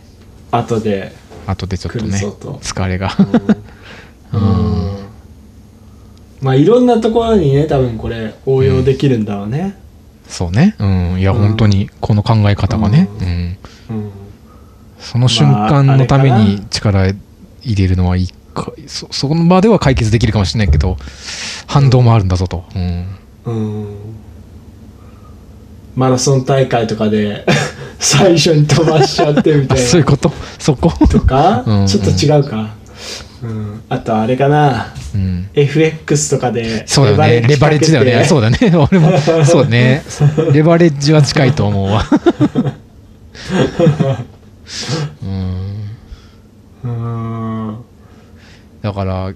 [0.50, 1.14] 後で。
[1.46, 3.14] 後でちょっとね疲れが。
[4.32, 4.98] う うんん
[6.40, 9.76] まあいろんなところにね多分これ応用できるんだろうね。
[10.26, 10.76] そうね。
[10.78, 11.20] うん。
[11.20, 11.38] いやうん。
[11.40, 13.98] 本当にこの考え方がね、ううん。
[13.98, 14.10] うん。
[14.98, 17.08] その瞬間のために力
[17.62, 20.96] 入れるのはいいかそそこの場では解決できるかもしれないけど
[21.66, 23.06] 反動もあるんだぞと、うん。
[23.44, 23.86] うん。
[25.96, 27.44] マラソン大会とかで
[27.98, 29.86] 最初に飛ばしちゃってみたあいな。
[29.86, 30.32] そういうこと？
[30.58, 31.64] そこ、とか？
[31.66, 31.86] うん。
[31.86, 32.70] ちょっと違うか？
[33.42, 33.82] うん。
[33.88, 34.92] あとあれかな。
[35.14, 37.48] うん、FX とかでそうだよね。
[37.48, 38.24] レバレッジだよね。
[38.24, 38.58] そうだね。
[38.76, 39.12] 俺も
[39.44, 40.02] そうね。
[40.52, 42.04] レバレッジは近いと思うわ。
[45.22, 45.88] うん。
[46.84, 47.76] うん。
[48.82, 49.32] だから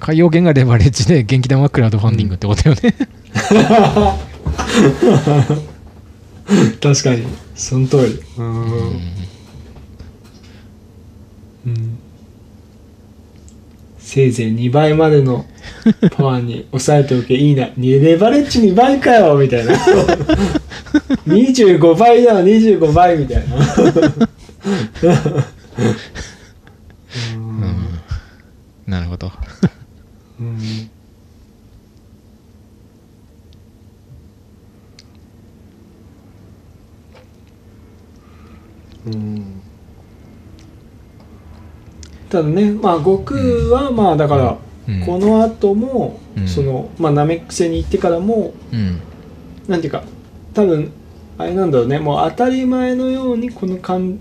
[0.00, 2.80] 海洋圏がレバレッジで元気玉はクラウドファンディングってことよね、
[6.82, 7.26] 確かに。
[7.54, 8.20] その通り。
[8.38, 8.46] うん
[11.64, 11.98] うん
[14.12, 15.46] せいぜい2倍までの
[16.12, 17.32] パワーに抑えておけ。
[17.32, 17.70] いいな。
[17.78, 19.72] レバレッジ2倍かよみたいな。
[21.26, 23.56] 25倍だ25倍みたいな。
[27.34, 27.88] うん。
[28.86, 29.32] なるほど。
[30.38, 30.90] うん。
[39.06, 39.61] うん
[42.32, 42.72] ただね。
[42.72, 45.04] まあ悟空はまあだから、うん。
[45.04, 46.48] この後も、うん。
[46.48, 49.00] そのまあナメック星に行ってからもうん。
[49.68, 50.02] なんていうか
[50.54, 50.90] 多分
[51.36, 51.98] あれなんだろうね。
[51.98, 54.18] もう当たり前のようにこの感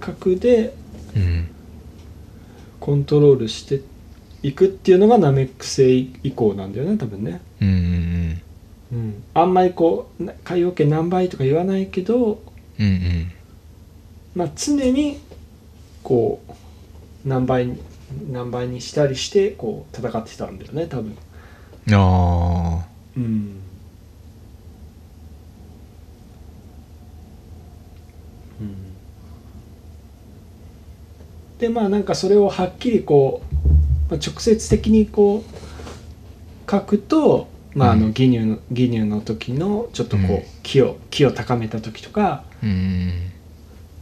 [0.00, 0.74] 覚で
[1.14, 1.46] うん。
[2.80, 3.80] コントロールして
[4.42, 8.42] いくっていうのがナメック星以降なんだよね多分ね、うんうん
[8.92, 12.42] うん、あんまりこうな海洋圏何倍とか言わないけど、
[12.80, 13.32] うんうん。
[14.34, 15.20] まあ、常に
[16.02, 16.52] こう
[17.24, 17.78] 何倍に
[18.30, 21.16] 何倍にしたりしてこう戦ってたんだよね多分。
[21.86, 22.86] うんあ
[23.16, 23.22] うん。
[28.60, 28.76] うん。
[31.58, 33.42] でまあなんかそれをはっきりこ
[34.08, 40.42] う、まあ、直接的にこう書くと、まあ、あのうん義乳の義乳の時のちょっとこう、うん。
[40.62, 40.80] 気
[41.24, 43.12] を高めた時とか、ーうん。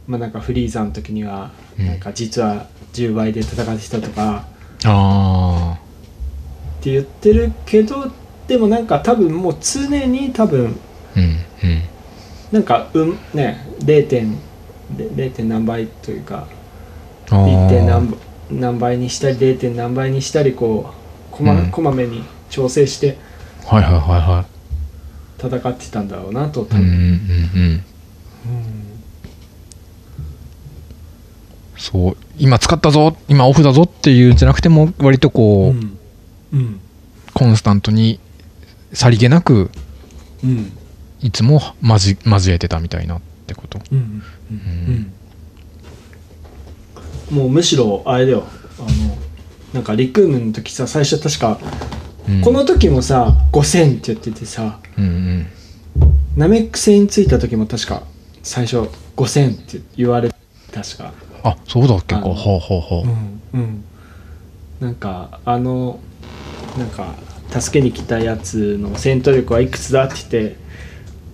[0.07, 1.87] まあ、なんかフリーザの時にはうん。
[1.87, 4.45] なんか実は10倍で戦ってたとか
[4.85, 5.77] あ
[6.79, 8.11] って言ってるけど
[8.47, 10.75] でもなんか多分もう常に多分
[11.15, 11.27] あうんう
[11.73, 11.81] ん
[12.51, 14.07] なんかうんね 0.
[14.09, 14.35] 点
[14.97, 15.31] で 0.
[15.31, 16.47] 点何倍というか
[17.29, 18.13] あー1点何
[18.49, 19.57] 何倍にしたり 0.
[19.59, 20.91] 点何倍にしたりこ
[21.31, 23.17] うこま,、うんこまめに調整して
[23.65, 24.45] はいはいはいは
[25.39, 26.79] 戦ってたんだろうなというんうん多
[27.53, 27.83] 分、
[28.45, 28.80] うん
[31.81, 35.97] そう今使ったぞ今オフだぞっていうんじゃなくても割とこう、うん。
[36.53, 36.79] うん。
[37.33, 38.19] コンスタントに
[38.93, 39.71] さりげなく
[40.43, 40.71] うん。
[41.21, 43.79] いつも交交えてたみたいなってこと。
[43.91, 45.13] うんうんうん
[47.31, 48.43] もうむしろあれだよ。
[48.77, 49.17] あの
[49.73, 51.59] なんかリクームの時さ最初確か、
[52.29, 52.41] うん。
[52.41, 55.47] この時もさ5000って言っててさうんうん。
[56.35, 58.03] ナメック星に着いた時も確か
[58.43, 60.29] 最初5000って言われ
[60.71, 61.13] 確か
[61.43, 62.21] あそうだっけか。
[62.21, 63.07] ほうほうほう。
[63.07, 63.83] うんうん。
[64.79, 65.99] なんかあの
[66.77, 67.15] なんか
[67.49, 70.55] 助けに来たやつの戦闘力はいくつだって言って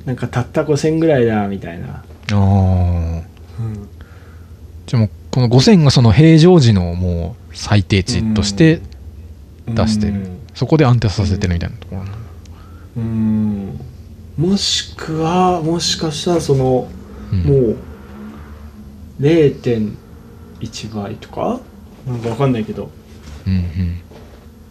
[0.06, 3.90] なんかたった5000ぐらいだみたいな、ああうん、
[4.86, 8.82] じゃあもうこの5000がその平常時のもう最低値として
[9.68, 10.40] 出してる、うん。
[10.56, 12.18] そこで安定させてるみたいなところなの。
[12.98, 13.80] うん。
[14.38, 16.90] もしくはもしかしたらその、
[17.32, 17.44] うん。
[17.44, 17.78] もう
[19.20, 21.60] 0.1倍とか？
[22.08, 22.90] なんかわかんないけど、
[23.46, 24.02] うんうん。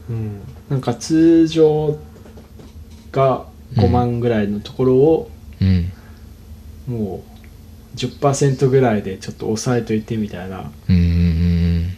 [0.09, 1.98] うん、なんか通常
[3.12, 5.93] が5万ぐらいのところを、うん。
[6.86, 7.24] も
[7.94, 11.97] う10%ぐらいでちょっと抑えといてみたいな、うんうん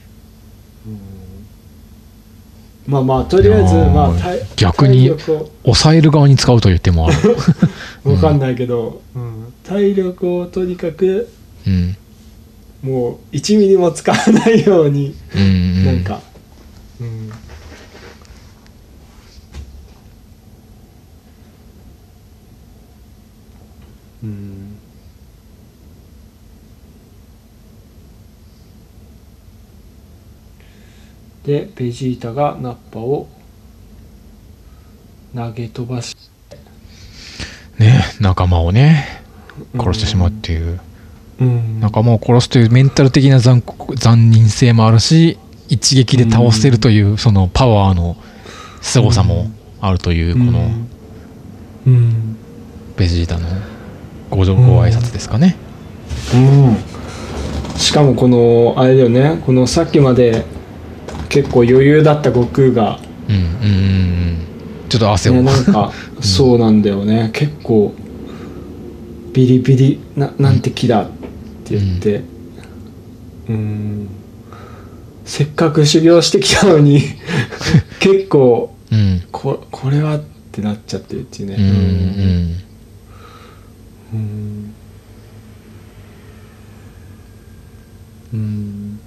[2.86, 5.10] まあまあとりあえずまあ体逆に
[5.62, 7.36] 抑える側に使うという手もある。
[8.10, 9.52] わかんないけど、うん。
[9.62, 11.28] 体力をとにかく
[11.66, 11.96] うん
[12.82, 15.84] もう1ミリも使わないように、うんうん。
[15.84, 16.20] なんか、
[17.00, 17.32] うん、
[24.22, 24.78] うん。
[31.44, 33.26] でベジータがナッパを
[35.34, 36.14] 投げ飛ばし
[37.78, 39.22] ね仲間をね
[39.74, 40.87] 殺してしまうっていう、うん
[41.80, 45.38] 仲間を殺すというメンタル的な残酷残忍性もあるし
[45.68, 48.16] 一撃で倒せるというそのパワーの
[48.80, 49.46] 凄さも
[49.80, 50.70] あるというこの
[51.86, 52.36] うん。
[52.96, 53.48] ベジータの
[54.28, 55.56] ごごご挨拶ですかね。
[56.34, 59.40] うん、しかもこのあれだよね。
[59.46, 60.44] このさっきまで
[61.28, 62.98] 結構余裕だった悟空が、
[63.28, 64.88] うんうんうんうん。
[64.88, 67.30] ちょっと汗を、ね、なんか そうなんだよね。
[67.32, 67.94] 結構
[69.32, 71.10] ビリビリななんて木だっ
[71.68, 72.22] て言って
[73.48, 74.08] うん
[75.24, 77.02] せっかく修行してきたのに
[78.00, 79.22] 結構うん。
[79.30, 80.22] ここれはっ
[80.52, 81.56] てなっちゃってるっていうね。
[81.56, 81.64] うん
[84.14, 84.18] うん。
[84.20, 84.74] うん。
[88.32, 89.00] うん。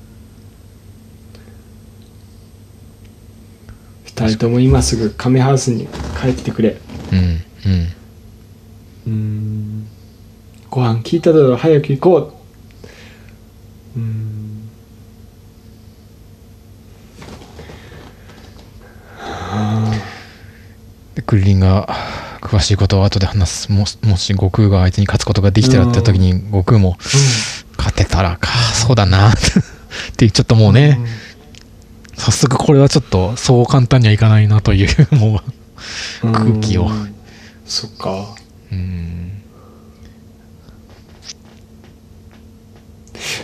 [4.06, 5.88] 二人とも今すぐカメハウスに
[6.22, 6.78] 帰ってくれ。
[7.12, 7.88] うんうん。
[9.08, 9.88] うん。
[10.70, 12.41] ご飯聞いただろ早く行こう
[13.96, 14.70] うん。
[19.18, 20.02] は
[21.26, 21.88] クリリンが
[22.42, 23.72] 詳しいことを後で話す。
[23.72, 26.98] ももし悟空が相手に勝つことができたらって時に悟空も
[27.78, 29.34] 勝てたらかそうだなっ
[30.18, 31.00] てちょっともうね、
[32.16, 35.42] 早速これはちょっとそう簡単にはいかないなというも
[36.24, 36.88] う空気を。
[36.88, 37.16] うん
[37.66, 38.36] そっか。
[38.70, 39.41] うん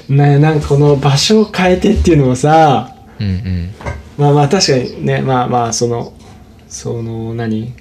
[0.10, 3.74] ねなんかこの場所を変えてっていうのもさうんうん。
[4.18, 6.14] まあまあ確かにねまあまあその
[6.68, 7.74] その何？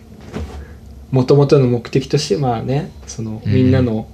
[1.10, 3.52] もともとの目的としてまあねそのうん。
[3.52, 4.08] みんなの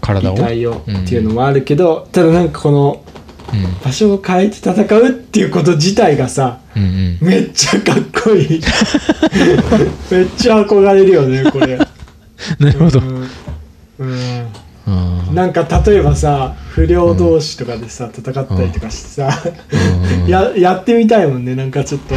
[0.00, 0.34] 体を？
[0.34, 3.04] をっていうのもあるけど、ただなんかこの
[3.52, 3.80] うん。
[3.82, 7.18] 場所を変えて戦うっていうこと自体がさうんうん。
[7.20, 8.60] めっちゃかっこいい。
[10.10, 11.76] めっちゃ憧れるよねこれ。
[12.58, 13.00] なるほど。
[13.00, 13.26] うん、うん。
[13.98, 14.46] うん
[15.32, 19.30] なんか例えばさ不良同士とかでさ、戦ったりとかしてさ、
[20.24, 20.28] うん。
[20.28, 22.14] ややってみたいもんねなんかちょっと、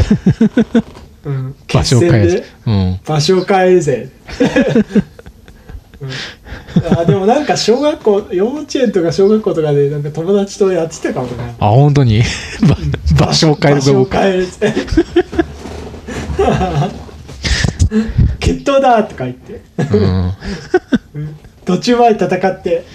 [1.25, 2.99] うん、場所を変えるうん。
[3.05, 4.09] 場所を変えるぜ、
[6.01, 6.09] うん、
[6.99, 11.55] あでもなんか小学校幼稚園とか小学校とかでなんか友達とやってたかもね。
[11.59, 12.23] あ本当に？
[13.19, 14.73] ば場所を変える場所を変えるぜ
[18.39, 19.61] 決闘だとか言って。
[21.13, 22.85] うん途中まで戦って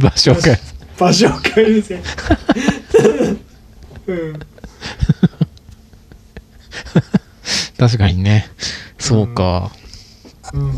[0.00, 0.62] 場所を変える。
[0.98, 2.00] 場所を変えるぜ。
[4.06, 4.38] うん。
[7.78, 8.48] 確かにね。
[8.98, 9.70] そうか。
[10.52, 10.70] うん。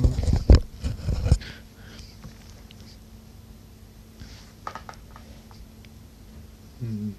[6.82, 7.14] うん。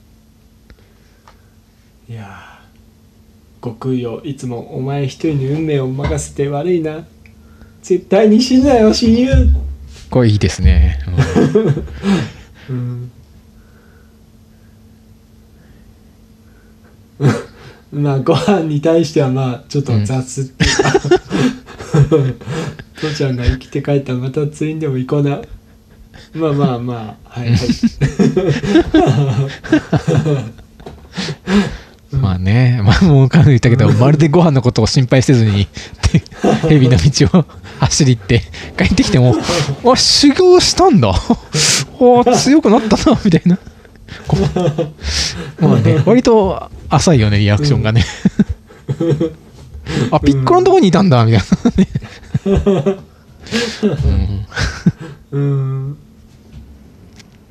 [2.07, 2.61] いやー。
[3.63, 4.21] 悟空よ。
[4.23, 7.05] いつもお前一人に運命を任せて悪いな。
[7.81, 9.31] 絶対に死ぬなよ親友
[10.11, 10.99] これいいですね。
[12.69, 13.11] うん。
[17.93, 20.91] まあご飯に対してはまあちょっと雑っていうか、
[22.99, 25.39] 父ちゃんが生きて帰ったらまた釣りにでも行こうな。
[26.33, 27.59] まあまあまあはいはい。
[32.11, 35.69] う んまあねまあもう彼女言ったけどまるでご飯のことを心配せずに
[36.11, 36.21] で
[36.67, 37.45] 蛇の道を
[37.81, 38.41] 走り行って
[38.77, 39.35] 帰ってきても
[39.91, 41.13] 「あ修行したんだ。
[41.99, 43.57] お強くなったな」みたいな。
[44.27, 44.37] こ
[45.59, 45.65] う。
[45.65, 48.05] まあね割と浅いよねリアクションがね。
[50.11, 51.87] あピッコロのとこにいたんだみたいなね。
[55.31, 55.97] うん。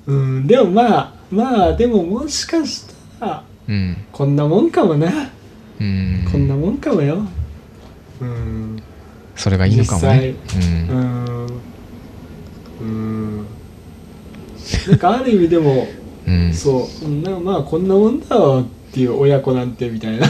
[0.07, 0.47] うん。
[0.47, 2.85] でもまあまあでももしかし
[3.19, 3.97] たらうん。
[4.13, 5.11] こんなもんかもな、
[5.81, 6.29] うん。
[6.31, 7.25] こんなもんかもよ。
[8.21, 8.83] うん
[9.41, 10.35] それがいいのかもね。
[10.91, 11.05] ううん。
[11.05, 11.47] ん。
[12.81, 13.47] うん。
[14.89, 15.87] なんかある意味でも
[16.27, 16.53] うん。
[16.53, 17.05] そう。
[17.05, 20.27] うんなまあこんなもんだわっていう親子なんてみたいな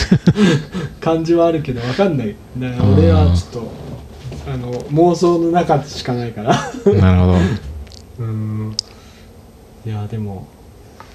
[1.00, 2.34] 感じはあるけどわかんない。
[2.58, 3.72] だから俺はちょっと
[4.52, 6.50] あの妄想の中しかないから。
[7.00, 7.38] なるほど。
[8.20, 8.76] うん。
[9.86, 10.46] いやでも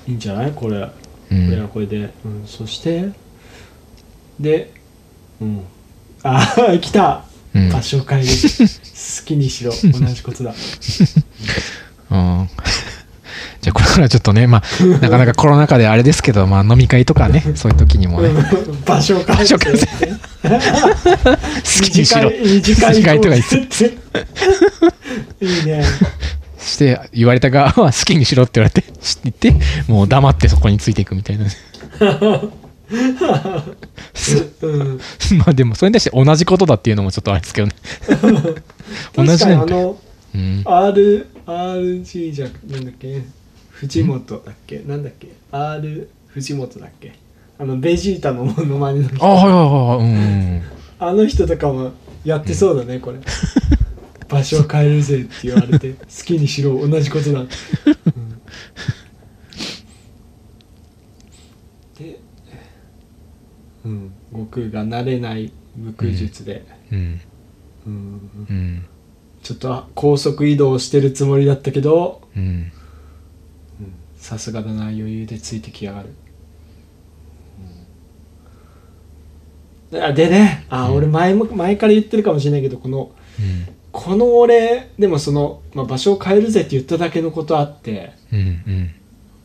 [0.07, 0.51] いいんじゃない？
[0.55, 0.77] これ。
[0.77, 0.91] うこ
[1.29, 1.67] れはん。
[1.69, 3.09] これで、うん、そして
[4.39, 4.71] で
[5.41, 5.61] うん。
[6.23, 6.41] あ
[6.81, 7.15] 来た。
[7.17, 7.26] うん
[7.71, 8.27] 場所変える。
[8.27, 9.71] 好きにしろ。
[9.71, 10.53] 同じことだ。
[12.11, 12.49] うん。
[13.61, 18.29] じゃあこれからちょっとね、まあ、なかなかコロナ禍であれですけど、まあ、飲み会とかね、そういう時にもね、
[18.85, 19.87] 場所変え場所変えて。
[19.87, 19.91] 好
[21.83, 22.31] きにしろ。
[22.31, 23.57] 二次会とか言って。
[23.57, 25.83] っていいね。
[26.59, 31.45] して、言われた側は好きにしろって言われて、知って言って、もう黙ってそこについていくみたいな。
[32.89, 34.99] うん
[35.39, 37.73] まあでも、それに対して同じことだっていうのもちょっとあれですけどね。
[39.13, 39.75] 同じなんか。
[39.75, 39.99] あの
[40.33, 40.61] うん。
[40.65, 43.21] R RG じゃなんだっけ？
[43.71, 44.79] 藤本だっけ？
[44.85, 47.13] なんだっけ？R 藤本だっけ？
[47.59, 49.61] あのベジータのモノマネの人あ、はいはいは
[49.95, 50.07] いはい。
[50.07, 50.63] うん。
[50.99, 51.91] あの人とかも
[52.23, 53.19] やってそうだね、これ
[54.27, 57.47] 場所を変えるぜって言われて 好きにしろ同じことだ、うん
[61.97, 62.19] で
[63.87, 67.21] うん悟空が慣れない無空術で、うん。
[67.85, 68.85] うんうん。
[69.43, 72.71] ちょっと高速移動してるつもりだったけどうん。
[74.17, 76.09] さすがだな余裕でついてきやがる、
[79.91, 83.73] うんあでねあ、俺前も前から言ってるかもしれないけどこのうん。
[83.93, 88.39] この俺でもその、まあ、場所を変えるぜって言っただけのことあってうん。
[88.39, 88.95] うん。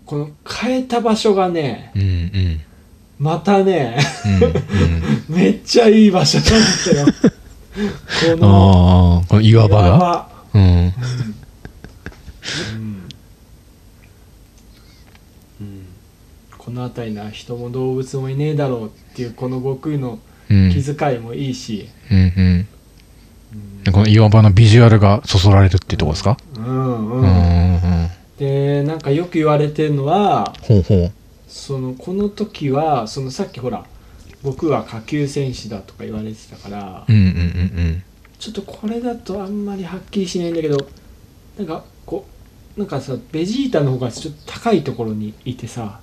[0.05, 2.03] この変えた場所がねうん。
[2.03, 2.61] うん。
[3.23, 3.97] またね。
[5.29, 5.37] うん。
[5.37, 7.07] めっちゃいい場所なんだよ。
[8.37, 9.99] このこの岩場が？
[9.99, 10.29] 場。
[10.55, 10.63] うん。
[15.61, 15.87] うん。
[16.59, 20.19] この辺りな人も動物もいねえだろうっていうこの悟空の
[20.51, 20.71] うん。
[20.73, 22.67] 気遣いもいいし、うんうん。
[23.85, 26.37] でこの岩場のビジュアルがそそられるっていうとこですか？
[26.57, 28.09] うんううんんうん。
[28.39, 31.13] でなんかよく言われてるのはほうほう
[31.53, 33.85] そのこの時はそのさっきほら
[34.43, 38.03] 僕は下級戦士だとか言われてたから、うんうんうん
[38.39, 40.77] ちょっとこれだとあんまりはっきりしないんだけど
[41.57, 42.27] なんかこ
[42.77, 46.01] うなんかさベジータの方がちょっと高いところにいてさ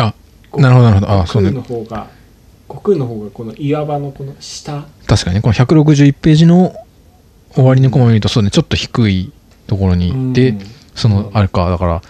[0.00, 0.14] あ
[0.50, 1.12] こうなるほどなるほど。
[1.12, 1.50] あ悟空そうね。
[1.52, 2.08] の方が
[2.66, 4.86] 悟空の方がこの岩場のこの下。
[5.06, 6.74] 確かにねこの161ページの
[7.54, 9.32] 終わりのコマを見るとそうねちょっと低い
[9.68, 10.58] ところに行って、うん。
[10.96, 11.70] そのあれか。
[11.70, 12.02] だから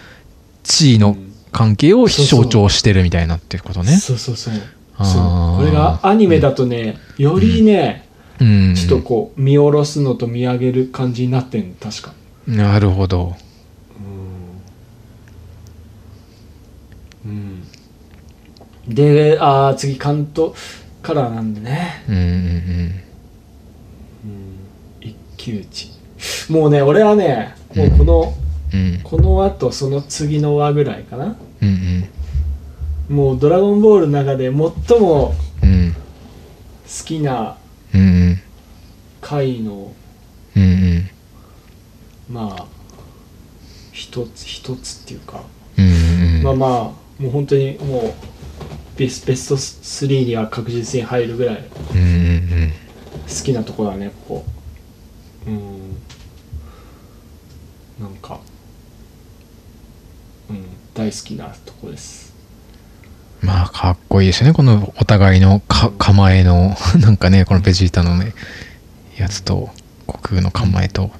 [0.63, 1.15] 地位の
[1.57, 3.97] 関係を象徴してるみたいなっていうことね。
[3.97, 4.53] そうそうそう。
[4.95, 5.05] あー。
[5.05, 5.19] そ
[5.55, 5.57] う。
[5.57, 8.07] これがアニメだとねよりね、
[8.39, 8.75] うん。
[8.75, 12.13] ちょっとこう見下ろすのと見上げる感じになってんの確か。
[12.45, 13.35] なるほど。
[17.25, 17.63] うん、
[18.87, 20.51] であー次関東
[21.01, 22.21] からなんでね、うんうん
[24.25, 24.53] うん、
[25.01, 25.91] 一騎打ち。
[26.49, 28.33] もうね俺はねもうこの、
[28.73, 28.79] うん。
[28.79, 28.99] うん。
[29.03, 32.03] このあとその次の輪ぐらいかなうん
[33.09, 35.99] もう「ドラゴンボール」の中で最もうんうん好
[37.05, 37.57] きな
[37.93, 38.41] うんうん
[39.21, 39.91] 回の
[40.55, 41.09] うんうん
[42.29, 42.65] まあ
[43.91, 45.41] 一つ一つっていうか、
[45.77, 46.43] うんうん。
[46.43, 46.69] まあまあ
[47.21, 48.13] もう本当にもう
[48.97, 51.63] ベスベスト3には確実に入るぐらい
[51.93, 52.71] うんうん
[53.27, 54.45] 好きなところだねここ。
[55.47, 55.97] うん。
[57.99, 58.56] なんかうん
[60.97, 62.33] 大好きなとこです。
[63.39, 64.53] まあかっこいいですよね。
[64.53, 68.33] このお互いのか構えの なんかねこのベジータのね
[69.15, 69.69] やつと
[70.07, 71.11] 悟空の構えと。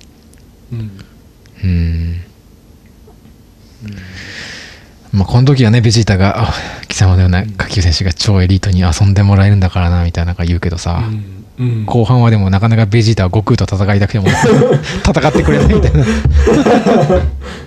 [0.73, 1.05] うん。
[1.63, 2.21] うん。
[5.11, 6.53] まあこの時はねベジータがあ
[6.87, 11.85] 貴様のような下級選手が超エリートに遊んでもらえるんだからなみたいななんか言うけどさ、うんうん。
[11.85, 14.27] 後半はでもなかなかベジータは悟空と戦いたくても
[15.05, 16.05] 戦ってくれないみたいな。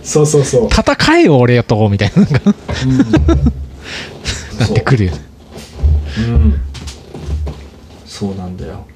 [0.02, 2.28] そうそうそう、戦えよ俺よとみたいなな
[2.86, 2.98] うん、
[4.58, 5.18] なってくるよね。
[6.18, 6.30] う。
[6.30, 6.60] ん。
[8.06, 8.86] そうなんだよ。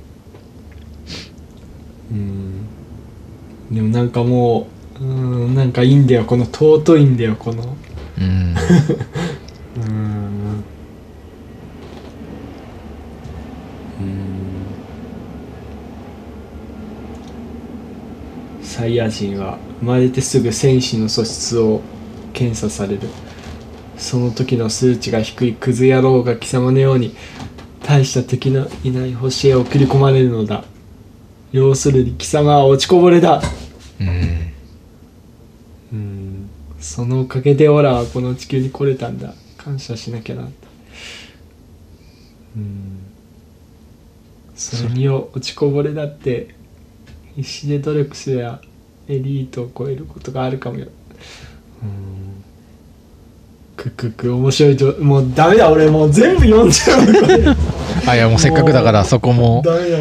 [2.12, 2.66] うん。
[3.70, 4.68] でもなんかも
[5.00, 6.24] ううんなんかいいんだよ。
[6.24, 7.76] この尊いんだよこの。
[8.18, 8.54] うん
[9.76, 10.23] うん
[18.74, 21.80] サイヤ人は生まれてすぐ戦士の素質を
[22.32, 23.08] 検査される。
[23.96, 27.14] その時の数値が低いクズ野郎が貴様のように
[27.84, 30.64] 大した敵のいない星へ送り込まれるのだ。
[31.52, 33.40] 要するに貴様は落ちこぼれだ。
[34.00, 34.52] うん。
[35.92, 36.50] うん。
[36.80, 39.34] そのおかげでオラはこの地球に来れたんだ。
[39.56, 40.48] 感謝しなきゃな
[42.56, 42.98] うん。
[44.56, 46.56] それによ落ちこぼれだって
[47.36, 48.60] 必死で努力すりゃ
[49.08, 50.86] エリートを超えることがあるかもよ。
[51.82, 52.44] うん。
[53.76, 57.00] くくく面白いともうダメだ俺もう全部読んじゃう。
[58.06, 59.62] あいやもうせっかくだからそこも。
[59.64, 59.98] ダメだ。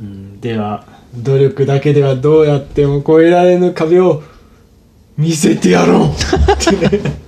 [0.00, 0.84] うんでは。
[1.14, 4.22] 努力だけではどうやっても越えられぬ壁を
[5.16, 6.08] 見せてやろう。
[6.08, 6.12] っ
[6.80, 7.26] てね。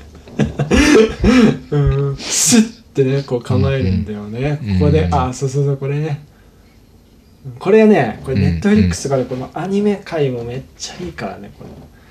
[1.71, 1.79] う
[2.13, 2.17] ん。
[2.17, 4.79] スッてねこう構えるんだよね、うん。
[4.79, 6.27] ここで、うんあそうそうそうこれね
[7.59, 11.71] これねこれうんネットフリックスとかでこのアニメ界もめっちゃいいからねこれ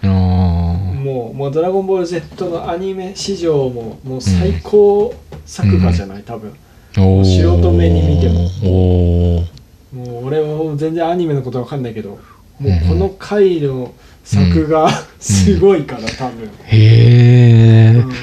[0.09, 0.93] あー。
[0.97, 5.13] もう「もうドラゴンボール Z」のアニメ史上ももう最高
[5.45, 6.53] 作画じゃない、多分。
[6.97, 7.23] おー。
[7.23, 9.45] 素人目に見ても。
[9.93, 13.93] もう俺は全然アニメのことわかんないけどもうこの回の
[14.23, 14.89] 作画
[15.19, 18.13] すごいから多分、へえ、うんうんうん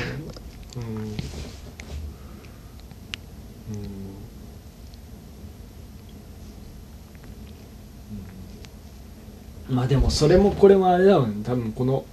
[9.75, 11.45] まあでもそれもこれもあれだもんね。
[11.45, 12.05] 多分この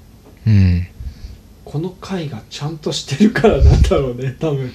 [0.48, 0.88] うん、
[1.64, 4.72] この回がちゃんとしてるからなんだろうね多分。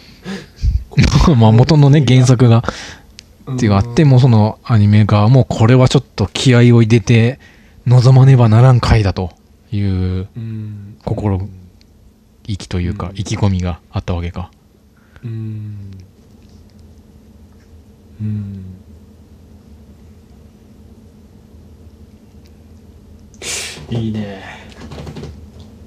[1.36, 2.62] まあ元のね原作が。
[3.46, 3.56] うん。
[3.56, 7.38] ってあってもうそのアニメ側もこれはちょっと気合を入れて
[7.86, 9.30] 望まねばならん回だと
[9.72, 10.96] いううん。
[11.04, 11.48] 心
[12.46, 13.16] 意気というかうん。
[13.18, 14.50] 意気込みがあったわけか。
[15.24, 15.90] うん。
[18.20, 18.75] うん
[23.90, 24.42] いいね。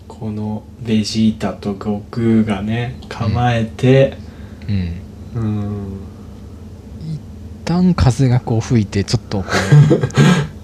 [0.08, 4.18] このベジータと悟空がね構えて。
[5.36, 5.42] うん。
[5.42, 6.00] うん。
[7.14, 7.20] 一
[7.66, 9.50] 旦風がこう吹いてちょっとこ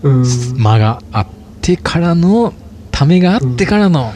[0.04, 0.22] う ん。
[0.22, 0.26] う
[0.58, 1.28] 間があっ
[1.62, 2.54] てからの
[2.92, 4.14] ためがあってからの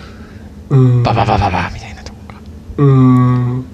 [0.69, 1.03] うん。
[1.03, 2.41] バババババみたいなとこか
[2.77, 3.65] うん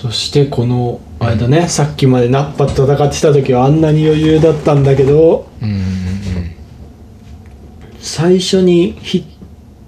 [0.00, 5.80] そしてこのあれだね、さっきまでナッパと戦ってた時はあんなに余裕だったんだけどうんうん
[7.98, 9.24] 最初にヒッ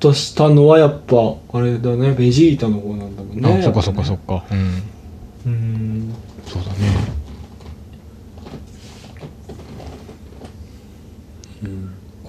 [0.00, 1.16] トしたのはやっぱ
[1.52, 4.82] あれだねベジータの方なんだもんうんねあそっかそっかそっっかうん
[5.46, 6.14] うん。
[6.44, 6.76] そうだね。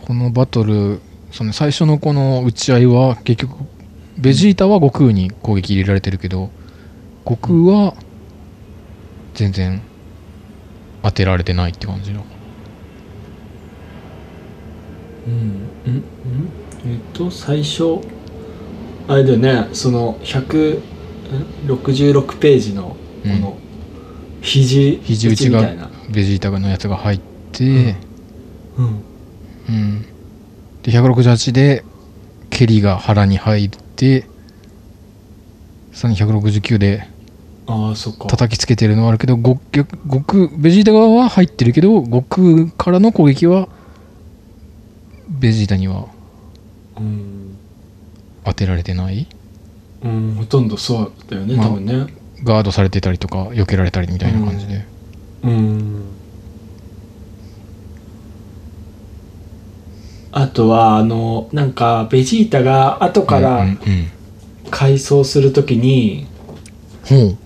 [0.06, 3.56] このバトルその最初のこの打ち合いは結局
[4.20, 6.52] ベジータは悟空に攻撃入れられてるけど
[7.26, 7.96] 悟空は
[9.34, 9.82] 全然
[11.02, 12.22] 当てられてないって感じだ
[15.28, 15.40] うんうん
[15.86, 16.04] うん。
[16.86, 18.00] えっと最初
[19.08, 19.70] あれだよね。
[19.74, 23.58] その166ページのこの
[24.42, 25.90] 肘肘打ちがみたいな。
[26.10, 27.20] ベジータのやつが入っ
[27.52, 27.96] て、
[28.78, 29.04] うん。
[29.70, 30.02] うん、
[30.84, 31.84] で168で
[32.50, 34.28] 蹴りが腹に入って
[35.94, 37.08] さらに169で
[37.66, 38.28] ああそっか。
[38.28, 43.70] 叩きつけてるのはあるけど悟逆悟空ベジータ側は入ってるけど悟空からの攻撃は
[45.30, 46.08] ベジータには
[46.96, 47.58] うん、
[48.44, 49.28] 当てられてない？
[50.04, 52.14] うん、ほとんどそうだよね、まあ多分ね。
[52.44, 54.86] ガードされてたりとか避けられたりみたいな感じで、
[55.44, 56.04] うん。
[60.32, 63.80] あとはあのなんかベジータが後からうんうんうん。
[64.70, 66.28] 改装するときに、
[67.06, 67.38] ほう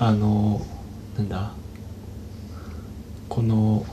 [0.00, 0.60] あの
[1.16, 1.50] なんだ？
[3.28, 3.84] この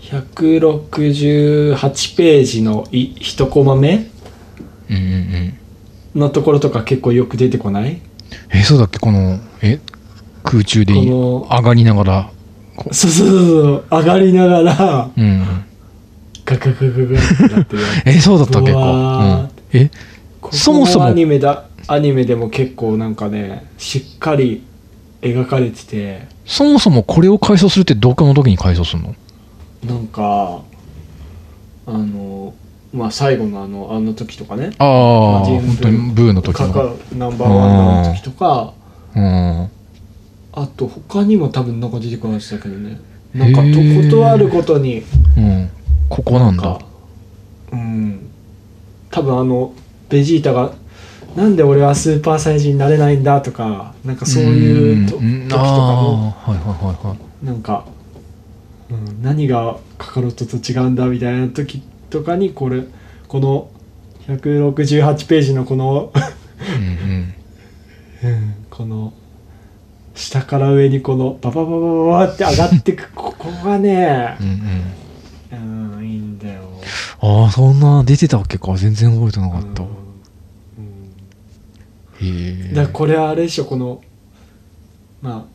[0.00, 4.06] 168ページのい1コマ目？
[4.90, 5.54] うんうん
[6.14, 6.20] うん。
[6.20, 8.00] のところとか結構よく出てこない？
[8.52, 8.98] えそうだっけ？
[8.98, 9.80] このえ？
[10.42, 12.30] 空中でこの上がりながら。
[12.76, 15.10] こそうそうそうそう上がりながら。
[15.16, 15.64] う、うん、
[16.44, 16.86] ガガガガガっ
[17.48, 17.76] てなって。
[17.76, 18.70] るやつえそうだったっけ？
[18.70, 19.90] うか、わうん、え？
[20.40, 21.06] ここそもそも。
[21.06, 21.66] アニメだ。
[21.86, 24.64] アニメでも結構なんかねしっかり
[25.24, 26.28] 描かれてて。
[26.44, 29.14] そもそもこれを改装するってどっかの時に改装するの？
[29.86, 30.62] なんか
[31.86, 32.54] あの
[32.92, 34.72] まあ最後のあのあの時とかね。
[34.78, 38.74] ああ本当にブーの時カカのナンバーワンの時とか。
[39.16, 39.70] うん。
[40.52, 43.00] あと他にも多分なんか出てこないしたけどね。
[43.34, 45.02] なんかとことあることに。
[45.36, 45.70] うん。
[46.08, 46.62] ここなんだ。
[46.62, 46.80] か
[47.72, 48.30] うん。
[49.10, 49.72] 多分あの
[50.08, 50.74] ベジータが
[51.36, 55.20] なんで俺はスーパーサイジになれないんだとかなんかそういうとん。
[55.20, 56.30] 時とかも。
[56.30, 57.84] はいはいなんか、
[58.90, 62.84] うん、何がカカロットと違うんだみたいな時とかにこれ
[63.28, 63.68] この
[64.28, 66.12] 168ページのこの
[68.22, 68.54] うんうん。
[68.70, 69.12] この
[70.14, 74.46] 下から上にこのババババババって上がってくここがねうん
[75.56, 75.98] うん。
[75.98, 76.62] うんいいんだよ。
[77.20, 78.76] ああそんな出てたっけか？
[78.76, 80.03] 全然覚えてなかった、うん
[82.74, 84.02] だからこれはあれでしょこの
[85.22, 85.54] まあ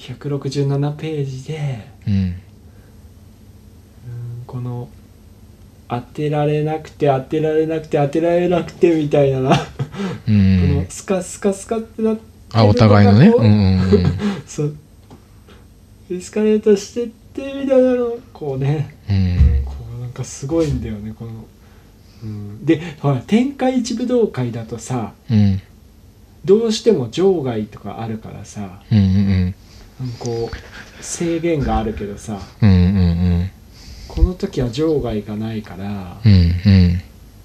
[0.00, 2.14] 167ページでうん。
[2.14, 2.34] うん
[4.46, 4.88] この
[5.88, 9.50] 当てられなくて当てられなくて当てられなくてみたいな。
[9.50, 9.56] こ
[10.28, 12.22] のんスカスカスカってなって
[12.52, 13.28] あお互いのね。
[13.28, 13.46] うんう
[13.78, 13.80] ん
[14.46, 14.76] そう。
[16.10, 19.62] エスカレートしてってみたいなのこうね、うん。
[19.64, 21.32] こうなんかすごいんだよねこの、
[22.22, 25.60] うん、でほら天下一武道会だとさうん
[26.48, 29.54] どうしても場外とかあるからさうんうん
[30.18, 32.80] こう制限があるけどさうんうんう
[33.44, 33.50] ん。
[34.08, 37.02] この時は場外がないからうんうん。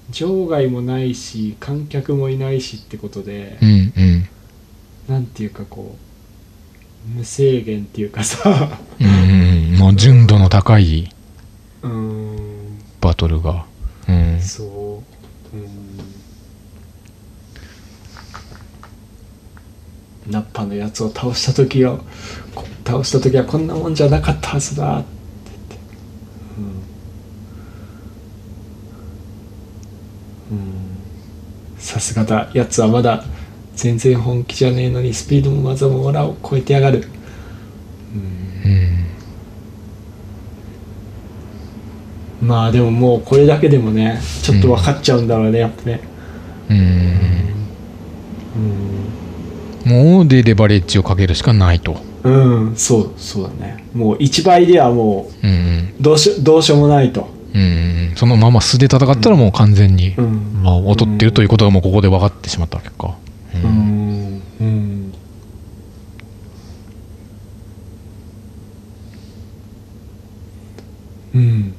[0.10, 4.28] 場外もないし観客もいないしってことでうんうん。
[5.10, 5.98] なんていうかこ
[7.16, 8.80] う無制限っていうかさ。
[9.02, 11.10] うんうんもう純度の高い
[13.02, 13.66] バトルが。
[14.08, 14.40] うん。
[14.40, 15.04] そ
[15.54, 15.84] ううん
[20.30, 22.00] ナッパのやつを倒した時は
[22.56, 25.00] こ倒した時はこんなもんじゃなかったはずだ。
[25.00, 25.08] って
[25.46, 25.86] 言って
[30.52, 30.58] うん。
[30.58, 30.74] うん。
[31.78, 32.50] さすがだ。
[32.54, 33.24] やつはまだ
[33.76, 37.08] 全然本気じゃねえのにスピードも技もオラを超えてやがる。
[38.14, 38.22] うん。
[38.72, 38.94] うん
[42.42, 46.02] まあでももうこれだけでもねちょっと分かっちゃうんだろうねやっぱね。
[46.70, 46.78] うん。
[46.78, 46.80] う
[48.60, 48.93] ん
[49.86, 51.98] もうでレバレッジをかけるしかないと。
[52.24, 53.86] うん、そうそうだね。
[53.94, 55.94] もう1倍ではもうんうん。
[56.00, 57.30] うどうしどうしようもないと。
[57.54, 60.62] うんうんそのまま素で戦ったらもう完全に、うん。
[60.64, 63.16] まあ、劣ってるということがもうここで分かってしまったわけか。
[63.56, 64.42] ううんん。
[64.62, 65.14] うん。
[71.36, 71.74] うん。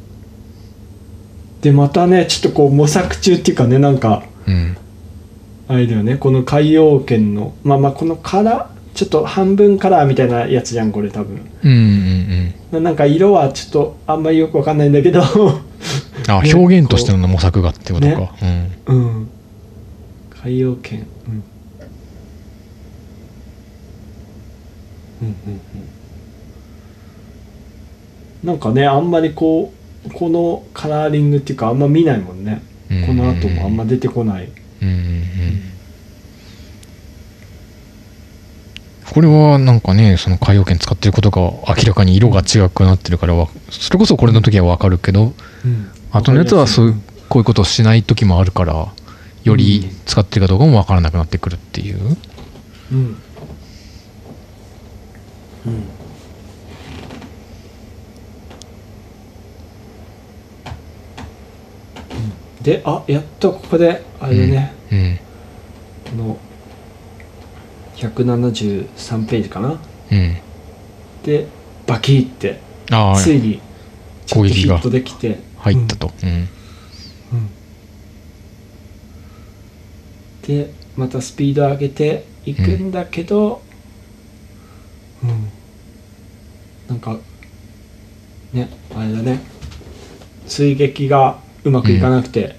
[1.65, 4.77] でまたねちょっとこう模索中っていうかねなんかうん
[5.67, 11.51] あれだよねこの海洋圏のまあまあこのからちょっと半分カラーみたいなやつじゃんこれ多分。
[11.65, 11.79] うんうん
[12.73, 12.85] うん。
[12.85, 15.21] ななんか色はちょっとあんまりよくわかんないんだけど。
[15.21, 15.25] あ
[16.43, 18.71] ね表現としての模索がってことか、ね。
[18.87, 19.29] うん。
[20.31, 21.07] 海洋圏。
[21.27, 21.43] うん。
[25.23, 25.61] うんうん
[28.43, 28.47] うん。
[28.47, 29.73] なんかねあんまりこ
[30.07, 32.63] うこのカラーリングっていうかあんま見ないもんね。
[32.93, 33.07] うん。
[33.07, 34.49] この後もあんま出てこない
[34.85, 35.75] うん
[39.13, 45.33] これはなんかねその海洋圏使ってることが明らかに色が違くなってるからわそれこそこれの時はわかるけど
[45.65, 45.91] うん。
[46.11, 46.95] 後のやつはそういう
[47.29, 48.93] こういうことをしない時もあるから
[49.45, 52.17] より使ってるかどうかもわからなくなってくるっていう。
[52.93, 52.99] うん。
[55.67, 55.94] うん
[62.65, 65.21] であやっとここであれね、うん
[66.05, 66.39] この
[67.97, 69.79] 173ページかな。
[70.13, 70.37] うん。
[71.23, 71.47] で
[71.87, 72.61] バキッて
[73.17, 73.61] ついに
[74.27, 76.11] ちょっとヒットできて入ったと。
[76.23, 76.29] うん。
[76.31, 76.49] うん。
[80.43, 83.63] でまたスピード上げていくんだけど
[85.23, 85.49] うん、
[86.89, 87.19] なんか
[88.53, 89.41] ねあれだね。
[90.47, 92.57] 追撃がうまくいかなくて、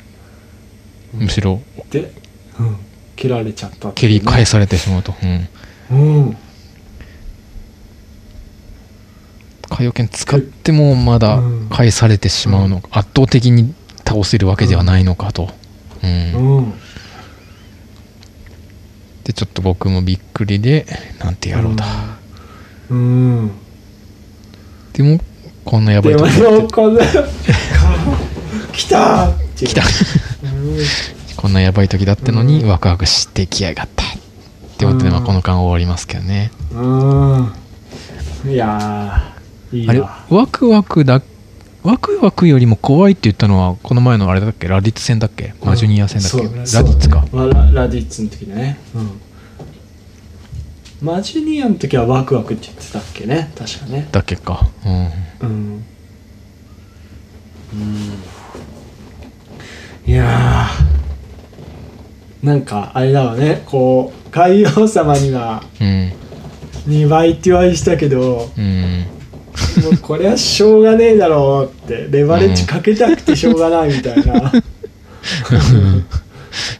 [1.13, 1.61] むしろ。
[1.91, 2.11] で、
[2.59, 2.77] うん、
[3.15, 4.19] 切られちゃったって蹴いうね。
[4.19, 5.13] り返されてしまうと。
[5.91, 5.97] うん。
[5.97, 6.37] うん。
[9.69, 11.69] 海洋圏使ってもまだうん。
[11.69, 12.89] 返されてしまうのか。
[12.91, 13.73] 圧倒的に
[14.05, 15.49] 倒せるわけではないのかと。
[16.03, 16.57] うん。
[16.57, 16.73] うん。
[19.25, 20.85] でちょっと僕もびっくりで
[21.19, 21.85] なんてやろうだ、
[22.91, 23.51] うん。
[24.93, 25.19] でも
[25.65, 27.01] こんなやばいとこな
[28.75, 29.81] 来たきた。
[30.43, 30.77] うん
[31.37, 32.69] こんなやばい時だったのにうん。
[32.69, 34.03] ワクワクしてきやがった。
[34.03, 34.07] っ
[34.77, 38.51] て思って、うんまあ、この間終わりますけどね、うん。
[38.51, 39.33] いやあ
[39.71, 41.21] れわワクワクだ
[41.83, 44.67] ワクワクよりも怖いって言ったのはこの前のあれだっけ？
[44.67, 45.53] ラディッツ戦だっけ？
[45.63, 46.83] マジュニア戦だっけ、そう。
[46.83, 47.25] ラディッツか。
[47.31, 47.53] そう。
[47.53, 48.79] だねララディッツの時だね。
[48.93, 49.21] うん。
[51.01, 53.51] マジュニアの時はワクワクって言ってたっけね？
[53.57, 54.09] 確かね。
[54.11, 54.67] だっけか。
[54.85, 55.11] うん。
[55.41, 55.83] うん
[60.05, 62.45] いやー。
[62.45, 63.63] なんかあれだわね。
[63.65, 66.13] こう海王様にはうん。
[66.87, 69.05] 2倍って言われしたけどうん
[69.83, 74.51] もうこれはしょうがねえだろうってレバレッジかけたくてしょうがないみたいな、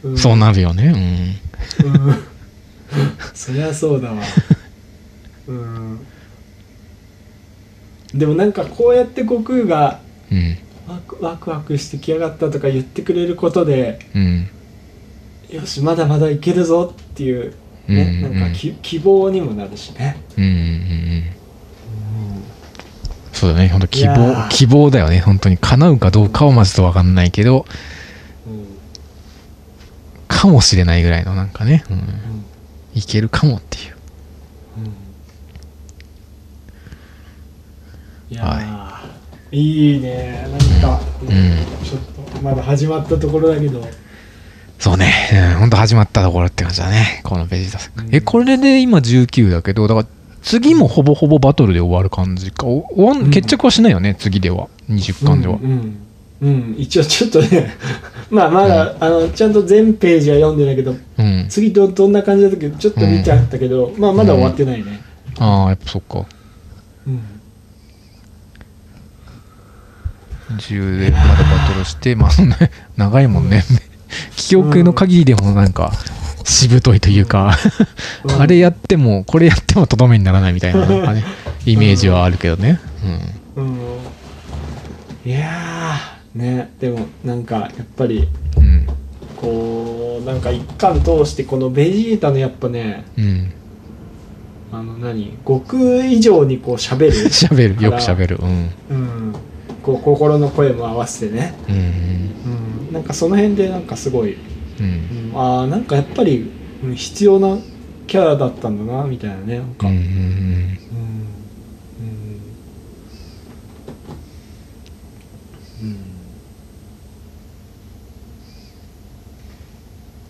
[0.04, 0.18] うん。
[0.18, 1.40] そうなるよね。
[1.84, 2.24] うん。
[3.34, 4.22] そりゃそうだわ。
[5.48, 6.06] うん。
[8.14, 10.58] でもなんかこうやって悟空がうんうん
[10.88, 14.48] ワクワクワクしてきやがったとか言ってくれることでうん。
[15.50, 17.54] よしまだまだいけるぞっていう、ね
[17.88, 17.96] うん
[18.32, 20.76] うんなんかき希望にもなるしね、うんうんうん
[23.32, 23.68] そうだね。
[23.68, 24.48] 本当希望ー。
[24.48, 25.20] 希望だよね。
[25.20, 25.58] 本当に。
[25.58, 27.66] 叶うかどうかはまずと分かんないけど
[28.46, 28.66] うん。
[30.26, 32.04] かもしれないぐらいのなんかね、うん、うん。
[32.94, 33.96] いけるかもっていう。
[38.30, 38.75] いやー、
[39.52, 41.28] い、いねなんか、ん。
[41.84, 43.82] ちょっとまだ始まったところだけど。
[44.78, 45.12] そうね、
[45.54, 47.20] うん、本当始まったところって感じだね。
[47.24, 48.00] このベジータさん。
[48.00, 48.14] うん。
[48.14, 50.08] えこれで今19だけどだから
[50.42, 52.66] 次もほぼほぼバトルで終わる感じか。
[52.66, 54.68] お決着はしないよね次では。
[54.90, 55.54] 20巻では。
[55.54, 55.98] うん
[56.42, 56.74] うん、うん。
[56.78, 57.74] 一応ちょっとね。
[58.28, 65.00] まあまだ、あのちゃんと全ページは読んでないけどうん、次どどんな感じだったっけどちょっと見ちゃったけど、まあまだ終わってないね。
[65.38, 66.26] ああやっぱそっか。
[67.06, 67.35] うん
[70.50, 72.56] 10でまだバトルしてまあそんな
[72.96, 73.64] 長いもんね。
[74.36, 75.92] 記憶の限りでもなんか
[76.44, 77.56] しぶといというか、
[78.24, 78.40] うん。
[78.40, 81.24] あれやってもこれやってもとどめにならないみたいななんかね
[81.64, 82.78] イメージはあるけどね。
[83.56, 83.76] うん。
[85.24, 86.72] いやーね。
[86.78, 88.86] でもなんかやっぱりうんうん。
[89.36, 93.52] こうなんか一巻通してこのベジータのやっぱねうん。
[94.72, 95.36] あの何？
[95.44, 97.12] 悟空以上にこう喋る。
[97.30, 97.84] 喋る。
[97.84, 98.38] よく喋る。
[98.40, 98.70] うん。
[98.90, 99.34] うん
[99.86, 101.76] こう心の声も合わせてね、うん
[102.88, 104.34] うん、なんかその辺でなんかすごい、
[104.80, 105.28] うん。
[105.30, 106.50] うん、ああなんかやっぱり
[106.82, 107.56] うん必要な
[108.08, 110.78] キャラだったんだなみたいなねなんか、うん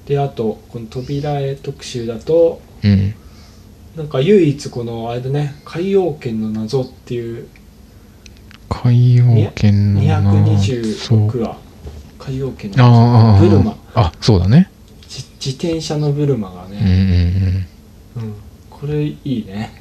[0.04, 3.14] であとこの扉絵特集だとうん。
[3.96, 7.48] なんか唯一このあれだね海洋圏の謎っていう
[8.68, 11.58] 海洋圏のなそう226話。
[12.18, 13.76] 海洋圏のブルマ。
[13.94, 14.70] あそうだね。
[15.08, 17.68] じ自転車のブルマがうんうんね、
[18.16, 18.34] うん。
[18.68, 19.72] こそれいいね。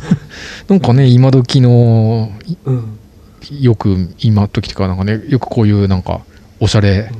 [0.68, 2.98] なんかね今時のいうん。
[3.60, 6.22] よく今時とかなんかねよくこういうなんか
[6.60, 7.10] おしゃれ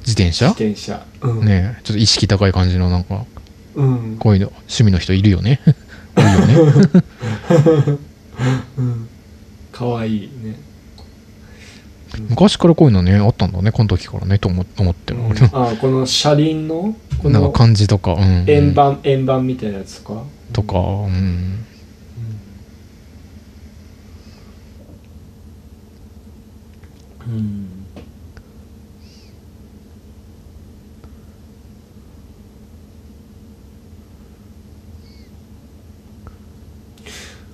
[0.00, 0.48] 自転車？
[0.48, 1.02] 自転車。
[1.22, 1.46] うん。
[1.46, 3.24] ねちょっと意識高い感じのなんか
[3.74, 4.16] うん。
[4.18, 5.60] こういうの趣味の人いるよね。
[6.14, 6.54] 多いよね。
[8.76, 9.08] うん
[9.78, 10.24] かわい。
[10.24, 10.58] いね。
[12.30, 21.64] 昔からこういうのねあったんだねこの時からねと思思ってる、俺はあこの車輪のこなんかの感じとか、うん、円盤円盤みたいなやつとかとか、うん、
[27.28, 27.86] うん。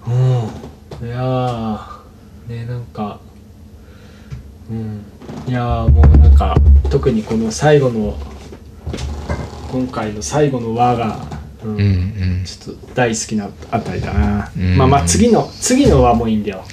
[0.06, 0.10] う
[1.04, 1.06] ん。
[1.06, 1.93] いやー
[2.48, 3.20] ねなんか
[4.70, 5.04] うん。
[5.46, 6.56] いやーもうなんか
[6.90, 8.16] 特にこの最後の
[9.70, 11.18] 今回の最後の輪が、
[11.62, 11.70] うん。
[11.72, 12.44] うんうん。
[12.44, 14.76] ちょっと大好きなあたりだな、うん。
[14.76, 16.64] まあまあ次の次の輪もいいんだよ。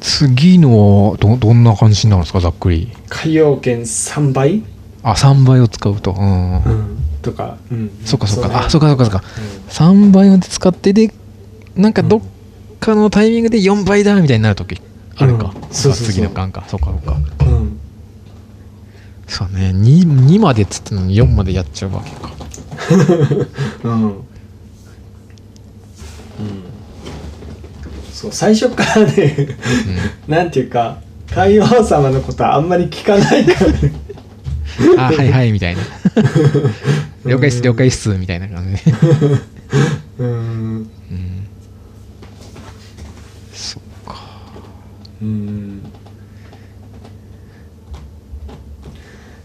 [0.00, 2.90] 次のはどどんな感じになるんですかざっくり。
[3.08, 4.62] 海洋圏3倍、
[5.02, 6.12] あ3倍を使うと。
[6.12, 8.54] うん、とか、うん、そっかそっか、ね。
[8.54, 9.22] あそっかそっかそっか。
[9.66, 11.12] う3倍まで使ってで
[11.76, 12.20] なんかどっ
[12.80, 14.80] かのタイミングで4倍だみたいになる時
[15.18, 15.62] あるか、うん。
[15.70, 16.06] そうそうそう。
[16.06, 16.64] 次の間か。
[16.68, 17.12] そっかそっか。
[17.12, 17.80] んうん。
[19.26, 19.72] そうね。
[19.74, 22.38] 2, 2までっつってのに4までやっちゃうわけか。
[23.84, 24.22] うん、うん、
[28.12, 29.48] そう最初からね
[30.26, 30.98] なんていうか
[31.30, 33.92] 海王様のことはあんまり聞かないからね。
[34.96, 35.82] あはいはいみたいな。
[37.26, 38.92] 了解っす了解っすみたいな感じで。
[40.18, 41.46] うんうん
[43.52, 44.20] そっか
[45.20, 45.92] うん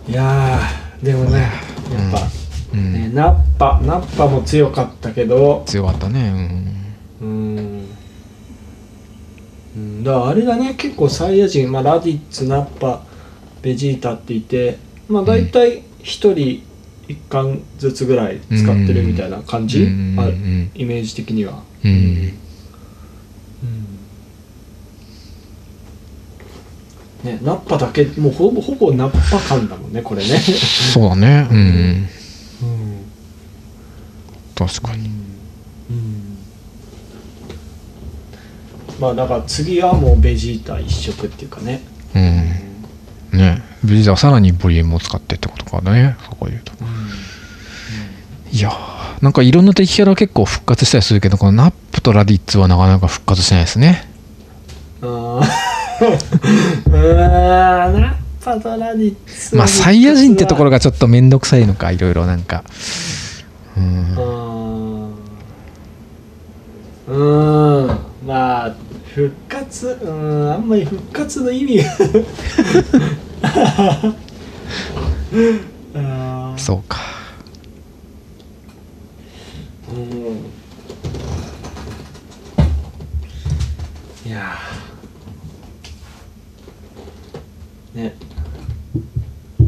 [0.07, 1.39] いやーでもね
[1.91, 2.27] やっぱ、
[2.73, 5.63] うん、ね、ナッパナッパも強かったけど。
[5.65, 6.33] 強かったね。
[7.21, 7.87] うん、
[9.75, 13.05] うん、だからあれだね結構サイヤ人、まあ、ラディッツナッパ
[13.61, 14.77] ベジータっていて
[15.07, 16.63] まあ大体一人
[17.07, 20.19] 一巻ずつぐらい使ってるみたいな感じ、うん。
[20.19, 20.71] あうん。
[20.73, 22.33] イメージ的には、うん、うん
[27.23, 31.47] ね、ナッパだけもうほぼほぼナッパ感だもんねこれね、そうだね。
[31.49, 31.57] うん。
[31.57, 32.07] うん。
[34.55, 35.07] 確かに。
[35.89, 36.37] うん。
[38.99, 41.81] まあだから次はもうベジータ一色っていうかね、
[42.13, 43.39] うん。
[43.39, 43.63] ね。
[43.83, 46.17] ベジータはさらにボリュームを使ってってことかね。
[46.25, 46.73] そこで言うと。
[48.51, 54.07] いやーなんかいろんな敵キャラ結構復活したりするけどこのナッパとラディッツはなかなか復活しないですね。
[55.01, 55.72] あー
[56.87, 58.13] うーんナッ
[58.43, 62.63] パとラディッツまあサイヤ人ってところがちょっと面倒くさいのかいろいろなんか。
[63.77, 64.15] うん。
[67.07, 68.75] うーんまあ
[69.13, 70.11] 復活うー
[70.49, 71.83] んあんまり復活の意味が
[76.57, 76.99] そうか。
[79.89, 80.03] うん。
[84.25, 84.93] いやー
[87.93, 88.15] ね。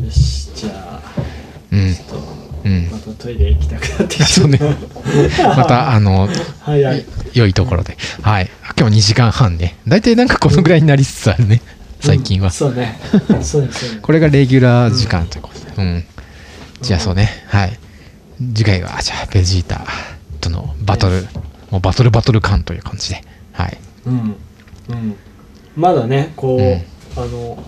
[0.03, 1.01] よしじゃあ
[1.71, 1.93] うん。
[1.93, 2.15] ちょっと
[2.65, 2.89] うん。
[2.91, 4.47] またトイレ行きたくなってきた。
[4.47, 4.59] ね。
[5.55, 6.27] またあの
[6.61, 7.05] 早い。
[7.33, 7.97] 良いところで。
[8.21, 8.49] はい。
[8.77, 9.77] 今日2時間半ね。
[9.87, 11.61] 大体なんかこのぐらいになりつつあるね。
[12.01, 12.47] 最近は。
[12.47, 12.99] うん そうね。
[13.41, 13.69] そうね
[14.01, 15.65] これがレギュラー時間ということで。
[15.77, 16.03] うん。
[16.81, 17.29] じゃあそうね。
[17.47, 17.79] はい。
[18.53, 19.85] 次回はじゃあベジータ
[20.41, 21.27] とのバトル。
[21.71, 23.23] もうバトルバトル感という感じで。
[23.51, 23.77] はい。
[24.07, 24.35] うん。
[24.89, 25.15] うん。
[25.75, 26.81] まだねこう、うん
[27.17, 27.63] あの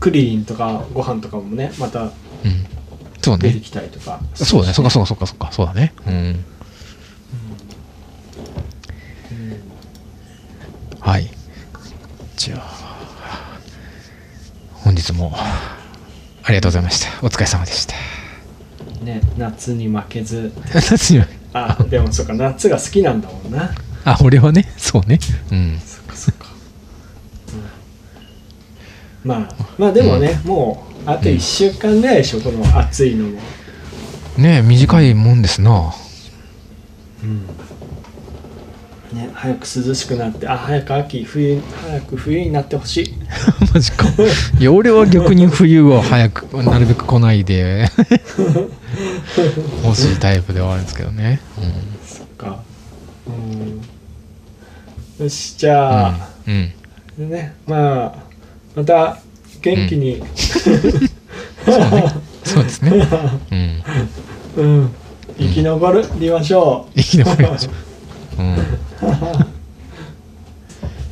[0.00, 2.10] クリリンとかご飯とかもねまたうん。
[3.22, 3.50] そうね。
[3.50, 4.20] 出てきたりとか。
[4.34, 4.74] そうだね。
[4.74, 5.52] そっかそっかそっかそっか。
[5.52, 5.92] そうだね。
[6.06, 6.44] うん。
[10.98, 11.28] はい。
[12.36, 13.58] じゃあ
[14.74, 17.24] 本日もありがとうございました。
[17.24, 17.94] お疲れ様でした。
[19.04, 20.52] ね夏に負けず。
[20.74, 23.72] 夏にはあでもそっか夏が好きなんだもんな。
[24.04, 24.72] あ俺はね。
[24.76, 25.18] そうね。
[25.50, 25.80] うん。
[25.84, 26.51] そっかそっか、うん、
[29.24, 33.38] まあまあでもね、もうあと1週間ぐらいでしょこの暑いのも。
[34.38, 35.94] ねえ短いもんですな。
[37.22, 37.46] うん。
[39.16, 43.14] ね早く涼しくなってあ早く秋冬早く冬になってほしい。
[43.72, 44.06] マジか。
[44.58, 47.88] いや俺は逆に冬は早くなるべく来ないで。
[49.84, 51.40] 欲しいタイプではあるんですけどね、
[52.06, 52.62] そっか。
[53.26, 53.82] うん。
[55.24, 56.72] よしじゃあ、うん、
[57.18, 58.31] うん、ねまあ
[58.74, 59.18] また
[59.60, 60.22] 元気に、
[62.44, 63.08] そうですね。
[63.50, 63.82] うん。
[64.56, 64.94] うん。
[65.38, 67.70] 生き残りましょう、生き残りましょ
[68.38, 68.56] う、うん、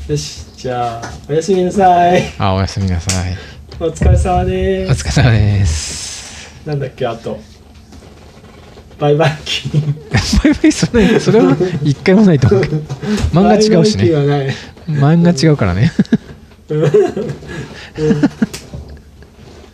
[0.08, 2.22] よしじゃあおやすみなさい。
[2.38, 3.36] あおやすみなさい。
[3.78, 6.66] お疲れ様でおす疲れ様です。
[6.66, 7.38] なんだっけあと。
[8.98, 12.62] バイバイキンバイバイそれそれは一回もないと思う。
[13.32, 14.04] 漫画違うしね。
[14.86, 15.92] 漫画違うからね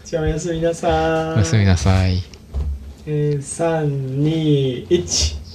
[0.04, 0.92] じゃあおやすみなさい。
[1.34, 2.22] おやすみなさい。
[3.06, 5.45] えー、321